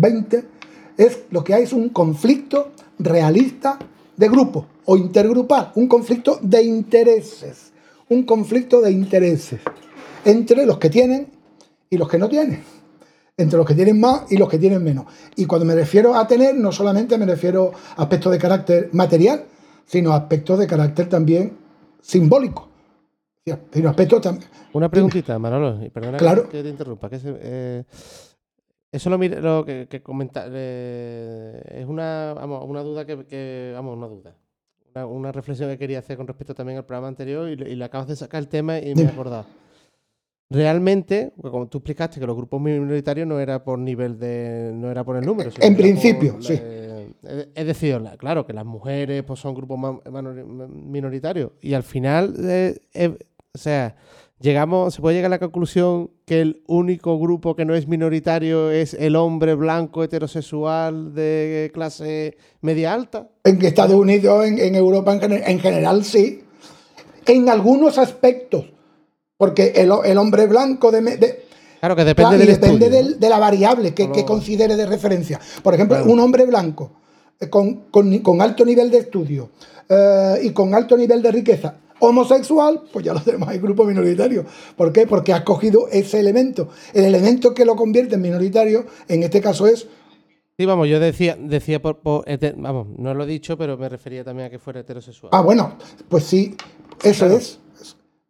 XX, 0.00 0.44
es 0.96 1.24
lo 1.30 1.44
que 1.44 1.54
hay 1.54 1.64
es 1.64 1.72
un 1.72 1.90
conflicto 1.90 2.72
realista 2.98 3.78
de 4.16 4.28
grupo 4.28 4.66
o 4.84 4.96
intergrupal, 4.96 5.72
un 5.74 5.86
conflicto 5.86 6.38
de 6.42 6.62
intereses, 6.62 7.72
un 8.08 8.24
conflicto 8.24 8.80
de 8.80 8.90
intereses 8.90 9.60
entre 10.24 10.66
los 10.66 10.78
que 10.78 10.90
tienen 10.90 11.28
y 11.90 11.96
los 11.96 12.08
que 12.08 12.18
no 12.18 12.28
tienen, 12.28 12.62
entre 13.36 13.56
los 13.56 13.66
que 13.66 13.74
tienen 13.74 14.00
más 14.00 14.30
y 14.30 14.36
los 14.36 14.48
que 14.48 14.58
tienen 14.58 14.82
menos. 14.82 15.06
Y 15.36 15.46
cuando 15.46 15.64
me 15.64 15.74
refiero 15.74 16.14
a 16.14 16.26
tener, 16.26 16.54
no 16.54 16.72
solamente 16.72 17.16
me 17.16 17.26
refiero 17.26 17.72
a 17.96 18.02
aspectos 18.02 18.32
de 18.32 18.38
carácter 18.38 18.90
material, 18.92 19.44
sino 19.86 20.12
a 20.12 20.16
aspectos 20.16 20.58
de 20.58 20.66
carácter 20.66 21.08
también 21.08 21.56
simbólico. 22.00 22.68
Sino 23.72 23.88
aspectos 23.88 24.20
también. 24.20 24.50
Una 24.74 24.90
preguntita, 24.90 25.38
Manolo, 25.38 25.82
y 25.82 25.88
perdona 25.88 26.18
claro. 26.18 26.48
que 26.48 26.62
te 26.62 26.68
interrumpa. 26.68 27.08
Que 27.08 27.18
eh, 27.24 27.84
eso 28.90 29.10
lo, 29.10 29.18
lo 29.18 29.64
que, 29.64 29.86
que 29.88 30.02
comenta, 30.02 30.46
eh, 30.50 31.62
es 31.70 31.86
una, 31.86 32.32
vamos, 32.34 32.64
una 32.66 32.82
duda 32.82 33.04
que, 33.04 33.72
vamos, 33.74 33.96
una 33.96 34.06
duda. 34.06 34.34
Una, 35.06 35.30
reflexión 35.30 35.70
que 35.70 35.78
quería 35.78 36.00
hacer 36.00 36.16
con 36.16 36.26
respecto 36.26 36.54
también 36.54 36.78
al 36.78 36.84
programa 36.84 37.06
anterior 37.08 37.48
y, 37.48 37.56
le 37.56 37.84
acabas 37.84 38.08
de 38.08 38.16
sacar 38.16 38.40
el 38.40 38.48
tema 38.48 38.78
y 38.78 38.94
me 38.94 39.02
he 39.02 39.06
acordado. 39.06 39.44
Realmente, 40.50 41.32
pues, 41.40 41.50
como 41.52 41.68
tú 41.68 41.78
explicaste 41.78 42.18
que 42.18 42.26
los 42.26 42.34
grupos 42.34 42.60
minoritarios 42.60 43.26
no 43.26 43.38
era 43.38 43.62
por 43.62 43.78
nivel 43.78 44.18
de, 44.18 44.72
no 44.74 44.90
era 44.90 45.04
por 45.04 45.16
el 45.16 45.24
número. 45.24 45.50
en 45.60 45.76
principio, 45.76 46.40
sí. 46.40 46.54
es 46.54 47.66
decir, 47.66 48.02
claro, 48.16 48.46
que 48.46 48.54
las 48.54 48.64
mujeres 48.64 49.22
pues, 49.24 49.38
son 49.38 49.54
grupos 49.54 49.78
minoritarios 50.70 51.52
y 51.60 51.74
al 51.74 51.82
final, 51.82 52.34
eh, 52.40 52.80
o 53.52 53.58
sea, 53.58 53.94
llegamos, 54.40 54.94
se 54.94 55.00
puede 55.00 55.16
llegar 55.16 55.30
a 55.30 55.36
la 55.36 55.38
conclusión 55.38 56.10
que 56.24 56.40
el 56.40 56.62
único 56.66 57.18
grupo 57.18 57.56
que 57.56 57.64
no 57.64 57.74
es 57.74 57.88
minoritario 57.88 58.70
es 58.70 58.94
el 58.94 59.16
hombre 59.16 59.54
blanco 59.54 60.04
heterosexual 60.04 61.14
de 61.14 61.70
clase 61.74 62.36
media 62.60 62.94
alta. 62.94 63.28
En 63.44 63.62
Estados 63.64 63.96
Unidos, 63.96 64.46
en, 64.46 64.74
Europa 64.74 65.12
en, 65.12 65.60
general, 65.60 66.04
sí. 66.04 66.44
En 67.26 67.48
algunos 67.48 67.98
aspectos, 67.98 68.66
porque 69.36 69.72
el, 69.76 69.90
hombre 70.18 70.46
blanco 70.46 70.90
de, 70.90 71.44
Claro, 71.80 71.94
que 71.94 72.04
depende, 72.04 72.38
del 72.38 72.46
depende 72.46 72.90
de 73.18 73.28
la 73.28 73.38
variable 73.38 73.94
que, 73.94 74.24
considere 74.24 74.76
de 74.76 74.86
referencia. 74.86 75.40
Por 75.62 75.74
ejemplo, 75.74 76.02
un 76.04 76.20
hombre 76.20 76.44
blanco 76.44 76.92
eh, 77.40 77.48
con, 77.48 78.40
alto 78.40 78.64
nivel 78.64 78.90
de 78.90 78.98
estudio 78.98 79.50
eh, 79.88 80.40
y 80.42 80.50
con 80.50 80.74
alto 80.74 80.96
nivel 80.96 81.22
de 81.22 81.32
riqueza 81.32 81.74
homosexual, 82.00 82.82
pues 82.92 83.04
ya 83.04 83.14
lo 83.14 83.20
tenemos 83.20 83.48
ahí 83.48 83.58
grupo 83.58 83.84
minoritario. 83.84 84.44
¿Por 84.76 84.92
qué? 84.92 85.06
Porque 85.06 85.32
ha 85.32 85.44
cogido 85.44 85.88
ese 85.88 86.20
elemento. 86.20 86.68
El 86.92 87.04
elemento 87.04 87.54
que 87.54 87.64
lo 87.64 87.76
convierte 87.76 88.14
en 88.16 88.22
minoritario, 88.22 88.86
en 89.08 89.22
este 89.22 89.40
caso 89.40 89.66
es... 89.66 89.86
Sí, 90.58 90.66
vamos, 90.66 90.88
yo 90.88 90.98
decía, 90.98 91.36
decía 91.38 91.80
por, 91.80 92.00
vamos, 92.56 92.88
no 92.98 93.14
lo 93.14 93.24
he 93.24 93.26
dicho, 93.28 93.56
pero 93.56 93.78
me 93.78 93.88
refería 93.88 94.24
también 94.24 94.48
a 94.48 94.50
que 94.50 94.58
fuera 94.58 94.80
heterosexual. 94.80 95.30
Ah, 95.32 95.40
bueno, 95.40 95.76
pues 96.08 96.24
sí, 96.24 96.56
eso 97.04 97.26
es. 97.26 97.60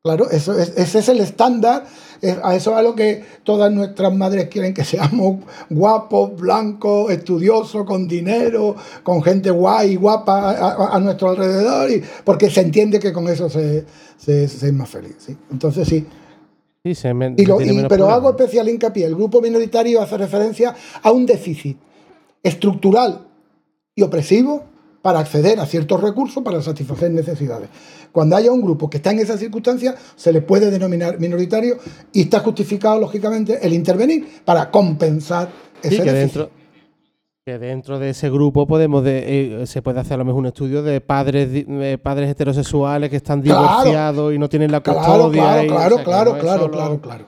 Claro, 0.05 0.31
eso 0.31 0.57
ese 0.57 1.01
es 1.01 1.09
el 1.09 1.19
estándar, 1.19 1.85
a 2.43 2.55
eso 2.55 2.71
es 2.71 2.77
a 2.77 2.83
lo 2.83 2.95
que 2.95 3.25
todas 3.43 3.73
nuestras 3.73 4.15
madres 4.15 4.47
quieren 4.49 4.73
que 4.73 4.85
seamos 4.85 5.39
guapos, 5.71 6.37
blancos, 6.37 7.11
estudiosos, 7.11 7.85
con 7.85 8.07
dinero, 8.07 8.77
con 9.03 9.21
gente 9.23 9.51
guay 9.51 9.93
y 9.93 9.97
guapa 9.97 10.95
a, 10.95 11.01
nuestro 11.01 11.31
alrededor, 11.31 11.91
y, 11.91 12.03
porque 12.25 12.49
se 12.49 12.61
entiende 12.61 13.01
que 13.01 13.13
con 13.13 13.27
eso 13.29 13.51
se, 13.51 13.85
es 14.27 14.73
más 14.73 14.89
feliz. 14.89 15.17
¿sí? 15.19 15.37
Entonces 15.51 15.89
sí. 15.89 16.07
sí 16.85 16.95
se 16.95 17.13
pero 17.89 18.09
hago 18.09 18.31
especial 18.31 18.69
hincapié, 18.69 19.05
el 19.05 19.17
grupo 19.17 19.41
minoritario 19.41 20.01
hace 20.01 20.17
referencia 20.17 20.77
a 21.03 21.11
un 21.11 21.27
déficit 21.27 21.77
estructural 22.45 23.27
y 23.97 24.03
opresivo 24.03 24.63
para 25.09 25.21
acceder 25.21 25.59
a 25.59 25.65
ciertos 25.65 26.03
recursos 26.03 26.43
para 26.43 26.61
satisfacer 26.61 27.11
necesidades. 27.11 27.71
Cuando 28.13 28.37
haya 28.37 28.53
un 28.53 28.61
grupo 28.61 28.91
que 28.91 28.99
está 28.99 29.11
en 29.11 29.21
esas 29.21 29.41
circunstancias, 29.41 29.95
se 30.17 30.35
le 30.35 30.43
puede 30.43 30.71
denominar 30.71 31.19
minoritario 31.19 31.79
y 32.13 32.21
está 32.21 32.41
justificado, 32.41 33.01
lógicamente, 33.01 33.59
el 33.67 33.73
intervenir 33.73 34.43
para 34.45 34.71
compensar 34.71 35.49
ese 35.83 36.03
que 36.03 36.13
dentro 36.13 36.51
que 37.43 37.59
dentro 37.59 37.99
de 37.99 38.11
ese 38.11 38.29
grupo 38.29 38.67
podemos 38.67 39.03
eh, 39.07 39.63
se 39.65 39.81
puede 39.81 40.01
hacer 40.01 40.13
a 40.13 40.17
lo 40.19 40.27
mejor 40.27 40.41
un 40.41 40.47
estudio 40.49 40.83
de 40.83 41.01
padres 41.01 41.65
padres 42.03 42.29
heterosexuales 42.29 43.09
que 43.09 43.17
están 43.17 43.41
divorciados 43.41 44.35
y 44.35 44.39
no 44.39 44.51
tienen 44.51 44.71
la 44.71 44.81
custodia. 44.81 45.65
Claro, 45.67 46.03
claro, 46.05 46.05
claro, 46.05 46.39
claro, 46.39 47.01
claro, 47.01 47.25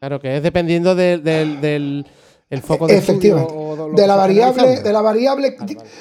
claro, 0.00 0.18
que 0.18 0.38
es 0.38 0.42
dependiendo 0.42 0.94
del 0.94 2.06
el 2.52 2.60
foco 2.60 2.86
de 2.86 2.98
Efectivamente. 2.98 3.54
de, 3.94 4.06
la 4.06 4.14
variable, 4.14 4.82
de 4.82 4.92
la 4.92 5.00
variable 5.00 5.56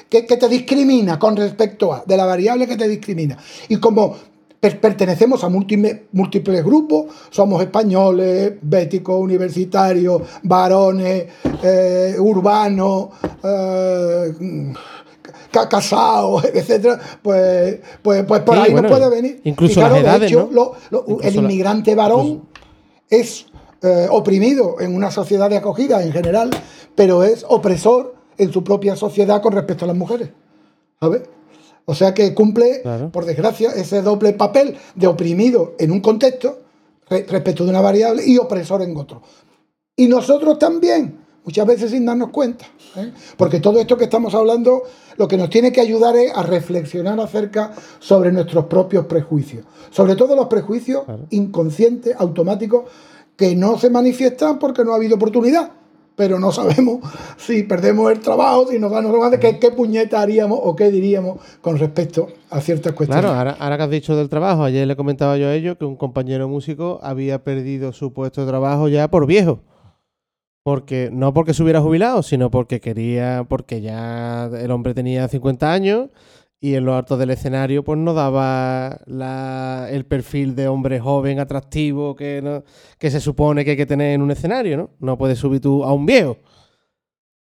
que, 0.09 0.21
te 0.23 0.49
discrimina 0.49 1.17
con 1.17 1.37
respecto 1.37 1.93
a, 1.93 2.03
de 2.05 2.17
la 2.17 2.25
variable 2.25 2.67
que 2.67 2.75
te 2.75 2.89
discrimina. 2.89 3.37
Y 3.69 3.77
como 3.77 4.17
pertenecemos 4.59 5.45
a 5.45 5.49
múltiples, 5.49 6.65
grupos, 6.65 7.05
somos 7.29 7.61
españoles, 7.61 8.51
béticos, 8.61 9.17
universitarios, 9.17 10.23
varones, 10.43 11.27
eh, 11.63 12.15
urbanos, 12.19 13.07
eh, 13.41 14.73
casados, 15.69 16.43
etcétera, 16.53 16.99
pues, 17.21 17.79
pues, 18.01 18.25
pues 18.25 18.41
por 18.41 18.57
ahí 18.57 18.73
no 18.73 18.83
puede 18.89 19.09
venir. 19.09 19.39
Incluso 19.45 19.79
las 19.79 19.97
edades, 19.97 20.33
el 21.21 21.35
inmigrante 21.35 21.95
varón 21.95 22.43
es 23.09 23.45
eh, 23.81 24.07
oprimido 24.09 24.79
en 24.79 24.95
una 24.95 25.11
sociedad 25.11 25.49
de 25.49 25.57
acogida 25.57 26.03
en 26.03 26.11
general, 26.11 26.49
pero 26.95 27.23
es 27.23 27.45
opresor 27.47 28.15
en 28.37 28.51
su 28.51 28.63
propia 28.63 28.95
sociedad 28.95 29.41
con 29.41 29.53
respecto 29.53 29.85
a 29.85 29.87
las 29.87 29.97
mujeres. 29.97 30.29
¿sabes? 31.01 31.23
O 31.85 31.95
sea 31.95 32.13
que 32.13 32.33
cumple, 32.33 32.83
por 33.11 33.25
desgracia, 33.25 33.71
ese 33.71 34.01
doble 34.01 34.33
papel 34.33 34.77
de 34.95 35.07
oprimido 35.07 35.73
en 35.79 35.91
un 35.91 35.99
contexto 35.99 36.59
respecto 37.09 37.65
de 37.65 37.71
una 37.71 37.81
variable 37.81 38.23
y 38.25 38.37
opresor 38.37 38.83
en 38.83 38.95
otro. 38.95 39.21
Y 39.95 40.07
nosotros 40.07 40.59
también, 40.59 41.19
muchas 41.43 41.65
veces 41.65 41.91
sin 41.91 42.05
darnos 42.05 42.29
cuenta. 42.29 42.65
¿eh? 42.95 43.11
Porque 43.35 43.59
todo 43.59 43.79
esto 43.81 43.97
que 43.97 44.05
estamos 44.05 44.33
hablando 44.35 44.83
lo 45.17 45.27
que 45.27 45.37
nos 45.37 45.49
tiene 45.49 45.71
que 45.71 45.81
ayudar 45.81 46.15
es 46.15 46.31
a 46.33 46.43
reflexionar 46.43 47.19
acerca 47.19 47.73
sobre 47.99 48.31
nuestros 48.31 48.65
propios 48.65 49.07
prejuicios. 49.07 49.65
Sobre 49.89 50.15
todo 50.15 50.35
los 50.35 50.47
prejuicios 50.47 51.03
inconscientes, 51.31 52.15
automáticos, 52.17 52.85
que 53.41 53.55
no 53.55 53.79
se 53.79 53.89
manifiestan 53.89 54.59
porque 54.59 54.85
no 54.85 54.93
ha 54.93 54.97
habido 54.97 55.15
oportunidad. 55.15 55.71
Pero 56.15 56.39
no 56.39 56.51
sabemos 56.51 56.99
si 57.37 57.63
perdemos 57.63 58.11
el 58.11 58.19
trabajo, 58.19 58.67
si 58.67 58.77
nos 58.77 58.91
dan 58.91 59.05
no 59.05 59.31
qué, 59.39 59.57
qué 59.57 59.71
puñeta 59.71 60.21
haríamos 60.21 60.59
o 60.61 60.75
qué 60.75 60.91
diríamos 60.91 61.39
con 61.59 61.79
respecto 61.79 62.27
a 62.51 62.61
ciertas 62.61 62.93
cuestiones. 62.93 63.23
Claro, 63.23 63.35
ahora, 63.35 63.57
ahora, 63.59 63.77
que 63.77 63.83
has 63.83 63.89
dicho 63.89 64.15
del 64.15 64.29
trabajo, 64.29 64.63
ayer 64.63 64.85
le 64.85 64.95
comentaba 64.95 65.37
yo 65.37 65.47
a 65.47 65.55
ellos 65.55 65.77
que 65.77 65.85
un 65.85 65.95
compañero 65.95 66.47
músico 66.47 66.99
había 67.01 67.43
perdido 67.43 67.93
su 67.93 68.13
puesto 68.13 68.41
de 68.41 68.47
trabajo 68.47 68.87
ya 68.87 69.09
por 69.09 69.25
viejo. 69.25 69.61
Porque, 70.63 71.09
no 71.11 71.33
porque 71.33 71.55
se 71.55 71.63
hubiera 71.63 71.81
jubilado, 71.81 72.21
sino 72.21 72.51
porque 72.51 72.79
quería, 72.79 73.47
porque 73.49 73.81
ya 73.81 74.45
el 74.45 74.69
hombre 74.69 74.93
tenía 74.93 75.27
50 75.27 75.73
años 75.73 76.09
y 76.61 76.75
en 76.75 76.85
los 76.85 76.95
altos 76.95 77.19
del 77.19 77.31
escenario 77.31 77.83
pues 77.83 77.99
no 77.99 78.13
daba 78.13 78.99
el 79.89 80.05
perfil 80.05 80.55
de 80.55 80.69
hombre 80.69 81.01
joven, 81.01 81.39
atractivo, 81.39 82.15
que, 82.15 82.63
que 82.97 83.11
se 83.11 83.19
supone 83.19 83.65
que 83.65 83.71
hay 83.71 83.77
que 83.77 83.85
tener 83.85 84.13
en 84.13 84.21
un 84.21 84.31
escenario, 84.31 84.77
¿no? 84.77 84.91
No 84.99 85.17
puedes 85.17 85.39
subir 85.39 85.59
tú 85.59 85.83
a 85.83 85.91
un 85.91 86.05
viejo. 86.05 86.37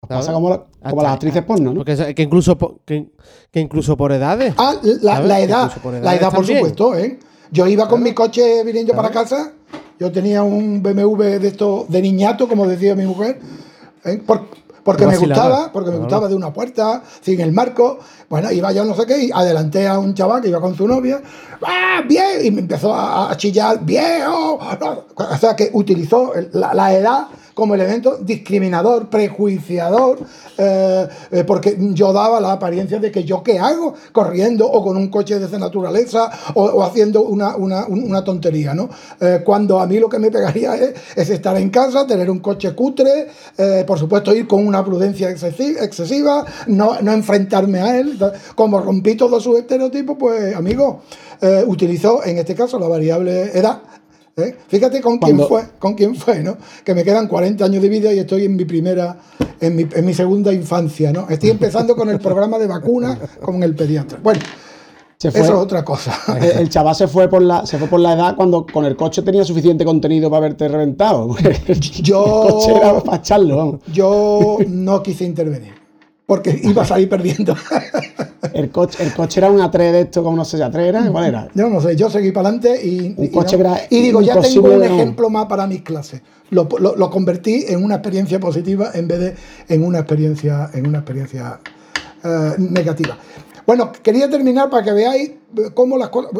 Pasa 0.07 0.33
como, 0.33 0.51
las 0.51 1.13
actrices 1.13 1.43
porno, 1.43 1.73
¿no? 1.73 1.85
que, 1.85 2.15
incluso, 2.19 2.59
que, 2.85 3.11
incluso 3.55 3.97
por 3.97 4.13
edades. 4.13 4.55
Ah, 4.59 4.75
la, 5.01 5.41
edad. 5.41 5.73
la 6.03 6.15
edad, 6.15 6.33
por 6.33 6.47
supuesto, 6.47 6.95
¿eh? 6.95 7.19
Yo 7.51 7.67
iba 7.67 7.89
con 7.89 8.03
mi 8.03 8.13
coche 8.13 8.63
viniendo 8.65 8.93
para 8.93 9.11
casa 9.11 9.53
yo 9.99 10.13
tenía 10.13 10.43
un 10.43 10.83
BMW 10.83 11.39
de 11.39 11.49
esto 11.49 11.87
de 11.89 12.03
niñato, 12.03 12.49
como 12.49 12.67
decía 12.67 12.95
mi 12.95 13.07
mujer, 13.07 13.41
¿eh? 14.05 14.21
Porque 14.87 15.05
me 15.05 15.17
gustaba, 15.17 15.73
porque 15.73 15.91
me 15.91 15.99
gustaba 15.99 16.29
de 16.29 16.37
una 16.37 16.53
puerta, 16.53 17.03
sin 17.21 17.41
el 17.41 17.53
marco. 17.53 17.99
Bueno, 18.31 18.53
iba 18.53 18.71
yo 18.71 18.85
no 18.85 18.95
sé 18.95 19.05
qué, 19.05 19.25
y 19.25 19.31
adelanté 19.35 19.89
a 19.89 19.99
un 19.99 20.15
chaval 20.15 20.41
que 20.41 20.49
iba 20.49 20.61
con 20.61 20.77
su 20.77 20.87
novia, 20.87 21.21
¡ah, 21.61 22.03
bien! 22.07 22.45
Y 22.45 22.53
me 22.53 22.61
empezó 22.61 22.95
a, 22.95 23.37
chillar, 23.37 23.81
¡viejo! 23.85 24.61
O 25.17 25.37
sea, 25.39 25.57
que 25.57 25.71
utilizó 25.73 26.33
la 26.53 26.95
edad 26.95 27.27
como 27.57 27.75
elemento 27.75 28.19
discriminador, 28.19 29.09
prejuiciador, 29.09 30.19
eh, 30.59 31.09
eh, 31.31 31.45
porque 31.45 31.75
yo 31.95 32.13
daba 32.13 32.39
la 32.39 32.53
apariencia 32.53 32.99
de 32.99 33.11
que 33.11 33.25
yo 33.25 33.43
qué 33.43 33.59
hago 33.59 33.95
corriendo 34.13 34.71
o 34.71 34.85
con 34.85 34.99
un 34.99 35.09
coche 35.09 35.39
de 35.39 35.47
esa 35.47 35.59
naturaleza 35.59 36.31
o, 36.53 36.83
haciendo 36.83 37.23
una, 37.23 38.23
tontería, 38.25 38.75
¿no? 38.75 38.91
Eh, 39.19 39.41
cuando 39.43 39.81
a 39.81 39.87
mí 39.87 39.99
lo 39.99 40.11
que 40.11 40.19
me 40.19 40.31
pegaría 40.31 40.75
es, 40.75 41.31
estar 41.31 41.57
en 41.57 41.71
casa, 41.71 42.07
tener 42.07 42.31
un 42.31 42.41
coche 42.41 42.75
cutre, 42.75 43.29
por 43.87 43.99
supuesto 43.99 44.35
ir 44.35 44.47
con 44.47 44.67
una 44.67 44.85
prudencia 44.85 45.31
excesiva, 45.31 46.45
no, 46.67 47.01
no 47.01 47.13
enfrentarme 47.13 47.81
a 47.81 47.99
él. 47.99 48.19
Como 48.55 48.81
rompí 48.81 49.15
todos 49.15 49.43
sus 49.43 49.59
estereotipos, 49.59 50.19
pues 50.21 50.55
amigo, 50.55 51.01
utilizó 51.67 52.23
en 52.23 52.37
este 52.37 52.55
caso 52.55 52.79
la 52.79 52.89
variable 52.89 53.59
edad 53.59 53.81
¿Eh? 54.39 54.55
Fíjate 54.69 55.01
con 55.01 55.17
quién 55.17 55.41
fue, 55.41 55.63
con 55.79 55.95
quién 55.95 56.15
fue, 56.15 56.43
¿no? 56.43 56.59
Que 56.85 56.95
me 56.95 57.05
quedan 57.05 57.27
40 57.27 57.65
años 57.65 57.81
de 57.81 57.89
vida 57.89 58.13
y 58.13 58.19
estoy 58.19 58.45
en 58.45 58.55
mi 58.55 58.67
primera, 58.67 59.17
en 59.61 59.75
mi, 59.75 59.87
en 59.91 60.05
mi 60.05 60.13
segunda 60.13 60.53
infancia, 60.53 61.11
¿no? 61.11 61.27
Estoy 61.31 61.49
empezando 61.49 61.97
con 61.97 62.11
el 62.11 62.19
programa 62.19 62.59
de 62.59 62.67
vacuna 62.67 63.19
con 63.41 63.63
el 63.63 63.75
pediatra. 63.75 64.19
Bueno, 64.23 64.41
eso 65.23 65.39
es 65.39 65.51
otra 65.51 65.83
cosa. 65.83 66.15
El, 66.39 66.69
chaval 66.69 66.95
se 66.95 67.09
fue 67.09 67.31
por 67.31 67.41
la, 67.41 67.65
se 67.65 67.79
fue 67.79 67.89
por 67.89 67.99
la 67.99 68.13
edad 68.13 68.37
cuando 68.37 68.67
con 68.67 68.85
el 68.85 68.95
coche 68.95 69.23
tenía 69.23 69.43
suficiente 69.43 69.87
contenido 69.87 70.29
para 70.29 70.45
haberte 70.45 70.69
reventado. 70.69 71.35
Yo, 72.03 72.45
el 72.45 72.53
coche 72.53 72.73
era 72.77 73.01
para 73.01 73.17
echarlo. 73.17 73.81
Yo 73.91 74.59
no 74.69 75.03
quise 75.03 75.25
intervenir 75.25 75.86
porque 76.27 76.61
iba 76.65 76.83
a 76.83 76.85
salir 76.85 77.09
perdiendo. 77.09 77.57
el, 78.53 78.71
coche, 78.71 79.03
el 79.03 79.15
coche 79.15 79.41
era 79.41 79.51
un 79.51 79.61
A3 79.61 79.79
de 79.93 80.01
esto, 80.03 80.23
como 80.23 80.37
no 80.37 80.45
sé, 80.45 80.59
A3 80.59 80.79
era, 80.79 81.11
¿cuál 81.11 81.27
era? 81.27 81.49
Yo 81.55 81.69
no 81.71 81.81
sé, 81.81 81.97
yo 81.97 82.11
seguí 82.11 82.33
para 82.33 82.49
adelante 82.49 82.85
y, 82.85 83.15
y, 83.17 84.03
digo, 84.03 84.21
ya 84.21 84.41
tengo 84.41 84.75
un 84.75 84.85
ejemplo 84.85 85.31
más 85.31 85.47
para 85.47 85.67
mis 85.67 85.83
clases. 85.83 86.21
Lo, 86.51 86.69
convertí 87.11 87.65
en 87.69 87.83
una 87.83 87.97
experiencia 87.97 88.39
positiva 88.39 88.91
en 88.95 89.09
vez 89.09 89.19
de 89.19 89.35
en 89.69 89.85
una 89.85 89.99
experiencia, 90.01 90.71
en 90.75 90.87
una 90.87 90.99
experiencia 90.99 91.61
eh, 92.23 92.53
negativa. 92.59 93.19
Bueno, 93.67 93.91
quería 93.91 94.31
terminar 94.31 94.71
para 94.71 94.85
que 94.85 94.93
veáis 94.93 95.33
cómo 95.75 95.99
las 95.99 96.11
cosas. 96.11 96.31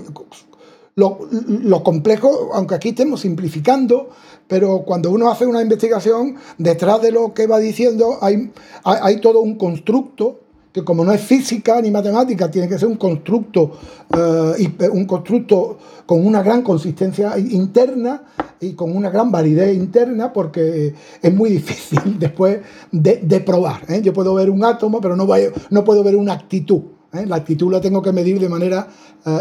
Lo, 0.99 1.85
complejo, 1.85 2.53
aunque 2.55 2.75
aquí 2.75 2.89
estemos 2.89 3.21
simplificando, 3.21 4.09
pero 4.49 4.79
cuando 4.87 5.11
uno 5.11 5.31
hace 5.31 5.45
una 5.45 5.61
investigación, 5.61 6.37
detrás 6.57 7.03
de 7.03 7.13
lo 7.13 7.35
que 7.35 7.47
va 7.47 7.59
diciendo 7.59 8.17
hay, 8.23 8.51
hay, 8.83 9.21
todo 9.21 9.43
un 9.43 9.57
constructo 9.57 10.41
que 10.73 10.85
como 10.85 11.05
no 11.05 11.13
es 11.13 11.21
física 11.21 11.83
ni 11.83 11.91
matemática, 11.91 12.51
tiene 12.51 12.67
que 12.67 12.79
ser 12.79 12.89
un 12.89 12.97
constructo, 12.97 13.73
eh, 14.17 14.89
un 14.91 15.05
constructo 15.05 15.77
con 16.07 16.25
una 16.25 16.43
gran 16.43 16.63
consistencia 16.63 17.37
interna 17.37 18.23
y 18.59 18.73
con 18.73 18.97
una 18.97 19.11
gran 19.11 19.31
validez 19.31 19.77
interna, 19.77 20.33
porque 20.33 20.95
es 21.21 21.35
muy 21.35 21.51
difícil 21.51 22.01
después 22.19 22.61
de, 22.91 23.41
probar. 23.41 23.83
¿eh? 23.91 24.01
Yo 24.01 24.15
puedo 24.15 24.33
ver 24.33 24.49
un 24.49 24.65
átomo, 24.65 25.03
pero 25.03 25.15
no, 25.15 25.29
no 25.69 25.85
puedo 25.85 26.03
ver 26.03 26.17
una 26.17 26.33
actitud. 26.33 26.81
¿eh? 27.13 27.27
La 27.27 27.37
actitud 27.37 27.71
la 27.71 27.83
tengo 27.83 28.01
que 28.01 28.13
medir 28.13 28.41
de 28.41 28.49
manera 28.49 28.89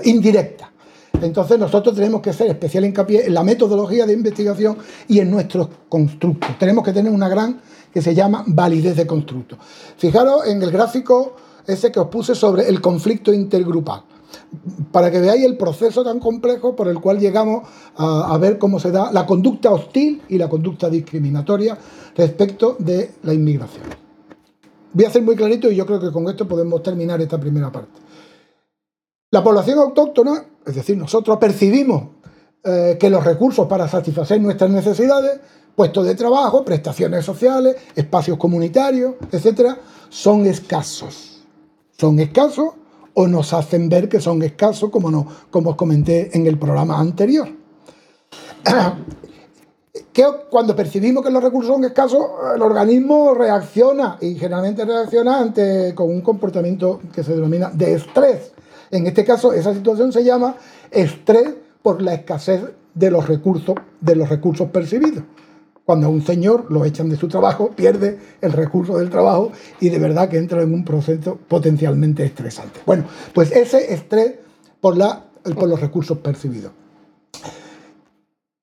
indirecta. 0.03 0.73
Entonces 1.21 1.59
nosotros 1.59 1.95
tenemos 1.95 2.21
que 2.21 2.29
hacer 2.29 2.47
especial 2.47 2.85
hincapié 2.85 3.25
en 3.27 3.33
la 3.33 3.43
metodología 3.43 4.05
de 4.05 4.13
investigación 4.13 4.77
y 5.07 5.19
en 5.19 5.31
nuestros 5.31 5.69
constructos. 5.89 6.57
Tenemos 6.59 6.83
que 6.83 6.93
tener 6.93 7.11
una 7.11 7.29
gran 7.29 7.61
que 7.93 8.01
se 8.01 8.13
llama 8.13 8.43
validez 8.47 8.95
de 8.97 9.07
constructo. 9.07 9.57
Fijaros 9.97 10.45
en 10.47 10.61
el 10.61 10.71
gráfico 10.71 11.35
ese 11.65 11.91
que 11.91 11.99
os 11.99 12.07
puse 12.07 12.35
sobre 12.35 12.67
el 12.67 12.79
conflicto 12.79 13.33
intergrupal, 13.33 14.03
para 14.91 15.09
que 15.09 15.19
veáis 15.19 15.43
el 15.43 15.57
proceso 15.57 16.03
tan 16.03 16.19
complejo 16.19 16.75
por 16.75 16.87
el 16.87 16.99
cual 16.99 17.19
llegamos 17.19 17.67
a, 17.97 18.33
a 18.33 18.37
ver 18.37 18.59
cómo 18.59 18.79
se 18.79 18.91
da 18.91 19.11
la 19.11 19.25
conducta 19.25 19.71
hostil 19.71 20.21
y 20.29 20.37
la 20.37 20.47
conducta 20.47 20.89
discriminatoria 20.89 21.77
respecto 22.15 22.75
de 22.77 23.15
la 23.23 23.33
inmigración. 23.33 23.83
Voy 24.93 25.05
a 25.05 25.07
hacer 25.09 25.23
muy 25.23 25.35
clarito 25.35 25.69
y 25.69 25.75
yo 25.75 25.85
creo 25.85 25.99
que 25.99 26.11
con 26.11 26.29
esto 26.29 26.47
podemos 26.47 26.81
terminar 26.83 27.19
esta 27.21 27.39
primera 27.39 27.71
parte. 27.71 27.99
La 29.31 29.43
población 29.43 29.79
autóctona, 29.79 30.45
es 30.65 30.75
decir, 30.75 30.97
nosotros 30.97 31.37
percibimos 31.37 32.03
eh, 32.63 32.97
que 32.99 33.09
los 33.09 33.23
recursos 33.23 33.67
para 33.67 33.87
satisfacer 33.87 34.41
nuestras 34.41 34.71
necesidades, 34.71 35.39
puestos 35.75 36.05
de 36.05 36.15
trabajo, 36.15 36.65
prestaciones 36.65 37.23
sociales, 37.23 37.75
espacios 37.95 38.37
comunitarios, 38.37 39.15
etcétera, 39.31 39.77
son 40.09 40.45
escasos. 40.45 41.43
Son 41.97 42.19
escasos 42.19 42.69
o 43.13 43.27
nos 43.27 43.53
hacen 43.53 43.87
ver 43.87 44.09
que 44.09 44.19
son 44.19 44.41
escasos, 44.41 44.89
como, 44.89 45.11
no, 45.11 45.27
os 45.51 45.75
comenté 45.75 46.35
en 46.35 46.47
el 46.47 46.57
programa 46.57 46.99
anterior. 46.99 47.47
que 50.11 50.23
cuando 50.49 50.75
percibimos 50.75 51.23
que 51.23 51.29
los 51.29 51.43
recursos 51.43 51.73
son 51.73 51.83
escasos, 51.83 52.19
el 52.55 52.61
organismo 52.61 53.33
reacciona 53.33 54.17
y 54.21 54.35
generalmente 54.35 54.85
reacciona 54.85 55.39
ante, 55.39 55.93
con 55.93 56.09
un 56.09 56.21
comportamiento 56.21 57.01
que 57.13 57.23
se 57.23 57.35
denomina 57.35 57.69
de 57.69 57.93
estrés. 57.93 58.54
En 58.91 59.07
este 59.07 59.25
caso, 59.25 59.53
esa 59.53 59.73
situación 59.73 60.11
se 60.11 60.23
llama 60.23 60.55
estrés 60.91 61.55
por 61.81 62.01
la 62.01 62.13
escasez 62.13 62.61
de 62.93 63.11
los 63.11 63.27
recursos, 63.27 63.75
de 64.01 64.15
los 64.15 64.29
recursos 64.29 64.69
percibidos. 64.69 65.23
Cuando 65.85 66.07
a 66.07 66.09
un 66.09 66.23
señor 66.23 66.71
lo 66.71 66.83
echan 66.83 67.09
de 67.09 67.15
su 67.15 67.27
trabajo, 67.27 67.69
pierde 67.75 68.17
el 68.41 68.53
recurso 68.53 68.97
del 68.97 69.11
trabajo 69.11 69.51
y 69.79 69.89
de 69.89 69.99
verdad 69.99 70.29
que 70.29 70.37
entra 70.37 70.63
en 70.63 70.73
un 70.73 70.83
proceso 70.83 71.37
potencialmente 71.47 72.25
estresante. 72.25 72.79
Bueno, 72.87 73.05
pues 73.33 73.51
ese 73.51 73.93
estrés 73.93 74.33
por, 74.81 74.97
la, 74.97 75.25
por 75.43 75.69
los 75.69 75.79
recursos 75.79 76.17
percibidos. 76.17 76.71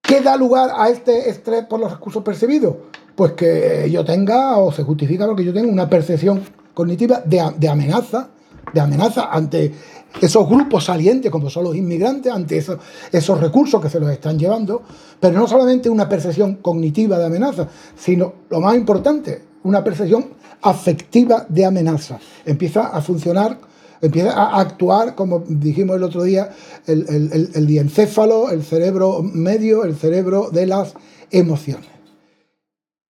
¿Qué 0.00 0.20
da 0.20 0.36
lugar 0.36 0.72
a 0.76 0.88
este 0.88 1.30
estrés 1.30 1.64
por 1.66 1.78
los 1.78 1.92
recursos 1.92 2.24
percibidos? 2.24 2.74
Pues 3.14 3.32
que 3.32 3.88
yo 3.88 4.04
tenga, 4.04 4.58
o 4.58 4.72
se 4.72 4.82
justifica 4.82 5.26
porque 5.26 5.44
yo 5.44 5.52
tenga 5.52 5.70
una 5.70 5.88
percepción 5.88 6.42
cognitiva 6.74 7.22
de, 7.24 7.40
de 7.56 7.68
amenaza, 7.68 8.30
de 8.72 8.80
amenaza 8.80 9.30
ante 9.30 9.72
esos 10.20 10.48
grupos 10.48 10.84
salientes, 10.84 11.30
como 11.30 11.48
son 11.48 11.64
los 11.64 11.76
inmigrantes, 11.76 12.32
ante 12.32 12.58
esos, 12.58 12.78
esos 13.10 13.40
recursos 13.40 13.80
que 13.80 13.88
se 13.88 13.98
los 13.98 14.10
están 14.10 14.38
llevando, 14.38 14.82
pero 15.18 15.38
no 15.38 15.46
solamente 15.46 15.88
una 15.88 16.08
percepción 16.08 16.56
cognitiva 16.56 17.18
de 17.18 17.26
amenaza, 17.26 17.68
sino 17.96 18.32
lo 18.50 18.60
más 18.60 18.74
importante, 18.76 19.42
una 19.64 19.82
percepción 19.82 20.26
afectiva 20.62 21.46
de 21.48 21.64
amenaza. 21.64 22.18
Empieza 22.44 22.88
a 22.88 23.00
funcionar, 23.00 23.58
empieza 24.00 24.32
a 24.32 24.60
actuar, 24.60 25.14
como 25.14 25.44
dijimos 25.46 25.96
el 25.96 26.02
otro 26.02 26.22
día, 26.24 26.50
el, 26.86 27.06
el, 27.08 27.50
el 27.54 27.66
diencéfalo, 27.66 28.50
el 28.50 28.62
cerebro 28.62 29.22
medio, 29.22 29.84
el 29.84 29.96
cerebro 29.96 30.50
de 30.50 30.66
las 30.66 30.94
emociones. 31.30 31.88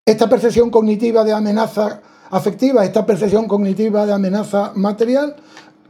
Esta 0.05 0.27
percepción 0.27 0.69
cognitiva 0.69 1.23
de 1.23 1.33
amenaza 1.33 2.01
afectiva, 2.35 2.83
esta 2.83 3.05
percepción 3.05 3.47
cognitiva 3.47 4.05
de 4.05 4.13
amenaza 4.13 4.73
material, 4.75 5.35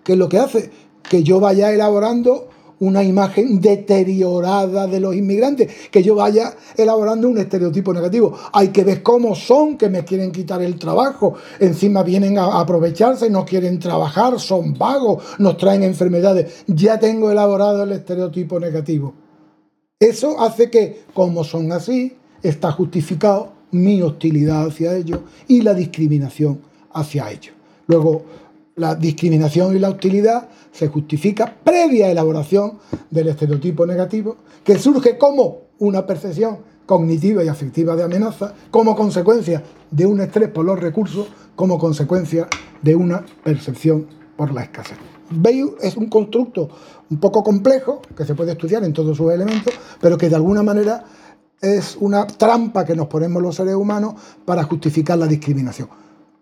¿Qué 0.04 0.14
es 0.14 0.18
lo 0.18 0.30
que 0.30 0.38
hace? 0.38 0.70
Que 1.02 1.24
yo 1.24 1.40
vaya 1.40 1.72
elaborando 1.72 2.50
una 2.80 3.02
imagen 3.04 3.62
deteriorada 3.62 4.88
de 4.88 5.00
los 5.00 5.16
inmigrantes, 5.16 5.72
que 5.90 6.04
yo 6.04 6.16
vaya 6.16 6.54
elaborando 6.76 7.30
un 7.30 7.38
estereotipo 7.38 7.94
negativo. 7.94 8.38
Hay 8.52 8.70
que 8.70 8.84
ver 8.84 9.02
cómo 9.02 9.36
son, 9.36 9.78
que 9.78 9.88
me 9.88 10.04
quieren 10.04 10.34
quitar 10.34 10.62
el 10.62 10.78
trabajo, 10.78 11.36
encima 11.60 12.04
vienen 12.04 12.38
a 12.38 12.60
aprovecharse, 12.60 13.30
no 13.30 13.46
quieren 13.46 13.80
trabajar, 13.80 14.38
son 14.40 14.78
vagos, 14.78 15.24
nos 15.40 15.56
traen 15.56 15.84
enfermedades. 15.84 16.66
Ya 16.68 17.00
tengo 17.00 17.32
elaborado 17.32 17.84
el 17.84 17.94
estereotipo 17.94 18.60
negativo. 18.60 19.14
Eso 19.98 20.42
hace 20.42 20.70
que, 20.70 21.04
como 21.14 21.46
son 21.46 21.72
así, 21.72 22.18
está 22.42 22.74
justificado 22.74 23.54
mi 23.74 24.02
hostilidad 24.02 24.68
hacia 24.68 24.96
ellos 24.96 25.20
y 25.48 25.62
la 25.62 25.74
discriminación 25.74 26.62
hacia 26.94 27.30
ellos. 27.30 27.54
Luego, 27.88 28.24
la 28.76 28.96
discriminación 28.96 29.76
y 29.76 29.80
la 29.80 29.90
hostilidad 29.90 30.50
se 30.72 30.88
justifica 30.88 31.54
previa 31.64 32.10
elaboración 32.10 32.80
del 33.12 33.28
estereotipo 33.28 33.86
negativo, 33.86 34.38
que 34.64 34.80
surge 34.80 35.18
como 35.18 35.64
una 35.80 36.06
percepción 36.06 36.60
cognitiva 36.86 37.44
y 37.44 37.48
afectiva 37.48 37.96
de 37.96 38.04
amenaza, 38.04 38.54
como 38.72 38.96
consecuencia 38.96 39.64
de 39.92 40.06
un 40.06 40.22
estrés 40.22 40.50
por 40.50 40.66
los 40.66 40.80
recursos, 40.80 41.28
como 41.56 41.78
consecuencia 41.78 42.48
de 42.82 42.96
una 42.96 43.26
percepción 43.44 44.08
por 44.36 44.54
la 44.54 44.64
escasez. 44.64 44.98
Es 45.82 45.98
un 45.98 46.08
constructo 46.08 46.70
un 47.10 47.20
poco 47.20 47.44
complejo, 47.44 48.02
que 48.16 48.26
se 48.26 48.36
puede 48.36 48.52
estudiar 48.52 48.84
en 48.84 48.94
todos 48.94 49.18
sus 49.18 49.32
elementos, 49.32 49.74
pero 50.02 50.18
que 50.18 50.30
de 50.30 50.36
alguna 50.36 50.64
manera 50.64 51.06
es 51.64 51.98
una 52.00 52.28
trampa 52.28 52.84
que 52.84 52.96
nos 52.96 53.08
ponemos 53.08 53.42
los 53.42 53.56
seres 53.56 53.76
humanos 53.76 54.16
para 54.46 54.64
justificar 54.64 55.18
la 55.18 55.26
discriminación. 55.26 55.88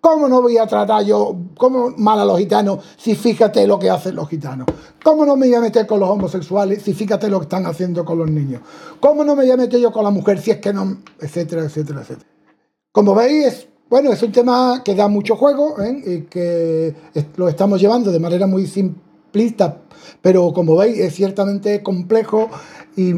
¿Cómo 0.01 0.27
no 0.27 0.41
voy 0.41 0.57
a 0.57 0.65
tratar 0.65 1.05
yo 1.05 1.37
como 1.55 1.91
mal 1.95 2.19
a 2.19 2.25
los 2.25 2.39
gitanos 2.39 2.83
si 2.97 3.13
fíjate 3.13 3.67
lo 3.67 3.77
que 3.77 3.91
hacen 3.91 4.15
los 4.15 4.27
gitanos? 4.27 4.65
¿Cómo 5.03 5.27
no 5.27 5.35
me 5.35 5.45
voy 5.45 5.55
a 5.55 5.61
meter 5.61 5.85
con 5.85 5.99
los 5.99 6.09
homosexuales 6.09 6.81
si 6.81 6.95
fíjate 6.95 7.29
lo 7.29 7.39
que 7.39 7.43
están 7.43 7.67
haciendo 7.67 8.03
con 8.03 8.17
los 8.17 8.31
niños? 8.31 8.61
¿Cómo 8.99 9.23
no 9.23 9.35
me 9.35 9.43
voy 9.43 9.51
a 9.51 9.57
meter 9.57 9.79
yo 9.79 9.91
con 9.91 10.03
la 10.03 10.09
mujer 10.09 10.41
si 10.41 10.49
es 10.49 10.57
que 10.57 10.73
no...? 10.73 10.97
Etcétera, 11.19 11.65
etcétera, 11.65 12.01
etcétera. 12.01 12.27
Como 12.91 13.13
veis, 13.13 13.45
es, 13.45 13.67
bueno, 13.91 14.11
es 14.11 14.23
un 14.23 14.31
tema 14.31 14.81
que 14.83 14.95
da 14.95 15.07
mucho 15.07 15.35
juego 15.35 15.79
¿eh? 15.79 16.01
y 16.03 16.21
que 16.21 16.95
lo 17.35 17.47
estamos 17.47 17.79
llevando 17.79 18.11
de 18.11 18.19
manera 18.19 18.47
muy 18.47 18.65
simplista, 19.31 19.77
pero 20.21 20.51
como 20.53 20.75
veis 20.75 20.99
es 20.99 21.15
ciertamente 21.15 21.81
complejo 21.81 22.49
y, 22.97 23.11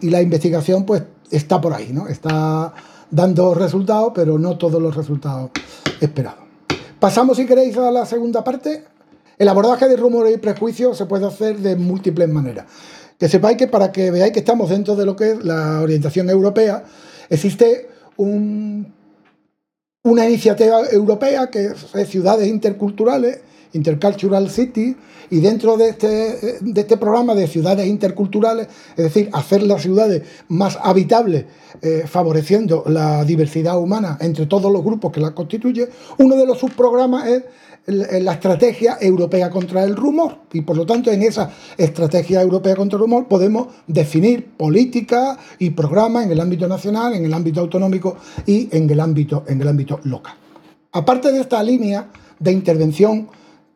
y 0.00 0.10
la 0.10 0.22
investigación 0.22 0.84
pues 0.86 1.02
está 1.30 1.60
por 1.60 1.74
ahí, 1.74 1.90
¿no? 1.92 2.08
Está 2.08 2.72
dando 3.10 3.52
resultados, 3.54 4.12
pero 4.14 4.38
no 4.38 4.56
todos 4.56 4.80
los 4.80 4.96
resultados 4.96 5.50
esperados. 6.00 6.40
Pasamos, 6.98 7.36
si 7.36 7.46
queréis, 7.46 7.76
a 7.76 7.90
la 7.90 8.06
segunda 8.06 8.42
parte. 8.42 8.84
El 9.36 9.48
abordaje 9.48 9.88
de 9.88 9.96
rumores 9.96 10.34
y 10.34 10.38
prejuicios 10.38 10.96
se 10.96 11.06
puede 11.06 11.26
hacer 11.26 11.58
de 11.58 11.76
múltiples 11.76 12.28
maneras. 12.28 12.66
Que 13.18 13.28
sepáis 13.28 13.58
que 13.58 13.66
para 13.66 13.92
que 13.92 14.10
veáis 14.10 14.32
que 14.32 14.38
estamos 14.38 14.70
dentro 14.70 14.96
de 14.96 15.04
lo 15.04 15.16
que 15.16 15.32
es 15.32 15.44
la 15.44 15.80
orientación 15.80 16.30
europea, 16.30 16.84
existe 17.28 17.88
una 18.16 18.86
iniciativa 20.26 20.82
europea 20.90 21.50
que 21.50 21.72
es 21.94 22.08
Ciudades 22.08 22.48
Interculturales, 22.48 23.40
Intercultural 23.72 24.50
City, 24.50 24.96
y 25.30 25.40
dentro 25.40 25.76
de 25.76 25.90
este, 25.90 26.58
de 26.60 26.80
este 26.80 26.96
programa 26.98 27.34
de 27.34 27.46
ciudades 27.46 27.86
interculturales, 27.86 28.68
es 28.96 29.04
decir, 29.04 29.30
hacer 29.32 29.62
las 29.62 29.80
ciudades 29.80 30.22
más 30.48 30.78
habitables, 30.82 31.46
eh, 31.80 32.04
favoreciendo 32.06 32.84
la 32.86 33.24
diversidad 33.24 33.78
humana 33.78 34.18
entre 34.20 34.46
todos 34.46 34.70
los 34.70 34.84
grupos 34.84 35.10
que 35.10 35.20
las 35.20 35.30
constituyen, 35.30 35.88
uno 36.18 36.36
de 36.36 36.46
los 36.46 36.58
subprogramas 36.58 37.26
es 37.28 37.42
la 37.86 38.34
estrategia 38.34 38.98
europea 39.00 39.50
contra 39.50 39.82
el 39.82 39.96
rumor 39.96 40.38
y 40.52 40.60
por 40.60 40.76
lo 40.76 40.86
tanto 40.86 41.10
en 41.10 41.22
esa 41.22 41.50
estrategia 41.76 42.40
europea 42.40 42.76
contra 42.76 42.96
el 42.96 43.00
rumor 43.00 43.26
podemos 43.26 43.68
definir 43.88 44.52
políticas 44.56 45.38
y 45.58 45.70
programas 45.70 46.26
en 46.26 46.32
el 46.32 46.40
ámbito 46.40 46.68
nacional, 46.68 47.14
en 47.14 47.24
el 47.24 47.34
ámbito 47.34 47.60
autonómico 47.60 48.16
y 48.46 48.68
en 48.70 48.88
el 48.88 49.00
ámbito, 49.00 49.44
en 49.48 49.60
el 49.60 49.66
ámbito 49.66 49.98
local. 50.04 50.34
Aparte 50.92 51.32
de 51.32 51.40
esta 51.40 51.60
línea 51.62 52.08
de 52.38 52.52
intervención 52.52 53.28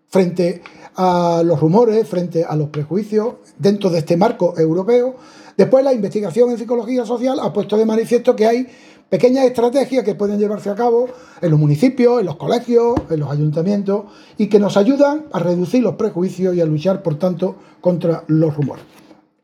frente 0.09 0.63
a 0.97 1.43
los 1.45 1.61
rumores, 1.61 2.09
frente 2.09 2.45
a 2.45 2.57
los 2.57 2.69
prejuicios 2.71 3.35
dentro 3.59 3.91
de 3.91 3.99
este 3.99 4.17
marco 4.17 4.55
europeo. 4.59 5.17
Después 5.57 5.85
la 5.85 5.93
investigación 5.93 6.51
en 6.51 6.59
psicología 6.59 7.05
social 7.05 7.39
ha 7.41 7.53
puesto 7.53 7.77
de 7.77 7.87
manifiesto 7.87 8.37
que 8.37 8.47
hay 8.47 8.67
pequeñas 9.09 9.45
estrategias 9.45 10.05
que 10.05 10.15
pueden 10.15 10.39
llevarse 10.39 10.71
a 10.71 10.75
cabo 10.75 11.09
en 11.41 11.51
los 11.51 11.61
municipios, 11.61 12.21
en 12.21 12.27
los 12.27 12.37
colegios, 12.37 12.95
en 13.11 13.21
los 13.21 13.31
ayuntamientos 13.31 14.05
y 14.37 14.49
que 14.49 14.59
nos 14.59 14.77
ayudan 14.77 15.27
a 15.33 15.39
reducir 15.39 15.83
los 15.83 15.95
prejuicios 15.95 16.55
y 16.55 16.61
a 16.61 16.67
luchar, 16.67 17.03
por 17.03 17.19
tanto, 17.19 17.57
contra 17.81 18.25
los 18.27 18.55
rumores. 18.57 18.85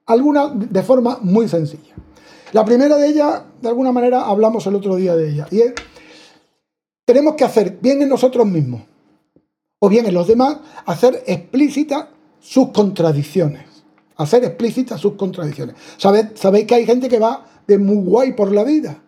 Algunas 0.07 0.53
de 0.55 0.83
forma 0.83 1.19
muy 1.23 1.49
sencilla. 1.49 1.95
La 2.53 2.65
primera 2.65 2.97
de 2.97 3.09
ellas, 3.09 3.43
de 3.63 3.69
alguna 3.69 3.93
manera, 3.93 4.27
hablamos 4.27 4.67
el 4.67 4.75
otro 4.75 4.97
día 4.97 5.17
de 5.17 5.31
ella, 5.31 5.47
y 5.51 5.61
es, 5.61 5.73
tenemos 7.07 7.35
que 7.35 7.45
hacer 7.45 7.79
bien 7.81 8.03
en 8.03 8.11
nosotros 8.11 8.47
mismos 8.47 8.83
o 9.85 9.89
bien 9.89 10.07
en 10.07 10.15
los 10.15 10.29
demás, 10.29 10.59
hacer 10.87 11.25
explícitas 11.27 12.07
sus 12.39 12.69
contradicciones. 12.69 13.65
Hacer 14.17 14.45
explícitas 14.45 15.01
sus 15.01 15.15
contradicciones. 15.15 15.75
Sabéis 15.97 16.67
que 16.69 16.75
hay 16.77 16.87
gente 16.87 17.09
que 17.09 17.19
va 17.19 17.45
de 17.67 17.79
muy 17.79 17.97
guay 17.97 18.35
por 18.35 18.53
la 18.53 18.63
vida 18.63 19.03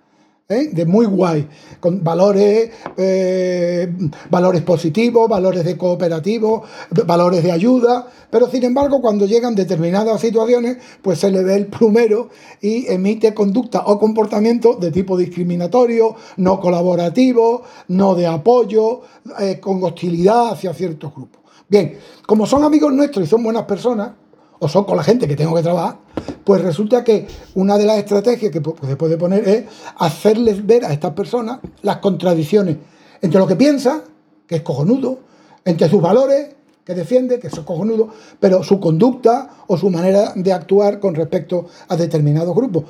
¿eh? 0.48 0.68
de 0.72 0.84
muy 0.84 1.06
guay, 1.06 1.48
con 1.80 2.04
valores, 2.04 2.70
eh, 2.96 3.92
valores 4.30 4.62
positivos, 4.62 5.28
valores 5.28 5.64
de 5.64 5.76
cooperativo, 5.76 6.64
valores 7.06 7.42
de 7.42 7.52
ayuda, 7.52 8.06
pero 8.30 8.48
sin 8.50 8.64
embargo 8.64 9.00
cuando 9.00 9.26
llegan 9.26 9.54
determinadas 9.54 10.20
situaciones, 10.20 10.78
pues 11.02 11.18
se 11.18 11.30
le 11.30 11.42
ve 11.42 11.56
el 11.56 11.66
plumero 11.66 12.28
y 12.60 12.86
emite 12.92 13.32
conducta 13.32 13.84
o 13.86 13.98
comportamiento 13.98 14.74
de 14.74 14.90
tipo 14.90 15.16
discriminatorio, 15.16 16.14
no 16.36 16.60
colaborativo, 16.60 17.62
no 17.88 18.14
de 18.14 18.26
apoyo, 18.26 19.02
eh, 19.40 19.58
con 19.60 19.82
hostilidad 19.82 20.52
hacia 20.52 20.74
ciertos 20.74 21.14
grupos. 21.14 21.40
Bien, 21.66 21.98
como 22.26 22.46
son 22.46 22.62
amigos 22.62 22.92
nuestros 22.92 23.26
y 23.26 23.28
son 23.28 23.42
buenas 23.42 23.64
personas, 23.64 24.12
o 24.58 24.68
son 24.68 24.84
con 24.84 24.96
la 24.96 25.02
gente 25.02 25.28
que 25.28 25.36
tengo 25.36 25.54
que 25.54 25.62
trabajar, 25.62 25.98
pues 26.44 26.62
resulta 26.62 27.04
que 27.04 27.26
una 27.54 27.76
de 27.76 27.84
las 27.84 27.98
estrategias 27.98 28.52
que 28.52 28.62
se 28.86 28.96
puede 28.96 29.16
poner 29.16 29.48
es 29.48 29.64
hacerles 29.96 30.64
ver 30.66 30.84
a 30.84 30.92
estas 30.92 31.12
personas 31.12 31.60
las 31.82 31.98
contradicciones 31.98 32.76
entre 33.20 33.38
lo 33.38 33.46
que 33.46 33.56
piensa, 33.56 34.04
que 34.46 34.56
es 34.56 34.62
cojonudo, 34.62 35.18
entre 35.64 35.88
sus 35.88 36.00
valores, 36.00 36.54
que 36.84 36.94
defiende, 36.94 37.38
que 37.38 37.46
es 37.46 37.58
cojonudo, 37.60 38.10
pero 38.38 38.62
su 38.62 38.78
conducta 38.78 39.48
o 39.66 39.76
su 39.76 39.90
manera 39.90 40.32
de 40.34 40.52
actuar 40.52 41.00
con 41.00 41.14
respecto 41.14 41.66
a 41.88 41.96
determinados 41.96 42.54
grupos. 42.54 42.84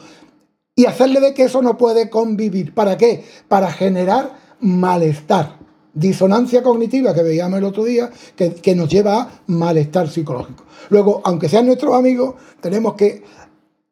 Y 0.74 0.86
hacerle 0.86 1.20
ver 1.20 1.34
que 1.34 1.44
eso 1.44 1.62
no 1.62 1.78
puede 1.78 2.10
convivir. 2.10 2.74
¿Para 2.74 2.96
qué? 2.96 3.24
Para 3.46 3.70
generar 3.70 4.32
malestar 4.58 5.63
disonancia 5.94 6.62
cognitiva 6.62 7.14
que 7.14 7.22
veíamos 7.22 7.58
el 7.58 7.64
otro 7.64 7.84
día, 7.84 8.10
que, 8.36 8.74
nos 8.74 8.88
lleva 8.88 9.22
a 9.22 9.30
malestar 9.46 10.08
psicológico. 10.08 10.64
Luego, 10.90 11.22
aunque 11.24 11.48
sean 11.48 11.66
nuestros 11.66 11.94
amigos, 11.94 12.34
tenemos 12.60 12.94
que 12.94 13.22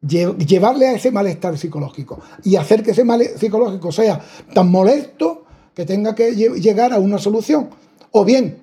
llevarle 0.01 0.89
a 0.89 0.93
ese 0.93 1.11
malestar 1.11 1.57
psicológico 1.57 2.19
y 2.43 2.57
hacer 2.57 2.83
que 2.83 2.91
ese 2.91 3.05
malestar 3.05 3.39
psicológico 3.39 3.91
sea 3.91 4.19
tan 4.53 4.69
molesto 4.69 5.45
que 5.73 5.85
tenga 5.85 6.13
que 6.13 6.35
llegar 6.35 6.93
a 6.93 6.99
una 6.99 7.17
solución. 7.17 7.69
O 8.11 8.25
bien, 8.25 8.59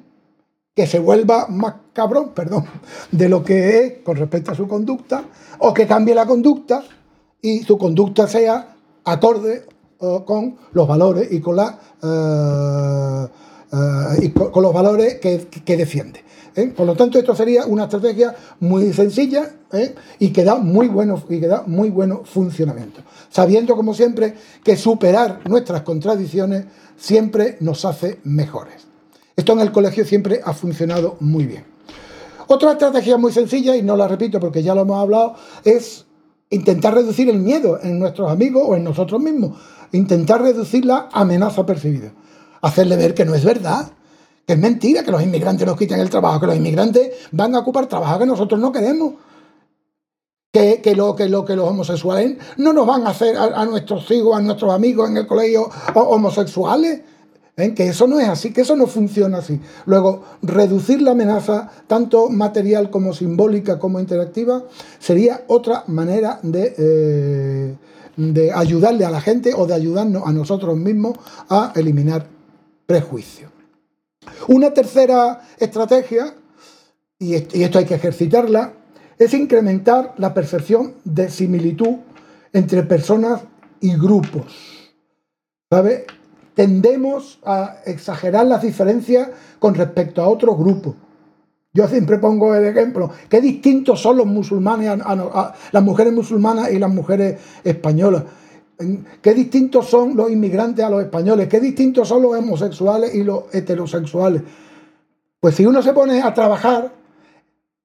que 0.74 0.86
se 0.86 0.98
vuelva 0.98 1.46
más 1.48 1.74
cabrón, 1.92 2.30
perdón, 2.34 2.66
de 3.10 3.28
lo 3.28 3.42
que 3.42 3.84
es 3.84 3.92
con 4.04 4.16
respecto 4.16 4.52
a 4.52 4.54
su 4.54 4.68
conducta, 4.68 5.24
o 5.58 5.72
que 5.72 5.86
cambie 5.86 6.14
la 6.14 6.26
conducta 6.26 6.84
y 7.42 7.60
su 7.60 7.78
conducta 7.78 8.28
sea 8.28 8.76
acorde 9.04 9.64
con 10.00 10.56
los 10.72 10.88
valores 10.88 11.28
y 11.30 11.40
con, 11.40 11.56
la, 11.56 11.78
eh, 12.02 13.28
eh, 13.72 14.24
y 14.24 14.30
con, 14.30 14.62
los 14.62 14.72
valores 14.72 15.16
que, 15.16 15.76
defiende. 15.76 16.24
¿eh? 16.54 16.72
Por 16.74 16.86
lo 16.86 16.96
tanto, 16.96 17.18
esto 17.18 17.34
sería 17.34 17.66
una 17.66 17.84
estrategia 17.84 18.34
muy 18.60 18.92
sencilla 18.94 19.50
y, 20.18 20.30
que 20.30 20.44
da 20.44 20.56
muy 20.56 20.88
bueno, 20.88 21.22
y 21.28 21.38
que 21.38 21.46
da 21.46 21.64
muy 21.66 21.90
bueno 21.90 22.22
funcionamiento. 22.24 23.02
Sabiendo, 23.28 23.76
como 23.76 23.92
siempre, 23.92 24.34
que 24.64 24.76
superar 24.76 25.40
nuestras 25.48 25.82
contradicciones 25.82 26.64
siempre 26.96 27.58
nos 27.60 27.84
hace 27.84 28.20
mejores. 28.24 28.86
Esto 29.36 29.52
en 29.52 29.60
el 29.60 29.72
colegio 29.72 30.04
siempre 30.04 30.40
ha 30.42 30.54
funcionado 30.54 31.16
muy 31.20 31.46
bien. 31.46 31.64
Otra 32.46 32.72
estrategia 32.72 33.16
muy 33.16 33.32
sencilla, 33.32 33.76
y 33.76 33.82
no 33.82 33.96
la 33.96 34.08
repito 34.08 34.40
porque 34.40 34.62
ya 34.62 34.74
lo 34.74 34.80
hemos 34.80 34.98
hablado, 34.98 35.34
es 35.62 36.06
intentar 36.48 36.94
reducir 36.94 37.28
el 37.28 37.38
miedo 37.38 37.78
en 37.80 37.98
nuestros 38.00 38.30
amigos 38.30 38.64
o 38.66 38.74
en 38.74 38.82
nosotros 38.82 39.20
mismos 39.20 39.56
intentar 39.92 40.42
reducir 40.42 40.84
la 40.84 41.08
amenaza 41.12 41.66
percibida. 41.66 42.12
Hacerle 42.62 42.96
ver 42.96 43.14
que 43.14 43.24
no 43.24 43.34
es 43.34 43.44
verdad, 43.44 43.90
que 44.46 44.54
es 44.54 44.58
mentira, 44.58 45.04
que 45.04 45.10
los 45.10 45.22
inmigrantes 45.22 45.66
nos 45.66 45.76
quiten 45.76 46.00
el 46.00 46.10
trabajo, 46.10 46.40
que 46.40 46.46
los 46.46 46.56
inmigrantes 46.56 47.12
van 47.32 47.54
a 47.54 47.60
ocupar 47.60 47.86
trabajo 47.86 48.18
que 48.18 48.26
nosotros 48.26 48.60
no 48.60 48.72
queremos. 48.72 49.14
Que, 50.52 50.82
lo, 50.96 51.14
que, 51.14 51.28
lo, 51.28 51.44
que 51.44 51.54
los 51.54 51.68
homosexuales 51.68 52.36
no 52.56 52.72
nos 52.72 52.84
van 52.84 53.06
a 53.06 53.10
hacer 53.10 53.36
a, 53.36 53.64
nuestros 53.66 54.10
hijos, 54.10 54.36
a 54.36 54.40
nuestros 54.40 54.72
amigos 54.74 55.08
en 55.08 55.18
el 55.18 55.28
colegio 55.28 55.70
homosexuales. 55.94 57.02
¿Ven? 57.56 57.76
Que 57.76 57.86
eso 57.86 58.08
no 58.08 58.18
es 58.18 58.28
así, 58.28 58.52
que 58.52 58.62
eso 58.62 58.74
no 58.74 58.88
funciona 58.88 59.38
así. 59.38 59.60
Luego, 59.86 60.24
reducir 60.42 61.02
la 61.02 61.12
amenaza, 61.12 61.70
tanto 61.86 62.28
material 62.28 62.90
como 62.90 63.12
simbólica 63.12 63.78
como 63.78 64.00
interactiva, 64.00 64.64
sería 64.98 65.44
otra 65.46 65.84
manera 65.86 66.40
de, 66.42 66.74
eh, 66.76 67.76
de 68.16 68.52
ayudarle 68.52 69.04
a 69.04 69.10
la 69.10 69.20
gente 69.20 69.52
o 69.54 69.66
de 69.66 69.74
ayudarnos 69.74 70.26
a 70.26 70.32
nosotros 70.32 70.76
mismos 70.76 71.18
a 71.48 71.72
eliminar 71.76 72.26
prejuicios. 72.86 73.50
Una 74.48 74.72
tercera 74.72 75.40
estrategia, 75.58 76.34
y 77.18 77.34
esto 77.34 77.78
hay 77.78 77.84
que 77.84 77.94
ejercitarla, 77.94 78.72
es 79.18 79.34
incrementar 79.34 80.14
la 80.16 80.32
percepción 80.32 80.94
de 81.04 81.30
similitud 81.30 81.96
entre 82.52 82.82
personas 82.82 83.42
y 83.80 83.94
grupos. 83.96 84.46
¿Sabe? 85.70 86.06
tendemos 86.60 87.38
a 87.42 87.76
exagerar 87.86 88.44
las 88.46 88.60
diferencias 88.60 89.30
con 89.58 89.74
respecto 89.74 90.20
a 90.20 90.28
otros 90.28 90.58
grupos. 90.58 90.94
Yo 91.72 91.86
siempre 91.86 92.18
pongo 92.18 92.54
el 92.54 92.66
ejemplo, 92.66 93.10
qué 93.28 93.40
distintos 93.40 94.00
son 94.00 94.16
los 94.16 94.26
musulmanes, 94.26 94.98
las 95.70 95.82
mujeres 95.84 96.12
musulmanas 96.12 96.72
y 96.72 96.78
las 96.78 96.92
mujeres 96.92 97.40
españolas. 97.62 98.24
Qué 99.22 99.34
distintos 99.34 99.86
son 99.88 100.16
los 100.16 100.30
inmigrantes 100.30 100.84
a 100.84 100.90
los 100.90 101.02
españoles, 101.02 101.48
qué 101.48 101.60
distintos 101.60 102.08
son 102.08 102.22
los 102.22 102.34
homosexuales 102.34 103.14
y 103.14 103.22
los 103.22 103.44
heterosexuales. 103.52 104.42
Pues 105.38 105.54
si 105.54 105.64
uno 105.64 105.80
se 105.80 105.92
pone 105.92 106.20
a 106.22 106.34
trabajar, 106.34 106.92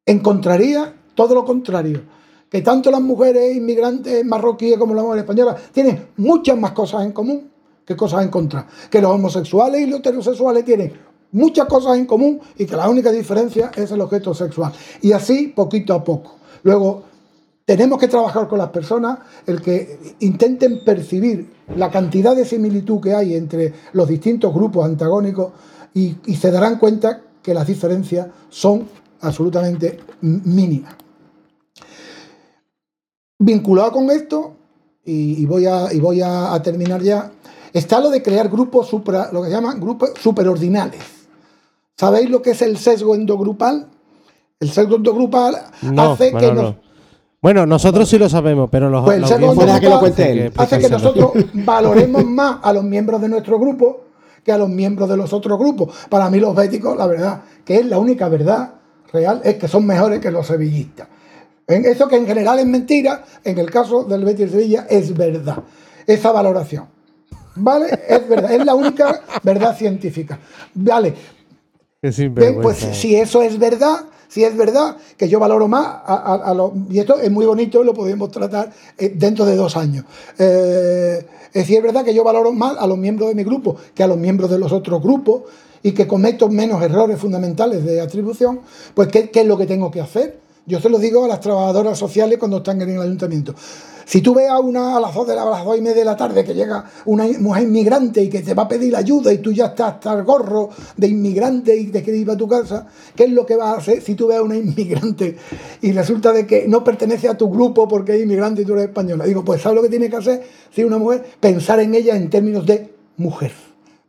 encontraría 0.06 0.94
todo 1.14 1.36
lo 1.36 1.46
contrario. 1.46 2.02
Que 2.50 2.62
tanto 2.62 2.90
las 2.90 3.02
mujeres 3.02 3.56
inmigrantes 3.56 4.26
marroquíes 4.26 4.78
como 4.78 4.96
las 4.96 5.04
mujeres 5.04 5.24
españolas 5.24 5.62
tienen 5.72 6.08
muchas 6.18 6.58
más 6.58 6.72
cosas 6.72 7.04
en 7.04 7.12
común 7.12 7.52
qué 7.86 7.96
cosas 7.96 8.24
en 8.24 8.30
contra. 8.30 8.68
Que 8.90 9.02
los 9.02 9.12
homosexuales 9.12 9.82
y 9.82 9.86
los 9.86 10.00
heterosexuales 10.00 10.66
tienen 10.66 10.94
muchas 11.32 11.68
cosas 11.68 11.98
en 11.98 12.06
común 12.06 12.40
y 12.58 12.66
que 12.66 12.76
la 12.76 12.90
única 12.90 13.12
diferencia 13.12 13.72
es 13.76 13.92
el 13.92 14.02
objeto 14.02 14.34
sexual. 14.34 14.74
Y 15.02 15.12
así 15.12 15.48
poquito 15.48 15.94
a 15.94 16.04
poco. 16.04 16.36
Luego, 16.64 17.04
tenemos 17.66 18.00
que 18.00 18.08
trabajar 18.08 18.48
con 18.48 18.60
las 18.60 18.70
personas, 18.70 19.20
el 19.46 19.62
que 19.62 20.16
intenten 20.20 20.84
percibir 20.84 21.52
la 21.76 21.90
cantidad 21.90 22.36
de 22.36 22.46
similitud 22.46 23.02
que 23.02 23.14
hay 23.14 23.36
entre 23.36 23.74
los 23.94 24.08
distintos 24.08 24.54
grupos 24.54 24.86
antagónicos 24.86 25.52
y, 25.94 26.16
se 26.36 26.52
darán 26.52 26.78
cuenta 26.78 27.22
que 27.42 27.54
las 27.54 27.66
diferencias 27.66 28.28
son 28.50 28.88
absolutamente 29.22 30.00
mínimas. 30.22 30.96
Vinculado 33.40 33.92
con 33.92 34.10
esto, 34.12 34.54
y, 35.04 35.46
voy, 35.46 35.66
a, 35.66 35.94
y 35.94 36.00
voy 36.00 36.22
a 36.22 36.60
terminar 36.64 37.02
ya, 37.02 37.32
Está 37.76 38.00
lo 38.00 38.10
de 38.10 38.24
crear 38.24 38.48
grupos 38.48 38.88
supra, 38.88 39.30
lo 39.34 39.44
que 39.44 39.50
llaman 39.50 39.82
grupos 39.82 40.12
superordinales. 40.22 41.02
¿Sabéis 41.98 42.30
lo 42.30 42.42
que 42.42 42.52
es 42.52 42.62
el 42.62 42.78
sesgo 42.78 43.16
endogrupal? 43.16 43.88
El 44.60 44.70
sesgo 44.70 44.98
endogrupal 44.98 45.56
hace 45.98 46.34
que 46.34 46.52
nos, 46.52 46.76
bueno, 47.46 47.68
nosotros 47.68 48.10
sí 48.10 48.18
lo 48.18 48.28
sabemos, 48.28 48.70
pero 48.72 48.90
los, 48.90 49.04
pues 49.04 49.18
el 49.18 49.28
sesgo 49.28 49.56
que 49.80 49.88
lo 49.88 50.00
cuente 50.00 50.52
hace 50.58 50.80
que 50.80 50.90
nosotros 50.90 51.32
valoremos 51.54 52.26
más 52.26 52.58
a 52.64 52.74
los 52.74 52.84
miembros 52.84 53.22
de 53.22 53.30
nuestro 53.30 53.60
grupo 53.60 54.06
que 54.44 54.52
a 54.52 54.58
los 54.58 54.68
miembros 54.68 55.08
de 55.08 55.16
los 55.16 55.32
otros 55.32 55.60
grupos. 55.60 55.96
Para 56.10 56.30
mí 56.32 56.40
los 56.40 56.56
béticos, 56.56 56.98
la 56.98 57.06
verdad, 57.06 57.42
que 57.64 57.76
es 57.76 57.86
la 57.86 58.00
única 58.00 58.30
verdad 58.30 58.74
real, 59.14 59.42
es 59.44 59.58
que 59.58 59.68
son 59.68 59.86
mejores 59.86 60.20
que 60.20 60.32
los 60.32 60.48
sevillistas. 60.48 61.08
En 61.68 61.86
eso 61.86 62.08
que 62.08 62.16
en 62.16 62.26
general 62.26 62.58
es 62.58 62.66
mentira, 62.66 63.24
en 63.44 63.60
el 63.60 63.70
caso 63.70 64.04
del 64.04 64.26
Betis 64.26 64.50
Sevilla 64.50 64.88
es 64.90 65.16
verdad. 65.16 65.58
Esa 66.08 66.32
valoración. 66.32 66.88
¿Vale? 67.58 67.88
Es 68.08 68.28
verdad, 68.28 68.52
es 68.52 68.66
la 68.66 68.74
única 68.74 69.22
verdad 69.44 69.76
científica. 69.78 70.40
Vale. 70.74 71.14
Pues 72.62 72.78
si 72.78 73.16
eso 73.16 73.42
es 73.42 73.58
verdad, 73.58 74.06
si 74.28 74.44
es 74.44 74.56
verdad 74.56 74.98
que 75.18 75.30
yo 75.30 75.40
valoro 75.40 75.68
más 75.68 75.88
a, 76.06 76.54
los... 76.56 76.72
Y 76.90 77.00
esto 77.00 77.20
es 77.20 77.32
muy 77.32 77.46
bonito 77.46 77.82
y 77.82 77.86
lo 77.86 77.94
podemos 77.94 78.32
tratar 78.32 78.72
eh, 78.98 79.14
dentro 79.16 79.46
de 79.46 79.56
dos 79.56 79.78
años. 79.78 80.06
Eh, 80.38 81.26
es 81.54 81.70
es 81.70 81.84
verdad 81.84 82.04
que 82.04 82.14
yo 82.14 82.24
valoro 82.24 82.52
más 82.52 82.78
a 82.78 82.86
los 82.86 82.98
miembros 82.98 83.30
de 83.30 83.36
mi 83.36 83.44
grupo 83.44 83.78
que 83.94 84.04
a 84.04 84.08
los 84.08 84.18
miembros 84.18 84.52
de 84.52 84.60
los 84.60 84.72
otros 84.72 85.02
grupos 85.02 85.44
y 85.84 85.94
que 85.94 86.06
cometo 86.06 86.50
menos 86.50 86.82
errores 86.82 87.20
fundamentales 87.20 87.86
de 87.86 88.02
atribución, 88.02 88.60
pues 88.94 89.08
¿qué, 89.08 89.30
qué 89.30 89.42
es 89.42 89.48
lo 89.48 89.58
que 89.58 89.66
tengo 89.66 89.92
que 89.92 90.02
hacer? 90.02 90.40
Yo 90.66 90.80
se 90.82 90.90
lo 90.90 90.98
digo 90.98 91.24
a 91.24 91.28
las 91.28 91.40
trabajadoras 91.42 91.98
sociales 91.98 92.40
cuando 92.40 92.58
están 92.58 92.82
en 92.82 92.90
el 92.90 93.02
ayuntamiento. 93.02 93.54
Si 94.06 94.22
tú 94.22 94.36
ves 94.36 94.48
a 94.48 94.60
una 94.60 94.96
a 94.96 95.00
las 95.00 95.14
dos 95.14 95.28
de 95.28 95.36
la, 95.36 95.42
a 95.42 95.50
las 95.50 95.66
dos 95.66 95.78
y 95.78 95.82
media 95.82 95.98
de 95.98 96.06
la 96.06 96.16
tarde 96.16 96.44
que 96.44 96.54
llega 96.54 96.86
una 97.06 97.26
mujer 97.40 97.64
inmigrante 97.64 98.22
y 98.22 98.30
que 98.30 98.42
te 98.42 98.54
va 98.54 98.64
a 98.64 98.68
pedir 98.68 98.96
ayuda 98.96 99.34
y 99.34 99.40
tú 99.40 99.52
ya 99.52 99.68
estás 99.68 99.96
hasta 99.96 100.14
el 100.14 100.24
gorro 100.24 100.70
de 100.96 101.08
inmigrante 101.08 101.76
y 101.76 101.88
te 101.88 102.04
quieres 102.04 102.22
ir 102.22 102.30
a 102.30 102.38
tu 102.38 102.48
casa, 102.48 102.86
¿qué 103.16 103.24
es 103.24 103.32
lo 103.32 103.46
que 103.46 103.56
vas 103.56 103.76
a 103.76 103.78
hacer 103.80 104.02
si 104.02 104.14
tú 104.14 104.28
ves 104.28 104.38
a 104.38 104.44
una 104.44 104.56
inmigrante 104.56 105.36
y 105.82 105.92
resulta 105.92 106.32
de 106.32 106.46
que 106.46 106.68
no 106.68 106.84
pertenece 106.84 107.28
a 107.28 107.36
tu 107.36 107.50
grupo 107.50 107.88
porque 107.88 108.16
es 108.16 108.22
inmigrante 108.22 108.62
y 108.62 108.66
tú 108.66 108.74
eres 108.74 108.86
española? 108.86 109.26
Digo, 109.26 109.44
pues 109.44 109.62
¿sabes 109.62 109.76
lo 109.76 109.82
que 109.82 109.90
tiene 109.90 110.10
que 110.10 110.18
hacer 110.18 110.44
si 110.72 110.84
una 110.84 111.00
mujer? 111.00 111.26
Pensar 111.40 111.80
en 111.80 111.96
ella 111.96 112.16
en 112.16 112.30
términos 112.30 112.66
de 112.66 112.94
mujer. 113.18 113.54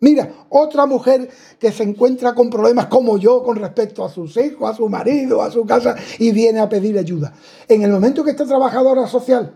Mira, 0.01 0.31
otra 0.51 0.85
mujer 0.85 1.31
que 1.59 1.73
se 1.73 1.83
encuentra 1.83 2.35
con 2.35 2.51
problemas 2.51 2.87
como 2.87 3.17
yo 3.17 3.43
con 3.43 3.57
respecto 3.57 4.05
a 4.05 4.11
sus 4.11 4.37
hijos, 4.37 4.71
a 4.71 4.75
su 4.75 4.89
marido, 4.91 5.41
a 5.41 5.51
su 5.51 5.65
casa 5.65 5.97
y 6.19 6.33
viene 6.33 6.61
a 6.61 6.69
pedir 6.69 6.99
ayuda. 6.99 7.33
En 7.67 7.83
el 7.83 7.91
momento 7.91 8.23
que 8.23 8.33
esta 8.33 8.45
trabajadora 8.45 9.07
social 9.07 9.55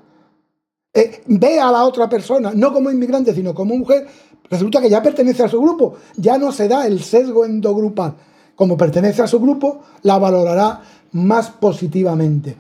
eh, 0.93 1.23
ve 1.27 1.61
a 1.61 1.71
la 1.71 1.85
otra 1.85 2.09
persona, 2.09 2.53
no 2.55 2.73
como 2.73 2.91
inmigrante, 2.91 3.35
sino 3.35 3.55
como 3.55 3.77
mujer, 3.77 4.07
resulta 4.49 4.81
que 4.81 4.91
ya 4.91 5.03
pertenece 5.03 5.45
a 5.45 5.49
su 5.49 5.61
grupo. 5.61 5.95
Ya 6.17 6.39
no 6.39 6.53
se 6.53 6.69
da 6.69 6.87
el 6.87 7.03
sesgo 7.03 7.45
endogrupal. 7.45 8.15
Como 8.57 8.77
pertenece 8.77 9.23
a 9.23 9.27
su 9.27 9.41
grupo, 9.41 9.81
la 10.03 10.19
valorará 10.19 10.83
más 11.13 11.51
positivamente. 11.51 12.57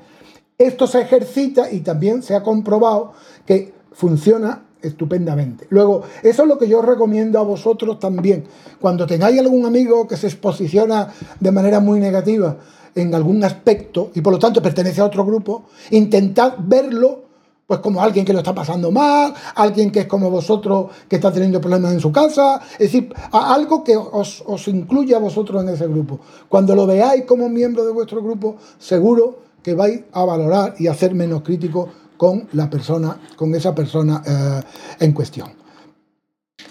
Esto 0.57 0.87
se 0.87 1.01
ejercita 1.01 1.70
y 1.70 1.81
también 1.81 2.22
se 2.22 2.35
ha 2.35 2.43
comprobado 2.43 3.12
que 3.47 3.72
funciona 3.93 4.62
estupendamente. 4.83 5.66
Luego, 5.70 6.03
eso 6.22 6.43
es 6.43 6.49
lo 6.49 6.59
que 6.59 6.68
yo 6.68 6.83
recomiendo 6.83 7.39
a 7.39 7.43
vosotros 7.43 7.99
también. 7.99 8.45
Cuando 8.81 9.07
tengáis 9.07 9.39
algún 9.41 9.66
amigo 9.66 10.07
que 10.07 10.16
se 10.16 10.26
exposiciona 10.26 11.12
de 11.39 11.51
manera 11.51 11.81
muy 11.81 12.01
negativa 12.01 12.57
en 12.95 13.14
algún 13.14 13.43
aspecto 13.45 14.11
y 14.14 14.20
por 14.20 14.33
lo 14.33 14.39
tanto 14.39 14.62
pertenece 14.62 15.01
a 15.01 15.05
otro 15.05 15.24
grupo, 15.24 15.64
intentad 15.91 16.55
verlo 16.59 17.30
pues 17.71 17.79
como 17.79 18.03
alguien 18.03 18.25
que 18.25 18.33
lo 18.33 18.41
está 18.41 18.53
pasando 18.53 18.91
mal, 18.91 19.33
alguien 19.55 19.93
que 19.93 20.01
es 20.01 20.07
como 20.07 20.29
vosotros 20.29 20.91
que 21.09 21.14
está 21.14 21.33
teniendo 21.33 21.61
problemas 21.61 21.93
en 21.93 22.01
su 22.01 22.11
casa, 22.11 22.61
es 22.73 22.91
decir, 22.91 23.14
algo 23.31 23.85
que 23.85 23.97
os, 23.97 24.43
incluya 24.66 25.18
a 25.18 25.21
vosotros 25.21 25.62
en 25.62 25.68
ese 25.68 25.87
grupo. 25.87 26.18
Cuando 26.49 26.75
lo 26.75 26.85
veáis 26.85 27.27
como 27.27 27.49
miembro 27.49 27.85
de 27.85 27.93
vuestro 27.93 28.25
grupo, 28.25 28.57
seguro 28.77 29.39
que 29.62 29.75
vais 29.75 30.01
a 30.11 30.25
valorar 30.25 30.75
y 30.81 30.89
a 30.89 30.95
ser 30.95 31.14
menos 31.14 31.43
críticos 31.43 31.91
con 32.16 32.49
la 32.55 32.68
persona, 32.68 33.21
con 33.37 33.55
esa 33.55 33.73
persona 33.73 34.21
eh, 34.27 34.62
en 35.05 35.12
cuestión. 35.12 35.53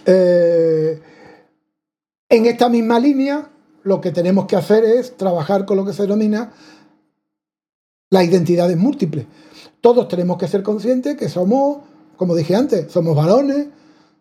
Eh, 0.06 1.02
en 2.28 2.45
esta 2.45 2.68
misma 2.68 3.00
línea, 3.00 3.50
lo 3.84 4.02
que 4.02 4.12
tenemos 4.12 4.47
que 4.47 4.58
hacer 4.58 4.84
es 4.84 5.16
trabajar 5.16 5.66
con 5.66 5.78
lo 5.78 5.86
que 5.86 5.93
se 5.93 6.02
denomina 6.02 6.52
las 8.10 8.26
identidades 8.26 8.76
múltiples. 8.76 9.28
Todos 9.82 10.07
tenemos 10.07 10.38
que 10.38 10.47
ser 10.47 10.61
conscientes 10.61 11.15
que 11.15 11.30
somos, 11.30 11.80
como 12.17 12.36
dije 12.36 12.55
antes, 12.55 12.91
somos 12.91 13.15
varones, 13.15 13.67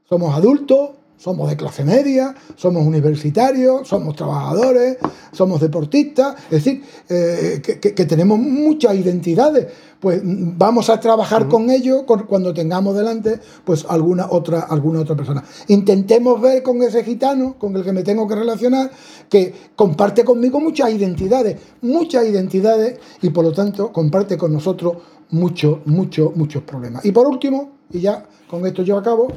somos 0.09 0.35
adultos, 0.35 0.91
somos 1.19 1.51
de 1.51 1.57
clase 1.57 1.85
media, 1.85 2.35
somos 2.55 2.87
universitarios, 2.87 3.89
somos 3.89 4.15
trabajadores, 4.15 4.99
somos 5.33 5.61
deportistas, 5.61 6.37
es 6.45 6.65
decir, 6.65 6.83
eh, 7.09 7.61
que, 7.61 8.05
tenemos 8.07 8.39
muchas 8.39 8.95
identidades. 8.95 9.67
Pues 9.99 10.21
vamos 10.23 10.89
a 10.91 11.01
trabajar 11.01 11.49
con 11.49 11.71
ello 11.71 12.07
cuando 12.07 12.55
tengamos 12.55 12.95
delante 12.95 13.41
pues 13.65 13.85
alguna 13.89 14.29
otra, 14.31 14.61
alguna 14.61 15.01
otra 15.01 15.17
persona. 15.17 15.43
Intentemos 15.67 16.41
ver 16.41 16.63
con 16.63 16.81
ese 16.85 17.03
gitano 17.03 17.57
con 17.59 17.77
el 17.77 17.83
que 17.83 17.93
me 17.93 18.05
tengo 18.05 18.29
que 18.29 18.37
relacionar 18.37 18.93
que 19.29 19.53
comparte 19.75 20.25
conmigo 20.25 20.61
muchas 20.61 20.93
identidades, 20.93 21.57
muchas 21.83 22.27
identidades 22.27 23.01
y 23.23 23.31
por 23.31 23.45
lo 23.45 23.53
tanto 23.53 23.93
comparte 23.93 24.39
con 24.39 24.53
nosotros 24.53 24.99
muchos, 25.31 25.79
muchos, 25.87 26.35
muchos 26.37 26.63
problemas. 26.63 27.05
Y 27.05 27.13
por 27.13 27.27
último, 27.27 27.73
y 27.91 28.01
ya 28.01 28.27
con 28.49 28.67
esto 28.67 28.83
yo 28.83 28.97
acabo, 28.97 29.29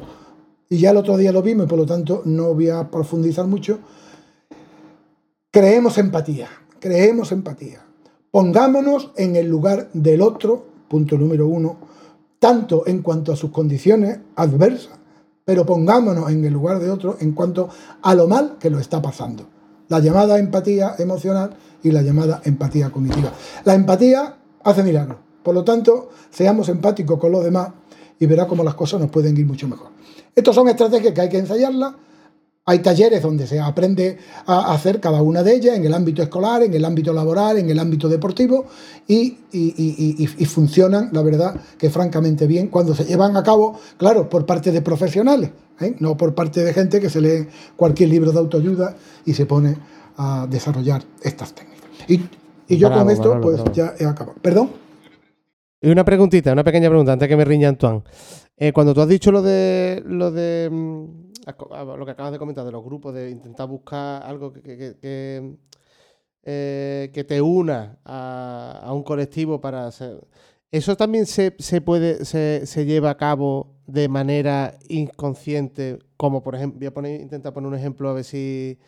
y 0.68 0.78
ya 0.78 0.90
el 0.90 0.96
otro 0.96 1.16
día 1.16 1.32
lo 1.32 1.42
vimos 1.42 1.66
y 1.66 1.68
por 1.68 1.78
lo 1.78 1.86
tanto 1.86 2.22
no 2.24 2.54
voy 2.54 2.70
a 2.70 2.90
profundizar 2.90 3.46
mucho, 3.46 3.78
creemos 5.50 5.98
empatía, 5.98 6.48
creemos 6.80 7.30
empatía. 7.32 7.84
Pongámonos 8.30 9.12
en 9.16 9.36
el 9.36 9.48
lugar 9.48 9.90
del 9.92 10.22
otro, 10.22 10.64
punto 10.88 11.18
número 11.18 11.46
uno, 11.46 11.76
tanto 12.38 12.86
en 12.86 13.02
cuanto 13.02 13.32
a 13.32 13.36
sus 13.36 13.50
condiciones 13.50 14.18
adversas, 14.34 14.98
pero 15.44 15.66
pongámonos 15.66 16.30
en 16.30 16.44
el 16.44 16.52
lugar 16.52 16.78
de 16.78 16.90
otro 16.90 17.16
en 17.20 17.32
cuanto 17.32 17.68
a 18.00 18.14
lo 18.14 18.26
mal 18.26 18.56
que 18.58 18.70
lo 18.70 18.78
está 18.78 19.02
pasando. 19.02 19.44
La 19.88 19.98
llamada 19.98 20.38
empatía 20.38 20.94
emocional 20.98 21.54
y 21.82 21.90
la 21.90 22.00
llamada 22.00 22.40
empatía 22.44 22.90
cognitiva. 22.90 23.32
La 23.64 23.74
empatía 23.74 24.36
hace 24.64 24.82
milagros. 24.82 25.18
Por 25.42 25.54
lo 25.54 25.64
tanto, 25.64 26.10
seamos 26.30 26.68
empáticos 26.68 27.18
con 27.18 27.32
los 27.32 27.44
demás 27.44 27.70
y 28.18 28.26
verá 28.26 28.46
cómo 28.46 28.62
las 28.62 28.74
cosas 28.74 29.00
nos 29.00 29.10
pueden 29.10 29.36
ir 29.36 29.46
mucho 29.46 29.66
mejor. 29.66 29.88
Estas 30.34 30.54
son 30.54 30.68
estrategias 30.68 31.12
que 31.12 31.20
hay 31.20 31.28
que 31.28 31.38
ensayarlas. 31.38 31.94
Hay 32.64 32.78
talleres 32.78 33.20
donde 33.20 33.48
se 33.48 33.58
aprende 33.58 34.18
a 34.46 34.72
hacer 34.72 35.00
cada 35.00 35.20
una 35.20 35.42
de 35.42 35.56
ellas 35.56 35.76
en 35.76 35.84
el 35.84 35.92
ámbito 35.92 36.22
escolar, 36.22 36.62
en 36.62 36.72
el 36.72 36.84
ámbito 36.84 37.12
laboral, 37.12 37.58
en 37.58 37.68
el 37.68 37.78
ámbito 37.80 38.08
deportivo 38.08 38.66
y, 39.08 39.36
funcionan, 40.46 41.10
la 41.12 41.22
verdad, 41.22 41.60
que 41.76 41.90
francamente 41.90 42.46
bien 42.46 42.68
cuando 42.68 42.94
se 42.94 43.04
llevan 43.04 43.36
a 43.36 43.42
cabo, 43.42 43.80
claro, 43.96 44.28
por 44.28 44.46
parte 44.46 44.70
de 44.70 44.80
profesionales, 44.80 45.50
¿eh? 45.80 45.96
no 45.98 46.16
por 46.16 46.36
parte 46.36 46.62
de 46.62 46.72
gente 46.72 47.00
que 47.00 47.10
se 47.10 47.20
lee 47.20 47.48
cualquier 47.74 48.10
libro 48.10 48.30
de 48.30 48.38
autoayuda 48.38 48.94
y 49.24 49.34
se 49.34 49.44
pone 49.44 49.76
a 50.16 50.46
desarrollar 50.48 51.02
estas 51.20 51.54
técnicas. 51.54 51.90
Y, 52.06 52.20
yo 52.76 52.92
con 52.92 53.10
esto, 53.10 53.40
pues 53.40 53.60
ya 53.74 53.94
he 53.98 54.06
acabado. 54.06 54.36
¿Perdón? 54.40 54.81
Y 55.84 55.90
una 55.90 56.04
preguntita, 56.04 56.52
una 56.52 56.62
pequeña 56.62 56.88
pregunta 56.88 57.12
antes 57.12 57.28
que 57.28 57.36
me 57.36 57.44
riña 57.44 57.68
Antoine. 57.68 58.04
Eh, 58.56 58.72
cuando 58.72 58.94
tú 58.94 59.00
has 59.00 59.08
dicho 59.08 59.32
lo 59.32 59.42
de 59.42 60.00
lo 60.06 60.30
de 60.30 60.70
mm, 60.70 61.32
lo 61.98 62.04
que 62.04 62.12
acabas 62.12 62.30
de 62.30 62.38
comentar 62.38 62.64
de 62.64 62.70
los 62.70 62.84
grupos, 62.84 63.12
de 63.12 63.30
intentar 63.30 63.66
buscar 63.66 64.22
algo 64.22 64.52
que, 64.52 64.62
que, 64.62 65.56
eh, 66.44 67.24
te 67.26 67.40
una 67.42 67.98
a, 68.04 68.90
un 68.92 69.02
colectivo 69.02 69.60
para 69.60 69.88
hacer. 69.88 70.24
¿Eso 70.70 70.96
también 70.96 71.26
se, 71.26 71.50
puede, 71.80 72.24
se, 72.24 72.86
lleva 72.86 73.10
a 73.10 73.16
cabo 73.16 73.74
de 73.86 74.08
manera 74.08 74.78
inconsciente? 74.88 75.98
Como 76.16 76.44
por 76.44 76.54
ejemplo, 76.54 76.78
voy 76.78 76.86
a 76.86 76.94
poner, 76.94 77.20
intentar 77.20 77.52
poner 77.52 77.68
un 77.68 77.74
ejemplo 77.74 78.08
a 78.08 78.12
ver 78.14 78.24
si. 78.24 78.78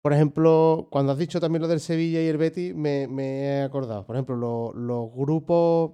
Por 0.00 0.14
ejemplo, 0.14 0.88
cuando 0.90 1.12
has 1.12 1.18
dicho 1.18 1.40
también 1.40 1.62
lo 1.62 1.68
del 1.68 1.80
Sevilla 1.80 2.22
y 2.22 2.28
el 2.28 2.38
Betty, 2.38 2.72
me, 2.74 3.04
he 3.04 3.62
acordado. 3.62 4.06
Por 4.06 4.16
ejemplo, 4.16 4.72
los 4.74 5.12
grupos, 5.14 5.92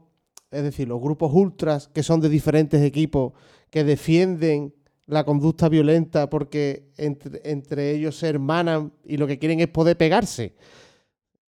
es 0.51 0.63
decir, 0.63 0.89
los 0.89 1.01
grupos 1.01 1.33
ultras 1.33 1.89
que 1.89 2.03
son 2.03 2.21
de 2.21 2.29
diferentes 2.29 2.83
equipos 2.83 3.33
que 3.71 3.85
defienden 3.85 4.75
la 5.07 5.25
conducta 5.25 5.69
violenta 5.69 6.31
porque 6.31 6.91
entre, 6.97 7.91
ellos 7.91 8.17
se 8.17 8.29
hermanan 8.29 8.93
y 9.05 9.17
lo 9.17 9.27
que 9.27 9.39
quieren 9.39 9.61
es 9.61 9.69
poder 9.69 9.97
pegarse. 9.97 10.55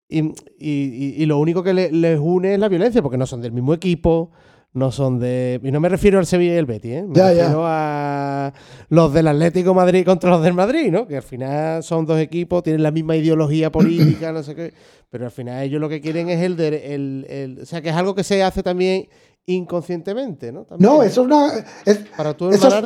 Y, 0.10 1.26
lo 1.26 1.40
único 1.40 1.64
que 1.64 1.74
les 1.74 2.20
une 2.20 2.54
es 2.54 2.60
la 2.60 2.70
violencia, 2.70 3.02
porque 3.02 3.18
no 3.18 3.26
son 3.26 3.42
del 3.42 3.52
mismo 3.52 3.74
equipo, 3.74 4.32
no 4.74 4.92
son 4.92 5.20
de. 5.20 5.60
Y 5.64 5.72
no 5.72 5.80
me 5.80 5.90
refiero 5.90 6.20
al 6.20 6.26
Sevilla 6.26 6.54
y 6.54 6.58
el 6.58 6.66
Betty, 6.66 6.94
¿eh? 6.94 7.04
me 7.04 7.14
refiero 7.14 7.64
a 7.66 8.54
los 8.90 9.14
del 9.14 9.28
Atlético 9.28 9.74
Madrid 9.74 10.04
contra 10.04 10.32
los 10.32 10.44
del 10.44 10.54
Madrid, 10.54 10.92
¿no? 10.92 11.08
Que 11.08 11.18
al 11.18 11.24
final 11.24 11.84
son 11.84 12.06
dos 12.06 12.20
equipos, 12.20 12.64
tienen 12.64 12.82
la 12.82 12.92
misma 12.92 13.16
ideología 13.16 13.72
política, 13.72 14.32
no 14.32 14.42
sé 14.42 14.56
qué. 14.56 14.74
Pero 15.10 15.26
al 15.26 15.32
final 15.32 15.62
ellos 15.64 15.80
lo 15.80 15.90
que 15.90 16.02
quieren 16.02 16.30
es 16.30 16.42
el, 16.42 16.58
de, 16.58 16.96
el 16.96 17.60
O 17.62 17.66
sea, 17.66 17.82
que 17.82 17.90
es 17.90 17.96
algo 17.96 18.16
que 18.16 18.24
se 18.24 18.42
hace 18.42 18.64
también 18.64 19.08
inconscientemente, 19.46 20.52
¿no? 20.52 20.66
no, 20.80 21.04
eso 21.04 21.22
es 21.22 21.26
una. 21.28 21.52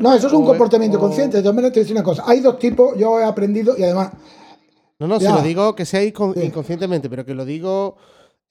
no, 0.02 0.14
eso 0.14 0.28
es 0.28 0.34
un 0.34 0.46
comportamiento 0.46 1.00
consciente. 1.00 1.42
Yo 1.42 1.54
me 1.54 1.62
te 1.70 1.80
decir 1.80 1.96
una 1.96 2.04
cosa. 2.04 2.24
Hay 2.26 2.42
dos 2.42 2.58
tipos, 2.60 2.98
yo 2.98 3.20
he 3.20 3.24
aprendido 3.24 3.78
y 3.78 3.84
además. 3.84 4.12
No, 5.00 5.08
no, 5.08 5.20
si 5.20 5.28
lo 5.28 5.42
digo 5.42 5.76
que 5.76 5.86
sea 5.86 6.04
inconscientemente, 6.04 7.10
pero 7.10 7.24
que 7.24 7.36
lo 7.36 7.46
digo 7.46 7.98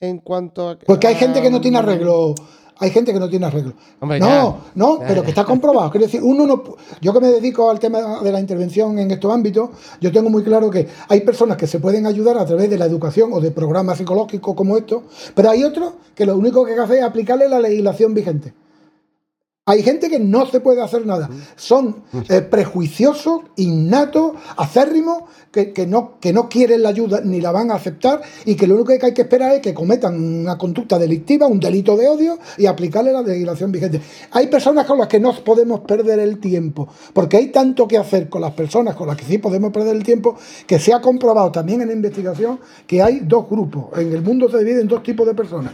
en 0.01 0.19
cuanto 0.19 0.71
a. 0.71 0.79
Porque 0.79 1.09
hay 1.09 1.17
gente 1.17 1.43
que 1.43 1.51
no 1.51 1.61
tiene 1.61 1.79
arreglo 1.79 2.35
hay 2.79 2.91
gente 2.91 3.13
que 3.13 3.19
no 3.19 3.29
tiene 3.29 3.47
arreglo. 3.47 3.73
no, 4.01 4.59
no, 4.75 4.99
pero 5.07 5.23
que 5.23 5.31
está 5.31 5.45
comprobado. 5.45 5.91
Quiero 5.91 6.07
decir, 6.07 6.23
uno 6.23 6.47
no. 6.47 6.63
Yo 7.01 7.13
que 7.13 7.21
me 7.21 7.29
dedico 7.29 7.71
al 7.71 7.79
tema 7.79 8.21
de 8.23 8.31
la 8.33 8.41
intervención 8.41 8.99
en 8.99 9.11
estos 9.11 9.33
ámbitos, 9.33 9.71
yo 10.01 10.13
tengo 10.13 10.29
muy 10.29 10.43
claro 10.43 10.71
que 10.71 10.87
hay 11.09 11.21
personas 11.23 11.57
que 11.57 11.67
se 11.67 11.81
pueden 11.81 12.07
ayudar 12.07 12.37
a 12.37 12.45
través 12.45 12.69
de 12.69 12.77
la 12.77 12.85
educación 12.85 13.33
o 13.33 13.41
de 13.41 13.51
programas 13.51 13.99
psicológicos 13.99 14.55
como 14.55 14.77
estos, 14.77 15.05
pero 15.35 15.51
hay 15.51 15.65
otros 15.65 15.95
que 16.15 16.27
lo 16.27 16.37
único 16.37 16.65
que 16.65 16.75
hacer 16.75 16.99
es 16.99 17.05
aplicarle 17.05 17.49
la 17.49 17.61
legislación 17.61 18.13
vigente. 18.13 18.53
Hay 19.69 19.83
gente 19.83 20.09
que 20.09 20.21
no 20.21 20.47
se 20.47 20.61
puede 20.61 20.81
hacer 20.81 21.05
nada. 21.05 21.29
Son 21.57 22.05
eh, 22.29 22.41
prejuiciosos, 22.41 23.41
innatos, 23.57 24.35
acérrimos, 24.57 25.25
que, 25.51 25.87
no, 25.89 26.21
que 26.21 26.33
no 26.33 26.49
quieren 26.49 26.85
la 26.85 26.91
ayuda 26.91 27.21
ni 27.25 27.41
la 27.41 27.51
van 27.51 27.73
a 27.73 27.75
aceptar 27.75 28.21
y 28.45 28.55
que 28.55 28.69
lo 28.69 28.77
único 28.77 28.97
que 28.97 29.07
hay 29.07 29.13
que 29.13 29.23
esperar 29.23 29.57
es 29.57 29.63
que 29.63 29.75
cometan 29.75 30.23
una 30.23 30.57
conducta 30.57 31.01
delictiva, 31.01 31.49
un 31.49 31.59
delito 31.59 31.97
de 31.97 32.07
odio 32.07 32.39
y 32.59 32.67
aplicarle 32.67 33.11
la 33.11 33.23
legislación 33.23 33.73
vigente. 33.73 34.01
Hay 34.31 34.47
personas 34.47 34.87
con 34.87 34.99
las 34.99 35.09
que 35.09 35.19
no 35.19 35.33
podemos 35.43 35.81
perder 35.81 36.21
el 36.21 36.39
tiempo, 36.39 36.87
porque 37.13 37.39
hay 37.39 37.49
tanto 37.49 37.89
que 37.89 37.99
hacer 37.99 38.29
con 38.29 38.43
las 38.43 38.53
personas 38.53 38.95
con 38.95 39.09
las 39.09 39.17
que 39.17 39.25
sí 39.25 39.39
podemos 39.39 39.73
perder 39.73 39.97
el 39.97 40.05
tiempo, 40.05 40.37
que 40.65 40.79
se 40.79 40.93
ha 40.93 41.01
comprobado 41.01 41.51
también 41.51 41.81
en 41.81 41.89
la 41.89 41.95
investigación 41.95 42.61
que 42.87 43.03
hay 43.03 43.19
dos 43.25 43.51
grupos. 43.51 43.99
En 43.99 44.13
el 44.13 44.23
mundo 44.23 44.49
se 44.49 44.59
divide 44.59 44.81
en 44.81 44.87
dos 44.87 45.03
tipos 45.03 45.27
de 45.27 45.35
personas. 45.35 45.73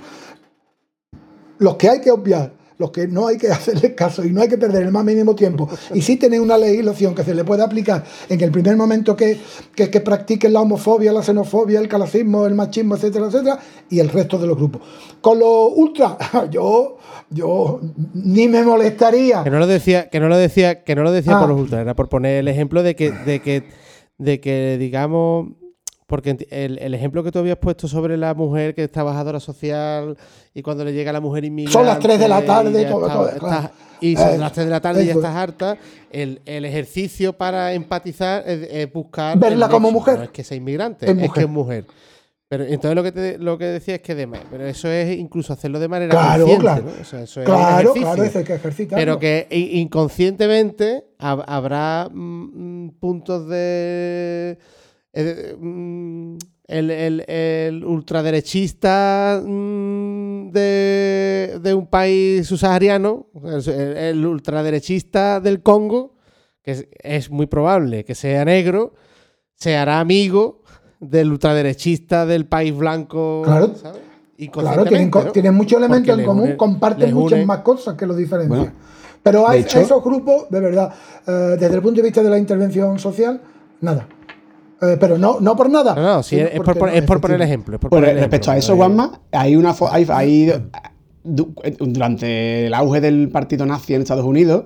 Los 1.59 1.77
que 1.77 1.91
hay 1.91 2.01
que 2.01 2.11
obviar 2.11 2.62
los 2.83 2.91
que 2.91 3.07
no 3.07 3.29
hay 3.29 3.39
que 3.39 3.49
hacerle 3.59 3.95
caso 3.95 4.25
y 4.25 4.31
no 4.31 4.43
hay 4.43 4.49
que 4.49 4.59
perder 4.59 4.83
el 4.83 4.93
más 4.93 5.05
mínimo 5.05 5.35
tiempo. 5.35 5.69
Y 5.95 6.03
sí 6.03 6.17
tener 6.17 6.41
una 6.41 6.59
legislación 6.59 7.15
que 7.15 7.23
se 7.23 7.35
le 7.35 7.45
pueda 7.45 7.65
aplicar 7.65 8.05
en 8.29 8.41
el 8.41 8.51
primer 8.51 8.77
momento 8.77 9.17
que, 9.17 9.39
que, 9.75 10.01
practiquen 10.01 10.53
la 10.53 10.61
homofobia, 10.61 11.13
la 11.13 11.23
xenofobia, 11.23 11.79
el 11.79 11.89
calacismo, 11.89 12.45
el 12.45 12.55
machismo, 12.55 12.97
etcétera, 12.97 13.27
etcétera, 13.27 13.59
y 13.89 14.01
el 14.01 14.09
resto 14.09 14.37
de 14.37 14.47
los 14.49 14.57
grupos. 14.57 14.83
Con 15.21 15.39
los 15.39 15.73
ultra, 15.77 16.19
yo, 16.51 16.99
yo 17.31 17.81
ni 18.15 18.49
me 18.49 18.63
molestaría. 18.63 19.45
Que 19.45 19.51
no 19.51 19.61
lo 19.61 19.67
decía, 19.67 20.11
que 20.11 20.19
no 20.19 20.29
lo 20.29 20.37
decía, 20.37 20.83
que 20.83 20.97
no 20.97 21.05
lo 21.05 21.13
decía 21.13 21.35
por 21.35 21.45
ah. 21.45 21.53
los 21.53 21.61
ultras, 21.61 21.83
era 21.83 21.95
por 21.95 22.09
poner 22.09 22.39
el 22.41 22.49
ejemplo 22.49 22.83
de 22.83 22.97
que, 22.97 23.13
de 23.13 23.41
que, 23.41 23.65
de 24.19 24.41
que 24.41 24.77
digamos 24.79 25.62
porque 26.13 26.47
el, 26.51 26.93
ejemplo 26.93 27.25
que 27.25 27.33
tú 27.33 27.39
habías 27.39 27.57
puesto 27.57 27.89
sobre 27.89 28.19
la 28.19 28.35
mujer 28.35 28.75
que 28.75 28.85
es 28.85 28.93
trabajadora 28.93 29.41
social 29.41 30.15
y 30.53 30.61
cuando 30.61 30.85
le 30.85 30.93
llega 30.93 31.11
la 31.11 31.23
mujer 31.23 31.43
inmigrante. 31.47 31.73
Son 31.73 31.87
las 31.87 31.99
3 32.01 32.21
de 32.21 32.29
la 32.29 32.45
tarde, 32.45 32.85
todo, 32.85 33.31
y 33.99 34.15
son 34.15 34.39
las 34.39 34.53
3 34.53 34.67
de 34.67 34.71
la 34.71 34.81
tarde 34.83 35.05
y 35.05 35.07
ya 35.07 35.15
estás 35.15 35.35
harta. 35.35 35.79
El, 36.11 36.43
ejercicio 36.45 37.33
para 37.33 37.73
empatizar 37.73 38.45
es, 38.47 38.93
buscar. 38.93 39.39
Verla 39.39 39.71
como 39.71 39.91
mujer. 39.91 40.19
No 40.19 40.25
es 40.25 40.29
que 40.29 40.45
sea 40.45 40.59
inmigrante, 40.59 41.11
es, 41.11 41.33
que 41.33 41.41
es 41.41 41.49
mujer. 41.49 41.87
Pero 42.47 42.65
entonces 42.65 42.95
lo 42.95 43.03
que, 43.03 43.39
lo 43.39 43.57
que 43.57 43.65
decía 43.65 43.95
es 43.95 44.03
que 44.03 44.15
de, 44.15 44.29
pero 44.51 44.67
eso 44.67 44.89
es 44.89 45.19
incluso 45.19 45.55
hacerlo 45.55 45.81
de 45.81 45.89
manera 45.89 46.11
claro, 46.11 46.45
consciente, 46.45 46.63
claro, 46.63 46.85
¿no? 46.85 47.01
eso 47.01 47.19
es 47.21 47.33
claro, 47.33 47.95
claro, 47.95 48.23
eso 48.23 48.39
hay 48.39 48.45
que 48.45 48.55
ejercitar. 48.55 48.99
Pero 48.99 49.19
que 49.19 49.47
inconscientemente 49.51 51.05
habrá 51.17 52.11
mm, 52.13 52.85
mm, 52.85 52.91
puntos 53.01 53.49
de 53.49 54.59
Mm, 55.15 56.37
el, 56.69 56.91
el, 56.91 57.85
ultraderechista 57.85 59.43
mm, 59.45 60.51
de, 60.51 61.75
un 61.77 61.87
país 61.87 62.47
subsahariano, 62.47 63.27
el, 63.45 64.25
ultraderechista 64.25 65.41
del 65.41 65.63
Congo, 65.63 66.17
que 66.63 66.89
es, 67.03 67.31
muy 67.31 67.47
probable 67.47 68.05
que 68.05 68.15
sea 68.15 68.45
negro, 68.45 68.95
se 69.55 69.77
hará 69.77 70.01
amigo 70.01 70.63
del 70.99 71.31
ultraderechista 71.33 72.25
del 72.25 72.47
país 72.47 72.75
blanco. 72.75 73.43
Claro. 73.45 73.73
Claro, 74.51 74.85
tienen, 74.85 75.55
muchos 75.55 75.79
elementos 75.79 76.19
en 76.19 76.25
común, 76.25 76.57
comparten 76.57 77.15
muchas 77.15 77.47
más 77.47 77.59
cosas 77.59 77.97
que 77.97 78.07
los 78.07 78.17
diferencian. 78.17 78.75
Pero 79.23 79.49
hay 79.49 79.61
esos 79.61 80.03
grupos, 80.03 80.49
de 80.51 80.59
verdad, 80.59 80.93
eh, 81.27 81.57
desde 81.61 81.77
el 81.77 81.83
punto 81.83 81.99
de 81.99 82.03
vista 82.03 82.25
de 82.25 82.31
la 82.31 82.39
intervención 82.39 82.99
social, 82.99 83.41
nada. 83.81 84.09
Eh, 84.83 84.97
pero 84.99 85.17
no, 85.17 85.39
no 85.41 85.55
por 85.55 85.71
nada. 85.71 85.95
No, 85.95 86.03
no, 86.03 86.23
sí, 86.25 86.39
es, 86.39 86.61
por, 86.61 87.21
poner 87.21 87.37
el 87.37 87.43
ejemplo. 87.43 87.79
respecto 87.79 88.51
a 88.51 88.57
eso, 88.57 88.75
Juanma, 88.75 89.21
hay 89.31 89.55
una 89.55 89.75
hay, 89.91 90.07
hay, 90.09 90.53
durante 91.23 92.67
el 92.67 92.75
auge 92.75 93.01
del 93.01 93.31
partido 93.31 93.65
nazi 93.65 93.95
en 93.95 94.03
Estados 94.03 94.25
Unidos, 94.25 94.65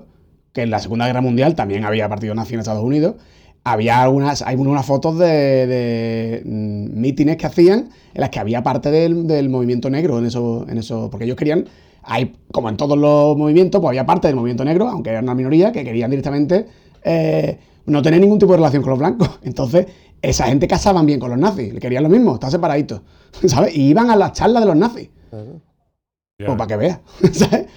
que 0.53 0.63
en 0.63 0.71
la 0.71 0.79
Segunda 0.79 1.05
Guerra 1.05 1.21
Mundial 1.21 1.53
también 1.53 1.85
había 1.85 2.09
partido 2.09 2.33
nazi 2.33 2.55
en 2.55 2.61
Estados 2.61 2.83
Unidos, 2.83 3.15
había 3.63 4.01
algunas, 4.01 4.41
hay 4.41 4.55
unas 4.55 4.85
fotos 4.85 5.19
de, 5.19 6.41
mm, 6.43 6.99
mítines 6.99 7.37
que 7.37 7.45
hacían 7.45 7.89
en 8.13 8.21
las 8.21 8.31
que 8.31 8.39
había 8.39 8.63
parte 8.63 8.89
del, 8.89 9.49
movimiento 9.49 9.89
negro 9.91 10.17
en 10.17 10.25
eso, 10.25 10.65
en 10.67 10.79
eso, 10.79 11.09
porque 11.11 11.25
ellos 11.25 11.37
querían, 11.37 11.65
hay, 12.01 12.33
como 12.51 12.69
en 12.69 12.77
todos 12.77 12.97
los 12.97 13.37
movimientos, 13.37 13.79
pues 13.81 13.89
había 13.89 14.05
parte 14.07 14.27
del 14.27 14.35
movimiento 14.35 14.65
negro, 14.65 14.87
aunque 14.87 15.11
era 15.11 15.19
una 15.19 15.35
minoría, 15.35 15.71
que 15.71 15.83
querían 15.83 16.09
directamente 16.09 16.65
eh, 17.03 17.59
no 17.85 18.01
tener 18.01 18.19
ningún 18.19 18.39
tipo 18.39 18.51
de 18.53 18.57
relación 18.57 18.83
con 18.83 18.91
los 18.91 18.99
blancos. 18.99 19.29
Entonces, 19.43 19.87
esa 20.21 20.45
gente 20.45 20.67
casaban 20.67 21.05
bien 21.05 21.19
con 21.19 21.29
los 21.29 21.39
nazis, 21.39 21.73
le 21.73 21.79
querían 21.79 22.03
lo 22.03 22.09
mismo, 22.09 22.33
estaban 22.33 22.51
separaditos, 22.51 23.01
¿sabes? 23.45 23.75
Y 23.75 23.89
iban 23.89 24.09
a 24.09 24.15
las 24.15 24.33
charlas 24.33 24.63
de 24.63 24.67
los 24.67 24.75
nazis. 24.75 25.09
Pues 25.29 26.49
para 26.49 26.67
que 26.67 26.75
veas, 26.75 26.99
¿sabes? 27.31 27.67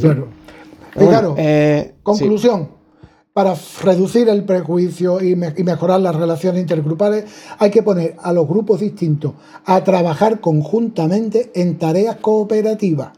Claro. 0.00 0.28
claro, 0.94 1.34
eh, 1.38 1.94
conclusión. 2.02 2.82
Para 3.32 3.54
reducir 3.82 4.28
el 4.28 4.44
prejuicio 4.44 5.22
y, 5.22 5.34
mejorar 5.34 6.00
las 6.02 6.14
relaciones 6.14 6.60
intergrupales, 6.60 7.24
hay 7.58 7.70
que 7.70 7.82
poner 7.82 8.14
a 8.22 8.30
los 8.34 8.46
grupos 8.46 8.80
distintos 8.80 9.32
a 9.64 9.82
trabajar 9.82 10.40
conjuntamente 10.40 11.50
en 11.54 11.78
tareas 11.78 12.16
cooperativas. 12.16 13.12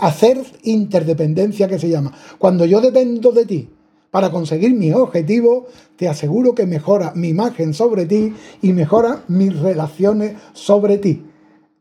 hacer 0.00 0.38
interdependencia, 0.64 1.66
que 1.66 1.78
se 1.78 1.88
llama. 1.88 2.12
Cuando 2.38 2.66
yo 2.66 2.82
dependo 2.82 3.32
de 3.32 3.46
ti 3.46 3.70
para 4.12 4.30
conseguir 4.30 4.74
mis 4.74 4.94
objetivos, 4.94 5.64
te 5.96 6.06
aseguro 6.06 6.54
que 6.54 6.66
mejora 6.66 7.12
mi 7.16 7.30
imagen 7.30 7.72
sobre 7.72 8.04
ti 8.04 8.34
y 8.60 8.72
mejora 8.74 9.22
mis 9.26 9.58
relaciones 9.58 10.36
sobre 10.52 10.98
ti. 10.98 11.24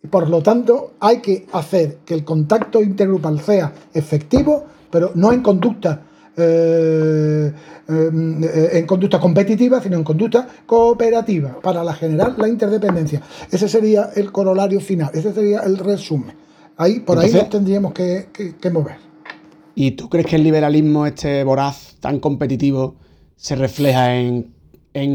Por 0.10 0.30
lo 0.30 0.42
tanto, 0.42 0.94
hay 1.02 1.18
que 1.18 1.46
hacer 1.52 1.98
que 2.06 2.14
el 2.14 2.24
contacto 2.24 2.82
intergrupal 2.82 3.42
sea 3.42 3.74
efectivo, 3.94 4.64
pero 4.90 5.12
no 5.14 5.34
en 5.34 5.42
conductas 5.42 6.00
eh, 6.38 7.52
eh, 7.90 8.70
en 8.72 8.86
conducta 8.88 9.20
competitiva, 9.20 9.82
sino 9.82 9.98
en 9.98 10.04
conducta 10.06 10.48
cooperativa, 10.66 11.60
para 11.62 11.84
la 11.84 11.94
generar 11.94 12.40
la 12.40 12.48
interdependencia. 12.48 13.22
Ese 13.52 13.68
sería 13.68 14.12
el 14.16 14.32
corolario 14.32 14.80
final, 14.80 15.12
ese 15.14 15.34
sería 15.34 15.60
el 15.60 15.78
resumen. 15.78 16.34
Ahí, 16.78 17.02
por 17.02 17.20
ahí 17.20 17.34
nos 17.34 17.50
tendríamos 17.50 17.92
que, 17.92 18.28
mover. 18.72 19.11
¿Y 19.76 19.92
tú 19.92 20.10
crees 20.10 20.28
que 20.28 20.36
el 20.36 20.44
liberalismo, 20.44 21.06
este 21.06 21.44
voraz, 21.44 21.96
tan 22.00 22.20
competitivo, 22.20 22.96
se 23.36 23.56
refleja 23.56 24.16
en, 24.16 24.54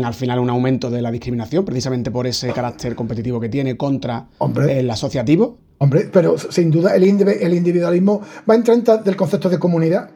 al 0.04 0.14
final 0.14 0.38
un 0.38 0.50
aumento 0.50 0.90
de 0.90 1.02
la 1.02 1.10
discriminación, 1.10 1.64
precisamente 1.64 2.10
por 2.10 2.26
ese 2.26 2.52
carácter 2.52 2.94
competitivo 2.94 3.38
que 3.40 3.48
tiene 3.48 3.76
contra 3.76 4.28
el 4.68 4.90
asociativo? 4.90 5.58
Hombre, 5.78 6.08
pero 6.10 6.38
sin 6.38 6.70
duda 6.70 6.96
el, 6.96 7.04
el 7.04 7.54
individualismo 7.54 8.22
va 8.48 8.54
en 8.54 8.62
contra 8.62 8.96
del 8.96 9.14
concepto 9.14 9.50
de 9.50 9.58
comunidad. 9.58 10.10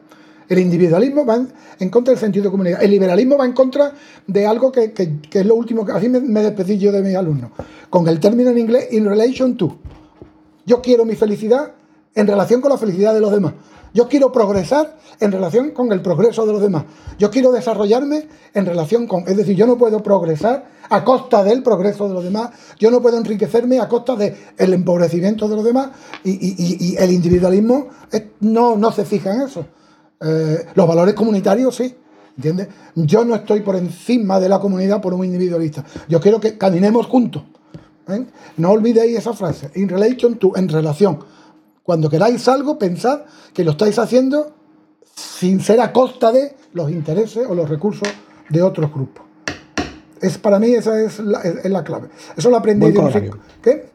El 0.49 0.59
individualismo 0.59 1.25
va 1.25 1.45
en, 1.79 1.89
contra 1.89 2.11
del 2.11 2.19
sentido 2.19 2.45
de 2.45 2.51
comunidad. 2.51 2.83
El 2.83 2.91
liberalismo 2.91 3.37
va 3.37 3.45
en 3.45 3.53
contra 3.53 3.93
de 4.27 4.45
algo 4.45 4.71
que, 4.71 4.91
es 5.31 5.45
lo 5.45 5.55
último 5.55 5.85
que 5.85 5.93
así 5.93 6.09
me, 6.09 6.19
me 6.19 6.41
despedí 6.41 6.77
yo 6.77 6.91
de 6.91 7.01
mis 7.01 7.15
alumnos. 7.15 7.51
Con 7.89 8.07
el 8.09 8.19
término 8.19 8.49
en 8.49 8.57
inglés, 8.57 8.89
in 8.91 9.05
relation 9.05 9.55
to. 9.55 9.77
Yo 10.65 10.81
quiero 10.81 11.05
mi 11.05 11.15
felicidad 11.15 11.71
en 12.15 12.27
relación 12.27 12.59
con 12.59 12.71
la 12.71 12.77
felicidad 12.77 13.13
de 13.13 13.21
los 13.21 13.31
demás. 13.31 13.53
Yo 13.93 14.07
quiero 14.07 14.31
progresar 14.31 14.97
en 15.19 15.31
relación 15.31 15.71
con 15.71 15.91
el 15.91 16.01
progreso 16.01 16.45
de 16.45 16.53
los 16.53 16.61
demás. 16.61 16.85
Yo 17.19 17.29
quiero 17.29 17.51
desarrollarme 17.51 18.27
en 18.53 18.65
relación 18.65 19.05
con... 19.05 19.27
Es 19.27 19.35
decir, 19.35 19.55
yo 19.55 19.67
no 19.67 19.77
puedo 19.77 20.01
progresar 20.01 20.65
a 20.89 21.03
costa 21.03 21.43
del 21.43 21.61
progreso 21.61 22.07
de 22.07 22.13
los 22.13 22.23
demás. 22.23 22.51
Yo 22.79 22.89
no 22.89 23.01
puedo 23.01 23.17
enriquecerme 23.17 23.79
a 23.79 23.89
costa 23.89 24.15
del 24.15 24.73
empobrecimiento 24.73 25.47
de 25.47 25.55
los 25.55 25.65
demás. 25.65 25.89
Y, 26.23 26.95
el 26.97 27.11
individualismo 27.11 27.87
no, 28.39 28.77
no 28.77 28.91
se 28.91 29.05
fija 29.05 29.33
en 29.33 29.41
eso. 29.41 29.65
Eh, 30.21 30.65
los 30.75 30.87
valores 30.87 31.13
comunitarios 31.13 31.75
sí. 31.75 31.95
¿Entiendes? 32.37 32.69
Yo 32.95 33.25
no 33.25 33.35
estoy 33.35 33.59
por 33.59 33.75
encima 33.75 34.39
de 34.39 34.47
la 34.47 34.59
comunidad 34.59 35.01
por 35.01 35.13
un 35.13 35.25
individualista. 35.25 35.83
Yo 36.07 36.21
quiero 36.21 36.39
que 36.39 36.57
caminemos 36.57 37.07
juntos. 37.07 37.43
¿eh? 38.07 38.25
No 38.57 38.71
olvidéis 38.71 39.17
esa 39.17 39.33
frase. 39.33 39.69
In 39.75 39.89
relation 39.89 40.37
to, 40.37 40.53
en 40.55 40.69
relación. 40.69 41.19
Cuando 41.91 42.09
queráis 42.09 42.47
algo, 42.47 42.79
pensad 42.79 43.23
que 43.53 43.65
lo 43.65 43.71
estáis 43.71 43.99
haciendo 43.99 44.55
sin 45.13 45.59
ser 45.59 45.81
a 45.81 45.91
costa 45.91 46.31
de 46.31 46.55
los 46.71 46.89
intereses 46.89 47.45
o 47.45 47.53
los 47.53 47.67
recursos 47.67 48.07
de 48.47 48.63
otros 48.63 48.93
grupos. 48.93 49.25
Es, 50.21 50.37
para 50.37 50.57
mí 50.57 50.73
esa 50.73 51.01
es 51.01 51.19
la, 51.19 51.83
clave. 51.83 52.07
Eso 52.37 52.49
lo 52.49 52.55
aprendí 52.55 52.91
de 52.91 53.31
¿Qué? 53.61 53.89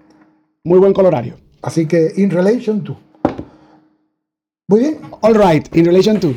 Muy 0.63 0.79
buen 0.79 0.93
colorario. 0.93 1.39
Así 1.63 1.89
que, 1.89 2.13
in 2.17 2.29
relation 2.29 2.85
to. 2.85 2.99
Muy 4.69 4.81
bien. 4.81 4.99
All 5.21 5.35
right, 5.35 5.77
in 5.77 5.85
relation 5.85 6.19
to. 6.19 6.35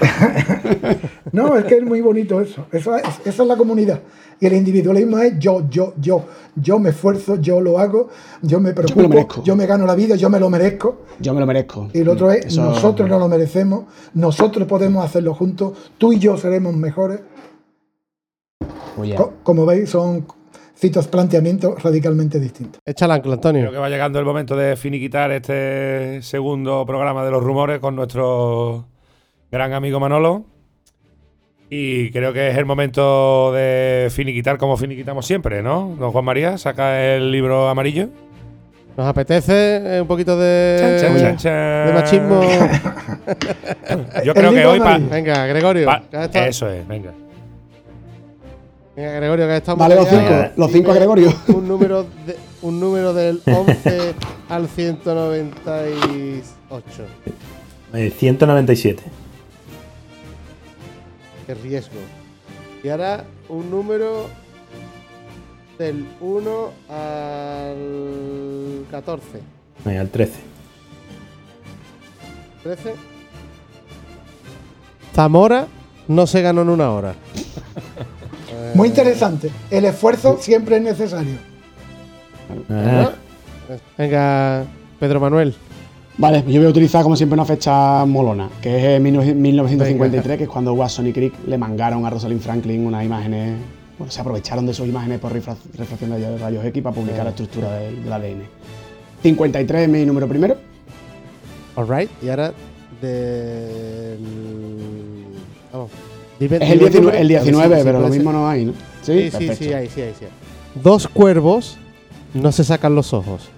no, 1.32 1.56
es 1.56 1.64
que 1.64 1.76
es 1.76 1.84
muy 1.84 2.00
bonito 2.00 2.40
eso. 2.40 2.66
Esa 2.72 2.98
es, 3.24 3.38
la 3.38 3.56
comunidad. 3.56 4.00
Y 4.40 4.46
el 4.46 4.54
individualismo 4.54 5.18
es 5.18 5.38
yo, 5.38 5.70
yo, 5.70 5.94
yo. 6.00 6.24
Yo 6.56 6.80
me 6.80 6.90
esfuerzo, 6.90 7.36
yo 7.36 7.60
lo 7.60 7.78
hago, 7.78 8.08
yo 8.42 8.58
me 8.58 8.72
preocupo, 8.72 9.44
yo 9.44 9.54
me, 9.54 9.66
gano 9.66 9.86
la 9.86 9.94
vida, 9.94 10.16
yo 10.16 10.28
me 10.28 10.40
lo 10.40 10.50
merezco. 10.50 11.02
Yo 11.20 11.32
me 11.32 11.38
lo 11.38 11.46
merezco. 11.46 11.88
Y 11.92 12.00
el 12.00 12.08
otro 12.08 12.32
es 12.32 12.56
nosotros 12.56 13.08
no 13.08 13.16
lo 13.16 13.28
merecemos, 13.28 13.84
nosotros 14.12 14.66
podemos 14.66 15.04
hacerlo 15.04 15.34
juntos, 15.34 15.78
tú 15.98 16.12
y 16.12 16.18
yo 16.18 16.36
seremos 16.36 16.74
mejores. 16.74 17.20
Oh, 18.96 19.32
como 19.44 19.64
veis, 19.66 19.88
son 19.88 20.26
citos 20.78 21.08
planteamientos 21.08 21.82
radicalmente 21.82 22.38
distintos. 22.38 22.80
Échala, 22.84 23.14
Antonio. 23.14 23.62
Creo 23.62 23.72
que 23.72 23.78
va 23.78 23.88
llegando 23.88 24.18
el 24.18 24.24
momento 24.24 24.56
de 24.56 24.76
finiquitar 24.76 25.32
este 25.32 26.22
segundo 26.22 26.86
programa 26.86 27.24
de 27.24 27.32
los 27.32 27.42
rumores 27.42 27.80
con 27.80 27.96
nuestro 27.96 28.86
gran 29.50 29.72
amigo 29.72 29.98
Manolo. 29.98 30.44
Y 31.70 32.10
creo 32.12 32.32
que 32.32 32.48
es 32.48 32.56
el 32.56 32.64
momento 32.64 33.52
de 33.52 34.08
finiquitar 34.10 34.56
como 34.56 34.76
finiquitamos 34.76 35.26
siempre, 35.26 35.62
¿no? 35.62 35.96
Don 35.98 36.12
Juan 36.12 36.24
María, 36.24 36.56
saca 36.56 37.04
el 37.04 37.30
libro 37.30 37.68
amarillo. 37.68 38.08
¿Nos 38.96 39.06
apetece 39.06 39.96
eh, 39.96 40.00
un 40.00 40.08
poquito 40.08 40.38
de, 40.38 40.98
de 41.42 41.92
machismo? 41.92 42.40
Yo 44.24 44.34
creo 44.34 44.52
que 44.52 44.66
hoy... 44.66 44.80
venga, 45.10 45.46
Gregorio. 45.46 45.90
eso 46.34 46.70
es, 46.70 46.88
venga. 46.88 47.12
Venga, 48.98 49.12
Gregorio, 49.12 49.46
que 49.46 49.56
estamos... 49.58 49.78
Vale, 49.78 49.94
los 49.94 50.08
cinco, 50.08 50.34
los 50.56 50.72
cinco 50.72 50.90
a 50.90 50.94
Gregorio. 50.94 51.32
Un 51.46 51.68
número, 51.68 52.04
un 52.62 52.80
número 52.80 53.14
del 53.14 53.40
11 53.46 54.14
al 54.48 54.66
198. 54.66 56.42
197. 57.92 59.02
Eh, 59.04 59.10
Qué 61.46 61.54
riesgo. 61.54 61.94
Y 62.82 62.88
ahora 62.88 63.24
un 63.48 63.70
número 63.70 64.26
del 65.78 66.04
1 66.20 66.70
al 66.88 68.84
14. 68.90 69.26
al 69.96 70.08
13. 70.08 70.32
13. 72.64 72.94
Zamora 75.14 75.68
no 76.08 76.26
se 76.26 76.42
ganó 76.42 76.62
en 76.62 76.70
una 76.70 76.90
hora. 76.90 77.14
Muy 78.74 78.88
interesante. 78.88 79.50
El 79.70 79.84
esfuerzo 79.84 80.38
siempre 80.40 80.76
es 80.76 80.82
necesario. 80.82 81.34
Ah. 82.70 83.10
Venga, 83.96 84.64
Pedro 84.98 85.20
Manuel. 85.20 85.54
Vale, 86.16 86.42
yo 86.48 86.58
voy 86.58 86.66
a 86.66 86.70
utilizar 86.70 87.04
como 87.04 87.14
siempre 87.14 87.34
una 87.34 87.44
fecha 87.44 88.04
molona, 88.04 88.48
que 88.60 88.96
es 88.96 89.00
1953, 89.00 90.36
que 90.36 90.44
es 90.44 90.50
cuando 90.50 90.72
Watson 90.72 91.06
y 91.06 91.12
Crick 91.12 91.32
le 91.46 91.56
mangaron 91.56 92.04
a 92.04 92.10
Rosalind 92.10 92.40
Franklin 92.40 92.86
unas 92.86 93.04
imágenes, 93.04 93.56
bueno, 93.96 94.10
se 94.10 94.20
aprovecharon 94.20 94.66
de 94.66 94.74
sus 94.74 94.88
imágenes 94.88 95.20
por 95.20 95.32
refracción 95.32 96.10
de 96.10 96.38
rayos 96.38 96.64
X 96.64 96.82
para 96.82 96.94
publicar 96.94 97.22
la 97.22 97.30
estructura 97.30 97.72
del, 97.74 98.12
ADN. 98.12 98.42
53 99.22 99.82
es 99.82 99.88
mi 99.88 100.04
número 100.04 100.26
primero. 100.26 100.56
Alright, 101.76 102.10
y 102.20 102.28
ahora 102.30 102.52
del... 103.00 104.18
Vamos. 105.72 105.90
Es 106.40 106.70
el 106.70 106.78
19, 106.78 107.20
el 107.20 107.28
19 107.28 107.80
pero 107.84 108.00
lo 108.00 108.08
mismo 108.08 108.32
no 108.32 108.48
hay, 108.48 108.66
¿no? 108.66 108.72
Sí, 109.02 109.30
sí, 109.30 109.50
sí, 109.54 109.72
hay, 109.72 109.88
sí, 109.88 110.02
hay, 110.02 110.14
sí. 110.18 110.26
Dos 110.82 111.08
cuervos 111.08 111.78
no 112.34 112.52
se 112.52 112.64
sacan 112.64 112.94
los 112.94 113.12
ojos. 113.12 113.48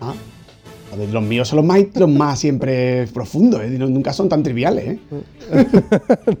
Ah. 0.00 0.14
Los 1.12 1.22
míos 1.22 1.48
son 1.48 1.58
los 1.58 1.66
más, 1.66 1.78
los 1.94 2.08
más 2.08 2.38
siempre 2.38 3.06
profundos, 3.12 3.60
¿eh? 3.62 3.68
nunca 3.68 4.12
son 4.14 4.28
tan 4.28 4.42
triviales. 4.42 4.86
¿eh? 4.86 4.98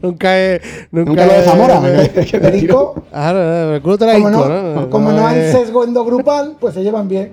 nunca 0.02 0.38
es. 0.38 0.62
Nunca, 0.90 1.26
lo 1.26 1.32
de 1.32 1.42
Zamora. 1.42 1.82
Ah, 3.12 3.78
como, 3.82 4.30
no, 4.30 4.90
como 4.90 5.12
no, 5.12 5.26
hay 5.26 5.52
sesgo 5.52 5.84
endogrupal, 5.84 6.56
pues 6.58 6.74
se 6.74 6.82
llevan 6.82 7.08
bien. 7.08 7.32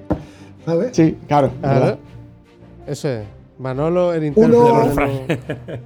¿Sabes? 0.66 0.90
Sí, 0.94 1.18
claro. 1.28 1.52
Eso 2.88 3.10
es. 3.10 3.24
Manolo, 3.58 4.14
el 4.14 4.26
intérprete. 4.26 5.80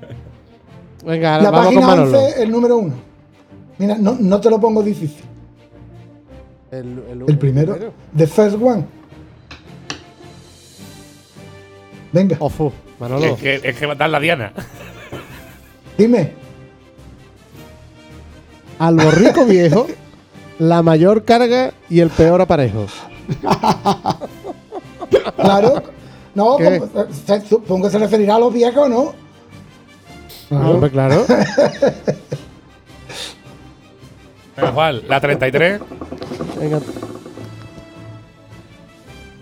Venga, 1.07 1.39
la 1.41 1.51
vamos 1.51 1.67
página 1.67 1.87
con 1.87 1.99
11, 2.15 2.43
el 2.43 2.51
número 2.51 2.77
uno. 2.79 2.93
Mira, 3.77 3.95
no, 3.97 4.17
no 4.19 4.41
te 4.41 4.49
lo 4.49 4.59
pongo 4.59 4.83
difícil. 4.83 5.23
El, 6.69 6.79
el, 7.27 7.37
primero, 7.37 7.75
el 7.75 7.79
primero. 7.79 7.93
The 8.15 8.27
First 8.27 8.57
One. 8.61 8.83
Venga. 12.11 12.35
Ofu, 12.39 12.73
Manolo. 12.99 13.23
Es 13.25 13.39
que, 13.39 13.55
es 13.63 13.77
que 13.77 13.85
va 13.85 13.93
a 13.93 13.95
dar 13.95 14.09
la 14.09 14.19
diana. 14.19 14.51
Dime. 15.97 16.33
Al 18.77 18.95
borrico 18.95 19.45
viejo, 19.45 19.87
la 20.59 20.81
mayor 20.81 21.23
carga 21.23 21.71
y 21.89 22.01
el 22.01 22.09
peor 22.09 22.41
aparejo. 22.41 22.85
claro. 25.37 25.83
No, 26.35 26.57
supongo 27.47 27.85
que 27.85 27.91
se 27.91 27.97
referirá 27.97 28.35
a 28.35 28.39
los 28.39 28.53
viejos, 28.53 28.89
¿no? 28.89 29.26
Ah, 30.51 30.69
hombre, 30.69 30.89
claro. 30.89 31.25
Venga, 34.55 34.71
Juan, 34.71 35.01
la 35.07 35.19
33. 35.19 35.81
Venga. 36.59 36.79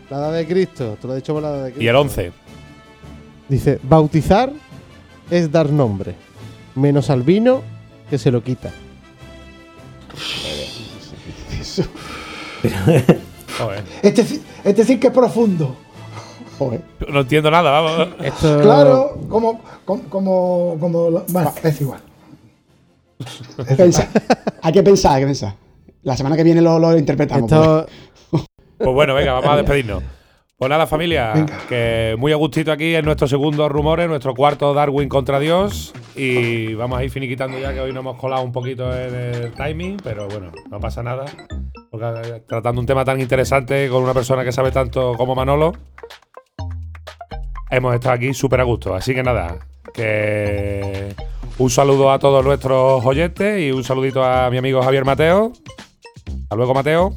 La 0.10 0.18
edad 0.18 0.34
de 0.34 0.48
Cristo, 0.48 0.98
te 1.00 1.08
lo 1.08 1.14
he 1.14 1.18
dicho 1.18 1.34
por 1.34 1.44
la 1.44 1.50
edad 1.50 1.64
de 1.66 1.72
Cristo. 1.72 1.84
Y 1.84 1.88
el 1.88 1.96
11. 1.96 2.32
Dice, 3.48 3.80
bautizar 3.84 4.52
es 5.30 5.52
dar 5.52 5.70
nombre, 5.70 6.16
menos 6.76 7.10
al 7.10 7.24
vino 7.24 7.62
que 8.10 8.18
se 8.18 8.32
lo 8.32 8.44
quita. 8.44 8.72
este, 14.02 14.26
este 14.64 14.86
sí 14.86 15.00
que 15.00 15.08
es 15.08 15.14
profundo. 15.14 15.78
No 17.10 17.22
entiendo 17.22 17.52
nada, 17.52 17.72
vamos. 17.72 18.08
Claro, 18.40 19.18
como, 19.30 19.62
como, 19.86 20.78
como, 20.80 21.24
Bueno, 21.30 21.54
es 21.64 21.82
igual. 21.82 22.02
hay 24.62 24.74
que 24.74 24.84
pensar, 24.84 25.14
hay 25.14 25.22
que 25.22 25.26
pensar. 25.28 25.54
La 26.04 26.16
semana 26.16 26.36
que 26.36 26.44
viene 26.44 26.62
lo, 26.62 26.98
interpretamos. 26.98 27.52
Pues. 28.30 28.44
pues 28.78 28.94
bueno, 28.94 29.14
venga, 29.16 29.34
vamos 29.34 29.50
a 29.50 29.58
despedirnos. 29.58 30.04
Pues 30.58 30.70
nada, 30.70 30.88
familia, 30.88 31.46
que 31.68 32.16
muy 32.18 32.32
a 32.32 32.38
gustito 32.38 32.72
aquí 32.72 32.96
en 32.96 33.04
nuestro 33.04 33.28
segundo 33.28 33.68
rumores, 33.68 34.08
nuestro 34.08 34.34
cuarto 34.34 34.74
Darwin 34.74 35.10
contra 35.10 35.38
Dios. 35.38 35.94
Y 36.16 36.74
vamos 36.76 36.98
a 36.98 37.04
ir 37.04 37.10
finiquitando 37.10 37.60
ya 37.60 37.74
que 37.74 37.82
hoy 37.82 37.92
nos 37.92 38.00
hemos 38.00 38.18
colado 38.18 38.42
un 38.42 38.54
poquito 38.54 38.90
en 38.96 39.14
el 39.16 39.52
timing, 39.52 39.98
pero 40.02 40.30
bueno, 40.30 40.54
no 40.72 40.80
pasa 40.80 41.04
nada. 41.04 41.26
Porque 41.92 42.06
eh, 42.06 42.44
tratando 42.48 42.80
un 42.80 42.88
tema 42.88 43.04
tan 43.04 43.20
interesante 43.20 43.90
con 43.90 44.02
una 44.02 44.14
persona 44.14 44.46
que 44.46 44.54
sabe 44.54 44.72
tanto 44.72 45.16
como 45.16 45.36
Manolo, 45.36 45.74
hemos 47.70 47.94
estado 47.94 48.16
aquí 48.16 48.34
súper 48.34 48.62
a 48.62 48.64
gusto. 48.64 48.96
Así 48.96 49.14
que 49.14 49.24
nada, 49.24 49.60
que 49.94 51.16
un 51.58 51.70
saludo 51.70 52.12
a 52.12 52.20
todos 52.20 52.44
nuestros 52.44 53.06
oyentes 53.06 53.62
y 53.62 53.72
un 53.72 53.84
saludito 53.84 54.24
a 54.24 54.50
mi 54.50 54.58
amigo 54.58 54.82
Javier 54.82 55.06
Mateo. 55.06 55.54
Hasta 56.44 56.56
luego, 56.56 56.74
Mateo. 56.74 57.16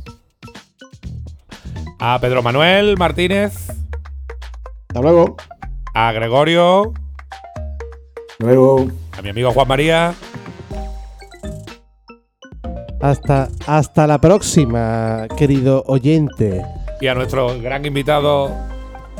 A 1.98 2.18
Pedro 2.20 2.42
Manuel 2.42 2.96
Martínez. 2.96 3.70
Hasta 4.88 5.00
luego. 5.00 5.36
A 5.94 6.12
Gregorio. 6.12 6.92
Luego. 8.38 8.86
A 9.16 9.22
mi 9.22 9.30
amigo 9.30 9.50
Juan 9.50 9.68
María. 9.68 10.14
Hasta, 13.00 13.48
hasta 13.66 14.06
la 14.06 14.20
próxima, 14.20 15.26
querido 15.36 15.84
oyente. 15.86 16.64
Y 17.00 17.06
a 17.06 17.14
nuestro 17.14 17.60
gran 17.60 17.84
invitado 17.84 18.52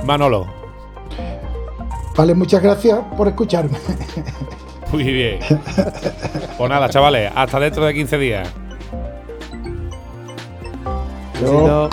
Manolo. 0.05 0.58
Vale, 2.19 2.35
muchas 2.35 2.61
gracias 2.61 2.99
por 3.17 3.29
escucharme. 3.29 3.79
Muy 4.93 5.05
bien. 5.05 5.39
Pues 6.59 6.69
nada, 6.69 6.89
chavales, 6.89 7.31
hasta 7.33 7.61
dentro 7.61 7.87
de 7.87 7.95
15 7.95 8.19
días. 8.19 8.49
Besito. 11.35 11.89